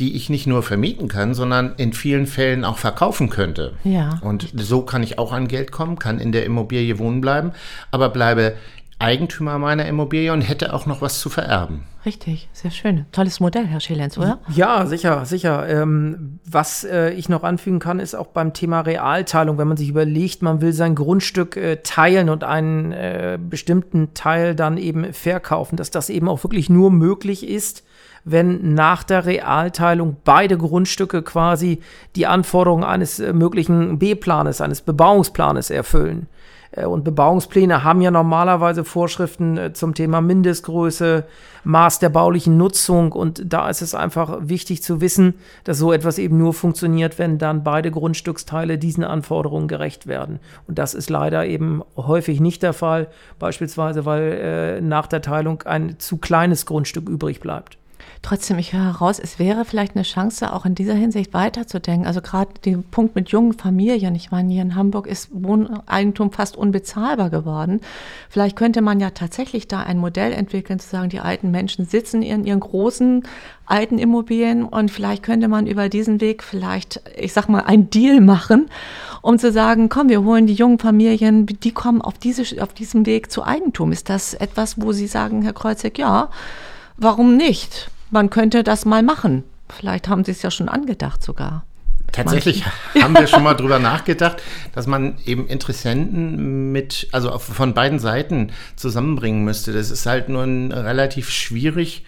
die 0.00 0.16
ich 0.16 0.28
nicht 0.28 0.46
nur 0.46 0.62
vermieten 0.62 1.08
kann, 1.08 1.34
sondern 1.34 1.74
in 1.76 1.92
vielen 1.92 2.26
Fällen 2.26 2.64
auch 2.64 2.78
verkaufen 2.78 3.30
könnte. 3.30 3.74
Ja. 3.84 4.18
Und 4.22 4.48
so 4.54 4.82
kann 4.82 5.02
ich 5.02 5.18
auch 5.18 5.32
an 5.32 5.48
Geld 5.48 5.70
kommen, 5.70 5.98
kann 5.98 6.18
in 6.18 6.32
der 6.32 6.44
Immobilie 6.44 6.98
wohnen 6.98 7.20
bleiben, 7.20 7.52
aber 7.90 8.08
bleibe 8.08 8.54
Eigentümer 8.98 9.58
meiner 9.58 9.86
Immobilie 9.86 10.32
und 10.32 10.42
hätte 10.42 10.74
auch 10.74 10.86
noch 10.86 11.00
was 11.00 11.20
zu 11.20 11.30
vererben. 11.30 11.84
Richtig, 12.06 12.48
sehr 12.52 12.70
schön. 12.70 13.04
Tolles 13.12 13.40
Modell, 13.40 13.66
Herr 13.66 13.80
Schelenz, 13.80 14.16
oder? 14.16 14.38
Ja, 14.48 14.86
sicher, 14.86 15.26
sicher. 15.26 15.68
Ähm, 15.68 16.38
was 16.46 16.82
äh, 16.84 17.10
ich 17.10 17.28
noch 17.28 17.44
anfügen 17.44 17.78
kann, 17.78 18.00
ist 18.00 18.14
auch 18.14 18.28
beim 18.28 18.54
Thema 18.54 18.80
Realteilung, 18.80 19.58
wenn 19.58 19.68
man 19.68 19.76
sich 19.76 19.90
überlegt, 19.90 20.40
man 20.40 20.62
will 20.62 20.72
sein 20.72 20.94
Grundstück 20.94 21.58
äh, 21.58 21.76
teilen 21.82 22.30
und 22.30 22.42
einen 22.42 22.92
äh, 22.92 23.38
bestimmten 23.38 24.14
Teil 24.14 24.54
dann 24.54 24.78
eben 24.78 25.12
verkaufen, 25.12 25.76
dass 25.76 25.90
das 25.90 26.08
eben 26.08 26.28
auch 26.28 26.42
wirklich 26.42 26.70
nur 26.70 26.90
möglich 26.90 27.46
ist, 27.46 27.84
wenn 28.24 28.74
nach 28.74 29.02
der 29.02 29.26
Realteilung 29.26 30.16
beide 30.24 30.56
Grundstücke 30.56 31.22
quasi 31.22 31.80
die 32.16 32.26
Anforderungen 32.26 32.84
eines 32.84 33.20
äh, 33.20 33.34
möglichen 33.34 33.98
B-Planes, 33.98 34.62
eines 34.62 34.80
Bebauungsplanes 34.80 35.68
erfüllen. 35.70 36.28
Äh, 36.72 36.86
und 36.86 37.04
Bebauungspläne 37.04 37.84
haben 37.84 38.00
ja 38.00 38.10
normalerweise 38.10 38.84
Vorschriften 38.84 39.56
äh, 39.56 39.72
zum 39.72 39.94
Thema 39.94 40.20
Mindestgröße, 40.20 41.24
Maß 41.64 41.98
der 41.98 42.08
baulichen 42.08 42.56
Nutzung. 42.56 43.12
Und 43.12 43.42
da 43.52 43.68
ist 43.68 43.82
es 43.82 43.94
einfach 43.94 44.38
wichtig 44.40 44.82
zu 44.82 45.00
wissen, 45.00 45.34
dass 45.64 45.78
so 45.78 45.92
etwas 45.92 46.18
eben 46.18 46.38
nur 46.38 46.54
funktioniert, 46.54 47.18
wenn 47.18 47.38
dann 47.38 47.64
beide 47.64 47.90
Grundstücksteile 47.90 48.78
diesen 48.78 49.04
Anforderungen 49.04 49.68
gerecht 49.68 50.06
werden. 50.06 50.40
Und 50.66 50.78
das 50.78 50.94
ist 50.94 51.10
leider 51.10 51.46
eben 51.46 51.82
häufig 51.96 52.40
nicht 52.40 52.62
der 52.62 52.72
Fall, 52.72 53.08
beispielsweise 53.38 54.06
weil 54.06 54.32
äh, 54.32 54.80
nach 54.80 55.06
der 55.06 55.22
Teilung 55.22 55.62
ein 55.62 55.98
zu 55.98 56.16
kleines 56.16 56.66
Grundstück 56.66 57.08
übrig 57.08 57.40
bleibt. 57.40 57.79
Trotzdem, 58.22 58.58
ich 58.58 58.72
höre 58.72 58.84
heraus, 58.84 59.18
es 59.18 59.38
wäre 59.38 59.64
vielleicht 59.64 59.96
eine 59.96 60.04
Chance, 60.04 60.52
auch 60.52 60.66
in 60.66 60.74
dieser 60.74 60.94
Hinsicht 60.94 61.32
weiterzudenken. 61.32 62.06
Also 62.06 62.20
gerade 62.20 62.50
den 62.64 62.82
Punkt 62.84 63.14
mit 63.14 63.30
jungen 63.30 63.54
Familien. 63.54 64.14
Ich 64.14 64.30
meine, 64.30 64.52
hier 64.52 64.62
in 64.62 64.74
Hamburg 64.74 65.06
ist 65.06 65.30
Wohneigentum 65.32 66.30
fast 66.30 66.56
unbezahlbar 66.56 67.30
geworden. 67.30 67.80
Vielleicht 68.28 68.56
könnte 68.56 68.82
man 68.82 69.00
ja 69.00 69.10
tatsächlich 69.10 69.68
da 69.68 69.80
ein 69.80 69.98
Modell 69.98 70.32
entwickeln, 70.32 70.78
zu 70.78 70.88
sagen, 70.88 71.08
die 71.08 71.20
alten 71.20 71.50
Menschen 71.50 71.86
sitzen 71.86 72.22
in 72.22 72.44
ihren 72.44 72.60
großen 72.60 73.22
alten 73.70 73.98
Immobilien 73.98 74.64
und 74.64 74.90
vielleicht 74.90 75.22
könnte 75.22 75.48
man 75.48 75.66
über 75.66 75.88
diesen 75.88 76.20
Weg 76.20 76.42
vielleicht, 76.42 77.00
ich 77.16 77.32
sag 77.32 77.48
mal, 77.48 77.60
ein 77.60 77.88
Deal 77.88 78.20
machen, 78.20 78.68
um 79.22 79.38
zu 79.38 79.52
sagen, 79.52 79.88
komm, 79.88 80.08
wir 80.08 80.24
holen 80.24 80.46
die 80.46 80.54
jungen 80.54 80.78
Familien, 80.78 81.46
die 81.46 81.70
kommen 81.70 82.02
auf, 82.02 82.18
diese, 82.18 82.62
auf 82.62 82.74
diesem 82.74 83.06
Weg 83.06 83.30
zu 83.30 83.44
Eigentum. 83.44 83.92
Ist 83.92 84.08
das 84.08 84.34
etwas, 84.34 84.80
wo 84.80 84.92
Sie 84.92 85.06
sagen, 85.06 85.42
Herr 85.42 85.52
Kreuzig, 85.52 85.98
ja, 85.98 86.30
warum 87.00 87.36
nicht? 87.36 87.90
man 88.10 88.30
könnte 88.30 88.62
das 88.62 88.84
mal 88.84 89.02
machen. 89.02 89.44
Vielleicht 89.68 90.08
haben 90.08 90.24
Sie 90.24 90.32
es 90.32 90.42
ja 90.42 90.50
schon 90.50 90.68
angedacht 90.68 91.22
sogar. 91.22 91.64
Tatsächlich 92.12 92.64
haben 93.00 93.14
wir 93.14 93.28
schon 93.28 93.44
mal 93.44 93.54
drüber 93.54 93.78
nachgedacht, 93.78 94.42
dass 94.72 94.88
man 94.88 95.16
eben 95.24 95.46
Interessenten 95.46 96.72
mit, 96.72 97.08
also 97.12 97.38
von 97.38 97.72
beiden 97.72 98.00
Seiten 98.00 98.50
zusammenbringen 98.74 99.44
müsste. 99.44 99.72
Das 99.72 99.90
ist 99.90 100.06
halt 100.06 100.28
nur 100.28 100.42
ein 100.42 100.72
relativ 100.72 101.30
schwierig, 101.30 102.04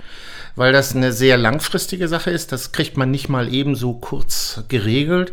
weil 0.56 0.72
das 0.72 0.94
eine 0.94 1.12
sehr 1.12 1.36
langfristige 1.36 2.08
Sache 2.08 2.30
ist. 2.30 2.52
Das 2.52 2.72
kriegt 2.72 2.96
man 2.96 3.10
nicht 3.10 3.28
mal 3.28 3.52
eben 3.52 3.74
so 3.74 3.94
kurz 3.94 4.64
geregelt. 4.68 5.32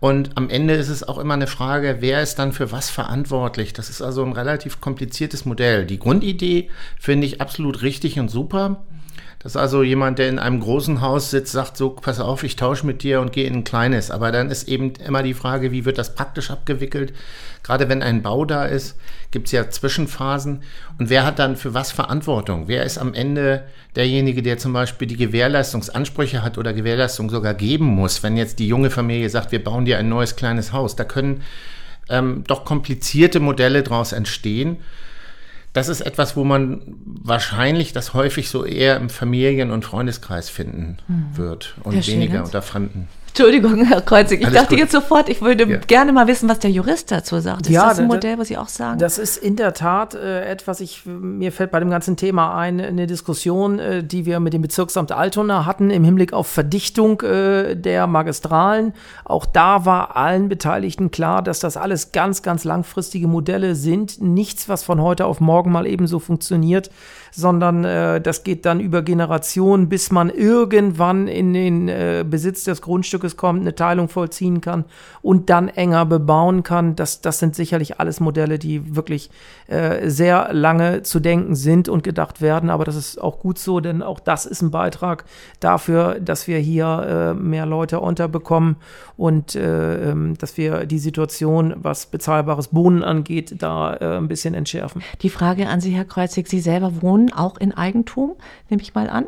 Und 0.00 0.36
am 0.36 0.50
Ende 0.50 0.74
ist 0.74 0.88
es 0.88 1.02
auch 1.02 1.18
immer 1.18 1.34
eine 1.34 1.46
Frage, 1.46 1.96
wer 2.00 2.22
ist 2.22 2.38
dann 2.38 2.52
für 2.52 2.70
was 2.70 2.90
verantwortlich? 2.90 3.72
Das 3.72 3.90
ist 3.90 4.02
also 4.02 4.24
ein 4.24 4.32
relativ 4.32 4.80
kompliziertes 4.80 5.44
Modell. 5.44 5.86
Die 5.86 5.98
Grundidee 5.98 6.70
finde 6.98 7.26
ich 7.26 7.40
absolut 7.40 7.82
richtig 7.82 8.18
und 8.18 8.30
super. 8.30 8.84
Dass 9.40 9.56
also 9.56 9.84
jemand, 9.84 10.18
der 10.18 10.28
in 10.28 10.40
einem 10.40 10.58
großen 10.58 11.00
Haus 11.00 11.30
sitzt, 11.30 11.52
sagt, 11.52 11.76
so, 11.76 11.90
pass 11.90 12.18
auf, 12.18 12.42
ich 12.42 12.56
tausche 12.56 12.86
mit 12.86 13.04
dir 13.04 13.20
und 13.20 13.32
gehe 13.32 13.46
in 13.46 13.54
ein 13.54 13.64
kleines. 13.64 14.10
Aber 14.10 14.32
dann 14.32 14.50
ist 14.50 14.68
eben 14.68 14.94
immer 14.94 15.22
die 15.22 15.34
Frage, 15.34 15.70
wie 15.70 15.84
wird 15.84 15.96
das 15.96 16.14
praktisch 16.14 16.50
abgewickelt? 16.50 17.12
Gerade 17.62 17.88
wenn 17.88 18.02
ein 18.02 18.22
Bau 18.22 18.44
da 18.44 18.64
ist, 18.64 18.96
gibt 19.30 19.46
es 19.46 19.52
ja 19.52 19.68
Zwischenphasen. 19.68 20.62
Und 20.98 21.10
wer 21.10 21.24
hat 21.24 21.38
dann 21.38 21.56
für 21.56 21.74
was 21.74 21.92
Verantwortung? 21.92 22.68
Wer 22.68 22.84
ist 22.84 22.98
am 22.98 23.14
Ende 23.14 23.64
derjenige, 23.96 24.42
der 24.42 24.58
zum 24.58 24.72
Beispiel 24.72 25.08
die 25.08 25.16
Gewährleistungsansprüche 25.16 26.42
hat 26.42 26.58
oder 26.58 26.72
Gewährleistung 26.72 27.30
sogar 27.30 27.54
geben 27.54 27.86
muss, 27.86 28.22
wenn 28.22 28.36
jetzt 28.36 28.58
die 28.58 28.68
junge 28.68 28.90
Familie 28.90 29.28
sagt, 29.30 29.52
wir 29.52 29.62
bauen 29.62 29.84
dir 29.84 29.98
ein 29.98 30.08
neues 30.08 30.36
kleines 30.36 30.72
Haus? 30.72 30.96
Da 30.96 31.04
können 31.04 31.42
ähm, 32.08 32.44
doch 32.46 32.64
komplizierte 32.64 33.40
Modelle 33.40 33.82
daraus 33.82 34.12
entstehen 34.12 34.78
das 35.72 35.88
ist 35.88 36.00
etwas, 36.00 36.36
wo 36.36 36.44
man 36.44 36.80
wahrscheinlich 37.04 37.92
das 37.92 38.14
häufig 38.14 38.48
so 38.48 38.64
eher 38.64 38.96
im 38.96 39.10
Familien- 39.10 39.70
und 39.70 39.84
Freundeskreis 39.84 40.50
finden 40.50 40.98
hm. 41.06 41.36
wird 41.36 41.76
und 41.84 41.94
Herr 41.94 42.06
weniger 42.06 42.44
unter 42.44 42.62
Fremden. 42.62 43.08
Entschuldigung, 43.28 43.84
Herr 43.84 44.00
Kreuzig. 44.00 44.40
Ich 44.40 44.46
Alles 44.46 44.60
dachte 44.60 44.74
gut. 44.74 44.78
jetzt 44.78 44.92
sofort, 44.92 45.28
ich 45.28 45.40
würde 45.40 45.64
ja. 45.68 45.76
gerne 45.78 46.12
mal 46.12 46.26
wissen, 46.26 46.48
was 46.48 46.58
der 46.58 46.70
Jurist 46.70 47.10
dazu 47.10 47.38
sagt. 47.38 47.62
Ist 47.62 47.72
ja, 47.72 47.88
das 47.88 48.00
ein 48.00 48.06
Modell, 48.06 48.38
was 48.38 48.48
Sie 48.48 48.56
auch 48.56 48.68
sagen? 48.68 48.98
Das 48.98 49.18
ist 49.18 49.36
in 49.36 49.56
der 49.56 49.74
Tat 49.74 50.14
äh, 50.14 50.44
etwas, 50.46 50.80
ich, 50.80 51.06
mir 51.06 51.52
fällt 51.52 51.70
bei 51.70 51.78
dem 51.80 51.90
ganzen 51.90 52.16
Thema 52.16 52.56
ein, 52.56 52.80
eine 52.80 53.06
Diskussion, 53.06 53.78
äh, 53.78 54.02
die 54.02 54.26
wir 54.26 54.40
mit 54.40 54.54
dem 54.54 54.62
Bezirksamt 54.62 55.12
Altona 55.12 55.66
hatten 55.66 55.90
im 55.90 56.04
Hinblick 56.04 56.32
auf 56.32 56.48
Verdichtung 56.48 57.20
äh, 57.22 57.76
der 57.76 58.06
Magistralen. 58.06 58.92
Auch 59.24 59.46
da 59.46 59.84
war 59.84 60.16
allen 60.16 60.48
Beteiligten 60.48 61.10
klar, 61.10 61.42
dass 61.42 61.60
das 61.60 61.76
alles 61.76 62.12
ganz, 62.12 62.42
ganz 62.42 62.64
langfristige 62.64 63.28
Modelle 63.28 63.74
sind. 63.74 64.20
Nichts, 64.20 64.68
was 64.68 64.82
von 64.82 65.00
heute 65.00 65.26
auf 65.26 65.40
morgen 65.40 65.70
mal 65.70 65.86
ebenso 65.86 66.18
funktioniert 66.18 66.90
sondern 67.32 67.84
äh, 67.84 68.20
das 68.20 68.42
geht 68.42 68.66
dann 68.66 68.80
über 68.80 69.02
Generationen, 69.02 69.88
bis 69.88 70.10
man 70.10 70.30
irgendwann 70.30 71.28
in 71.28 71.52
den 71.52 71.88
äh, 71.88 72.24
Besitz 72.28 72.64
des 72.64 72.82
Grundstückes 73.18 73.36
kommt, 73.36 73.60
eine 73.60 73.74
Teilung 73.74 74.08
vollziehen 74.08 74.60
kann 74.60 74.84
und 75.22 75.50
dann 75.50 75.68
enger 75.68 76.06
bebauen 76.06 76.62
kann. 76.62 76.96
Das, 76.96 77.20
das 77.20 77.38
sind 77.38 77.54
sicherlich 77.54 78.00
alles 78.00 78.20
Modelle, 78.20 78.58
die 78.58 78.96
wirklich 78.96 79.30
äh, 79.66 80.08
sehr 80.08 80.52
lange 80.52 81.02
zu 81.02 81.20
denken 81.20 81.54
sind 81.54 81.88
und 81.88 82.02
gedacht 82.02 82.40
werden. 82.40 82.70
Aber 82.70 82.84
das 82.84 82.96
ist 82.96 83.20
auch 83.20 83.40
gut 83.40 83.58
so, 83.58 83.80
denn 83.80 84.02
auch 84.02 84.20
das 84.20 84.46
ist 84.46 84.62
ein 84.62 84.70
Beitrag 84.70 85.24
dafür, 85.60 86.20
dass 86.20 86.46
wir 86.46 86.58
hier 86.58 87.34
äh, 87.34 87.34
mehr 87.34 87.66
Leute 87.66 88.00
unterbekommen 88.00 88.76
und 89.16 89.54
äh, 89.54 90.10
ähm, 90.10 90.36
dass 90.38 90.56
wir 90.56 90.86
die 90.86 90.98
Situation, 90.98 91.74
was 91.76 92.06
bezahlbares 92.06 92.72
Wohnen 92.72 93.02
angeht, 93.02 93.56
da 93.58 93.94
äh, 93.94 94.16
ein 94.16 94.28
bisschen 94.28 94.54
entschärfen. 94.54 95.02
Die 95.22 95.30
Frage 95.30 95.68
an 95.68 95.80
Sie, 95.80 95.90
Herr 95.90 96.04
Kreuzig, 96.04 96.48
Sie 96.48 96.60
selber 96.60 97.02
wohnen 97.02 97.08
Wohnen 97.08 97.32
auch 97.32 97.56
in 97.56 97.72
Eigentum, 97.72 98.36
nehme 98.68 98.82
ich 98.82 98.94
mal 98.94 99.08
an. 99.08 99.26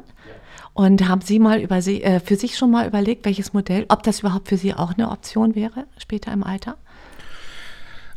Und 0.72 1.08
haben 1.08 1.20
Sie 1.20 1.38
mal 1.38 1.60
über 1.60 1.82
Sie, 1.82 2.02
äh, 2.02 2.20
für 2.20 2.36
sich 2.36 2.56
schon 2.56 2.70
mal 2.70 2.86
überlegt, 2.86 3.24
welches 3.24 3.52
Modell, 3.52 3.84
ob 3.88 4.02
das 4.02 4.20
überhaupt 4.20 4.48
für 4.48 4.56
Sie 4.56 4.74
auch 4.74 4.94
eine 4.94 5.10
Option 5.10 5.54
wäre, 5.54 5.84
später 5.98 6.32
im 6.32 6.44
Alter? 6.44 6.76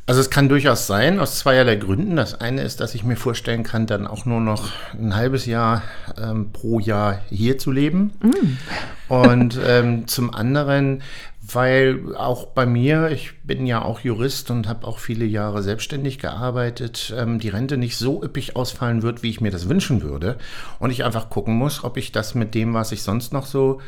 Also 0.05 0.19
es 0.19 0.29
kann 0.29 0.49
durchaus 0.49 0.85
sein, 0.85 1.21
aus 1.21 1.39
zweierlei 1.39 1.77
Gründen. 1.77 2.17
Das 2.17 2.39
eine 2.41 2.61
ist, 2.63 2.81
dass 2.81 2.93
ich 2.93 3.05
mir 3.05 3.15
vorstellen 3.15 3.63
kann, 3.63 3.87
dann 3.87 4.05
auch 4.05 4.25
nur 4.25 4.41
noch 4.41 4.71
ein 4.93 5.15
halbes 5.15 5.45
Jahr 5.45 5.81
ähm, 6.21 6.51
pro 6.51 6.79
Jahr 6.79 7.21
hier 7.29 7.57
zu 7.57 7.71
leben. 7.71 8.11
Mm. 8.21 9.13
Und 9.13 9.57
ähm, 9.65 10.05
zum 10.07 10.33
anderen, 10.33 11.01
weil 11.55 12.15
auch 12.15 12.47
bei 12.47 12.65
mir, 12.65 13.09
ich 13.09 13.41
bin 13.43 13.65
ja 13.65 13.81
auch 13.81 13.99
Jurist 13.99 14.51
und 14.51 14.67
habe 14.67 14.87
auch 14.87 14.99
viele 14.99 15.25
Jahre 15.25 15.63
selbstständig 15.63 16.19
gearbeitet, 16.19 17.13
ähm, 17.17 17.39
die 17.39 17.49
Rente 17.49 17.77
nicht 17.77 17.97
so 17.97 18.23
üppig 18.23 18.55
ausfallen 18.55 19.01
wird, 19.01 19.23
wie 19.23 19.29
ich 19.29 19.41
mir 19.41 19.51
das 19.51 19.69
wünschen 19.69 20.01
würde. 20.01 20.37
Und 20.79 20.91
ich 20.91 21.03
einfach 21.03 21.29
gucken 21.29 21.55
muss, 21.55 21.83
ob 21.83 21.97
ich 21.97 22.11
das 22.11 22.35
mit 22.35 22.55
dem, 22.55 22.73
was 22.73 22.91
ich 22.91 23.03
sonst 23.03 23.33
noch 23.33 23.45
so 23.45 23.81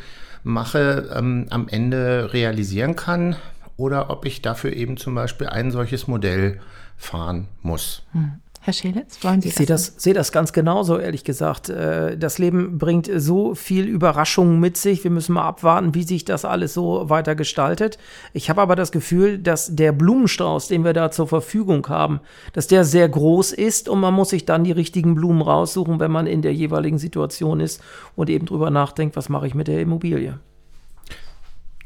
mache, 0.43 1.09
ähm, 1.13 1.47
am 1.49 1.67
Ende 1.67 2.33
realisieren 2.33 2.95
kann 2.95 3.35
oder 3.77 4.09
ob 4.09 4.25
ich 4.25 4.41
dafür 4.41 4.73
eben 4.73 4.97
zum 4.97 5.15
Beispiel 5.15 5.47
ein 5.47 5.71
solches 5.71 6.07
Modell 6.07 6.59
fahren 6.97 7.47
muss. 7.61 8.03
Hm. 8.13 8.39
Herr 8.65 8.73
Schelitz, 8.73 9.23
wollen 9.23 9.41
Sie 9.41 9.49
ich 9.49 9.53
sehe 9.53 9.67
das, 9.67 9.93
sehe 9.95 10.15
das 10.15 10.31
ganz 10.31 10.51
genauso, 10.51 10.97
ehrlich 10.97 11.23
gesagt. 11.23 11.69
Äh, 11.69 12.17
das 12.17 12.39
Leben 12.39 12.79
bringt 12.79 13.07
so 13.15 13.53
viel 13.53 13.85
Überraschungen 13.85 14.59
mit 14.59 14.75
sich. 14.75 15.03
Wir 15.03 15.11
müssen 15.11 15.33
mal 15.33 15.43
abwarten, 15.43 15.93
wie 15.93 16.01
sich 16.01 16.25
das 16.25 16.45
alles 16.45 16.73
so 16.73 17.07
weiter 17.07 17.35
gestaltet. 17.35 17.99
Ich 18.33 18.49
habe 18.49 18.63
aber 18.63 18.75
das 18.75 18.91
Gefühl, 18.91 19.37
dass 19.37 19.75
der 19.75 19.91
Blumenstrauß, 19.91 20.67
den 20.67 20.83
wir 20.83 20.93
da 20.93 21.11
zur 21.11 21.27
Verfügung 21.27 21.87
haben, 21.89 22.21
dass 22.53 22.65
der 22.65 22.85
sehr 22.85 23.07
groß 23.07 23.51
ist 23.51 23.87
und 23.87 23.99
man 23.99 24.15
muss 24.15 24.31
sich 24.31 24.45
dann 24.45 24.63
die 24.63 24.71
richtigen 24.71 25.13
Blumen 25.13 25.43
raussuchen, 25.43 25.99
wenn 25.99 26.09
man 26.09 26.25
in 26.25 26.41
der 26.41 26.55
jeweiligen 26.55 26.97
Situation 26.97 27.59
ist 27.59 27.83
und 28.15 28.31
eben 28.31 28.47
drüber 28.47 28.71
nachdenkt, 28.71 29.15
was 29.15 29.29
mache 29.29 29.45
ich 29.45 29.53
mit 29.53 29.67
der 29.67 29.79
Immobilie. 29.79 30.39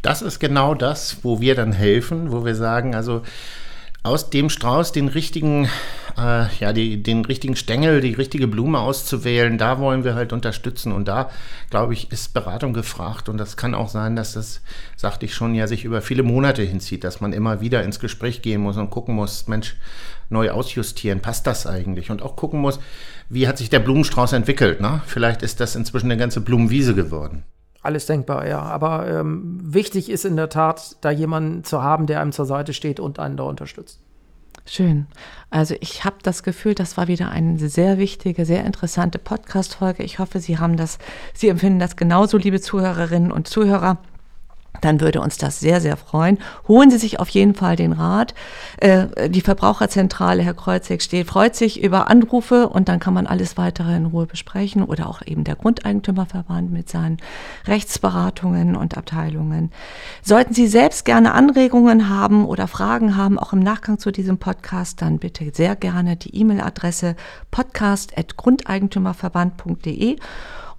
Das 0.02 0.22
ist 0.22 0.40
genau 0.40 0.76
das, 0.76 1.18
wo 1.24 1.42
wir 1.42 1.56
dann 1.56 1.74
helfen, 1.74 2.32
wo 2.32 2.46
wir 2.46 2.56
sagen, 2.56 2.96
also 2.96 3.22
aus 4.02 4.30
dem 4.30 4.50
Strauß 4.50 4.94
den 4.94 5.10
richtigen, 5.10 5.66
äh, 6.18 6.46
ja, 6.60 6.72
die, 6.72 7.04
den 7.04 7.26
richtigen 7.26 7.56
Stängel, 7.56 8.00
die 8.00 8.14
richtige 8.14 8.48
Blume 8.48 8.80
auszuwählen, 8.80 9.58
da 9.58 9.80
wollen 9.80 10.04
wir 10.04 10.16
halt 10.16 10.32
unterstützen. 10.32 10.92
Und 10.94 11.08
da, 11.08 11.30
glaube 11.70 11.94
ich, 11.94 12.12
ist 12.12 12.34
Beratung 12.34 12.74
gefragt. 12.74 13.28
Und 13.28 13.38
das 13.38 13.58
kann 13.58 13.76
auch 13.76 13.90
sein, 13.90 14.16
dass 14.16 14.34
das, 14.34 14.62
sagte 14.96 15.26
ich 15.26 15.34
schon, 15.34 15.54
ja, 15.54 15.68
sich 15.68 15.84
über 15.84 16.02
viele 16.02 16.24
Monate 16.24 16.64
hinzieht, 16.64 17.04
dass 17.04 17.20
man 17.20 17.34
immer 17.34 17.60
wieder 17.62 17.84
ins 17.84 18.00
Gespräch 18.00 18.42
gehen 18.42 18.62
muss 18.62 18.78
und 18.78 18.90
gucken 18.90 19.16
muss, 19.16 19.48
Mensch, 19.48 19.76
neu 20.30 20.52
ausjustieren, 20.52 21.22
passt 21.22 21.46
das 21.48 21.68
eigentlich? 21.68 22.10
Und 22.10 22.22
auch 22.22 22.36
gucken 22.36 22.62
muss, 22.62 22.80
wie 23.28 23.48
hat 23.48 23.58
sich 23.58 23.70
der 23.70 23.80
Blumenstrauß 23.80 24.34
entwickelt? 24.34 24.80
Ne? 24.80 25.02
Vielleicht 25.06 25.42
ist 25.42 25.60
das 25.60 25.76
inzwischen 25.76 26.08
eine 26.08 26.18
ganze 26.18 26.42
Blumenwiese 26.42 26.96
geworden. 26.96 27.44
Alles 27.82 28.06
denkbar, 28.06 28.48
ja. 28.48 28.62
Aber 28.62 29.08
ähm, 29.08 29.60
wichtig 29.62 30.10
ist 30.10 30.26
in 30.26 30.36
der 30.36 30.50
Tat, 30.50 30.98
da 31.02 31.12
jemanden 31.12 31.64
zu 31.64 31.82
haben, 31.82 32.08
der 32.08 32.22
einem 32.22 32.32
zur 32.32 32.46
Seite 32.46 32.74
steht 32.74 33.00
und 33.00 33.20
einen 33.20 33.38
da 33.38 33.44
unterstützt. 33.44 34.02
Schön. 34.66 35.08
Also 35.50 35.76
ich 35.80 36.04
habe 36.04 36.18
das 36.22 36.44
Gefühl, 36.44 36.76
das 36.76 36.98
war 36.98 37.08
wieder 37.08 37.30
eine 37.30 37.58
sehr 37.58 37.98
wichtige, 37.98 38.46
sehr 38.46 38.66
interessante 38.66 39.18
Podcast-Folge. 39.18 40.04
Ich 40.04 40.20
hoffe, 40.20 40.40
Sie 40.40 40.60
haben 40.60 40.78
das, 40.78 41.00
Sie 41.34 41.48
empfinden 41.48 41.80
das 41.80 41.96
genauso, 41.96 42.38
liebe 42.38 42.62
Zuhörerinnen 42.62 43.32
und 43.32 43.48
Zuhörer. 43.48 43.98
Dann 44.82 45.02
würde 45.02 45.22
uns 45.22 45.38
das 45.38 45.60
sehr, 45.60 45.82
sehr 45.82 45.98
freuen. 45.98 46.38
Holen 46.68 46.92
Sie 46.92 46.98
sich 46.98 47.20
auf 47.20 47.30
jeden 47.30 47.56
Fall 47.56 47.76
den 47.76 47.94
Rat. 47.94 48.34
Äh, 48.78 49.30
die 49.30 49.42
Verbraucherzentrale, 49.42 50.44
Herr 50.44 50.54
Kreuzig, 50.54 51.02
steht, 51.02 51.28
freut 51.28 51.56
sich 51.56 51.84
über 51.84 52.10
Anrufe 52.10 52.70
und 52.70 52.90
dann 52.90 53.00
kann 53.00 53.14
man 53.14 53.28
alles 53.28 53.58
weitere 53.58 53.96
in 53.96 54.08
Ruhe 54.08 54.26
besprechen 54.26 54.84
oder 54.84 55.08
auch 55.08 55.22
eben 55.26 55.44
der 55.44 55.56
Grundeigentümerverband 55.56 56.72
mit 56.72 56.90
seinen 56.90 57.18
Rechtsberatungen 57.68 58.76
und 58.76 58.98
Abteilungen. 58.98 59.72
Sollten 60.22 60.54
Sie 60.54 60.68
selbst 60.68 61.06
gerne 61.06 61.34
Anregungen 61.34 62.10
haben 62.10 62.46
oder 62.46 62.68
Fragen 62.68 63.16
haben, 63.16 63.40
auch 63.40 63.54
im 63.54 63.60
Nachgang 63.60 64.00
zu 64.00 64.12
diesem 64.12 64.38
Podcast, 64.38 65.02
dann 65.02 65.20
bitte 65.20 65.52
sehr 65.54 65.76
gerne 65.76 66.16
die 66.16 66.36
E-Mail-Adresse 66.36 67.16
podcast.grundeigentümerverband.de 67.52 70.18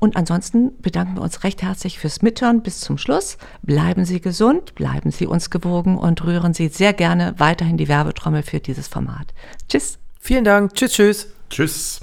und 0.00 0.16
ansonsten 0.16 0.72
bedanken 0.80 1.16
wir 1.16 1.22
uns 1.22 1.44
recht 1.44 1.62
herzlich 1.62 1.98
fürs 1.98 2.22
Mithören 2.22 2.62
bis 2.62 2.80
zum 2.80 2.98
Schluss. 2.98 3.36
Bleiben 3.62 4.04
Sie 4.04 4.20
gesund, 4.20 4.74
bleiben 4.74 5.10
Sie 5.10 5.26
uns 5.26 5.50
gewogen 5.50 5.98
und 5.98 6.24
rühren 6.24 6.54
Sie 6.54 6.68
sehr 6.68 6.94
gerne 6.94 7.34
weiterhin 7.36 7.76
die 7.76 7.88
Werbetrommel 7.88 8.42
für 8.42 8.60
dieses 8.60 8.88
Format. 8.88 9.34
Tschüss. 9.68 9.98
Vielen 10.18 10.44
Dank. 10.44 10.74
Tschüss, 10.74 10.92
tschüss. 10.92 11.26
Tschüss. 11.50 12.00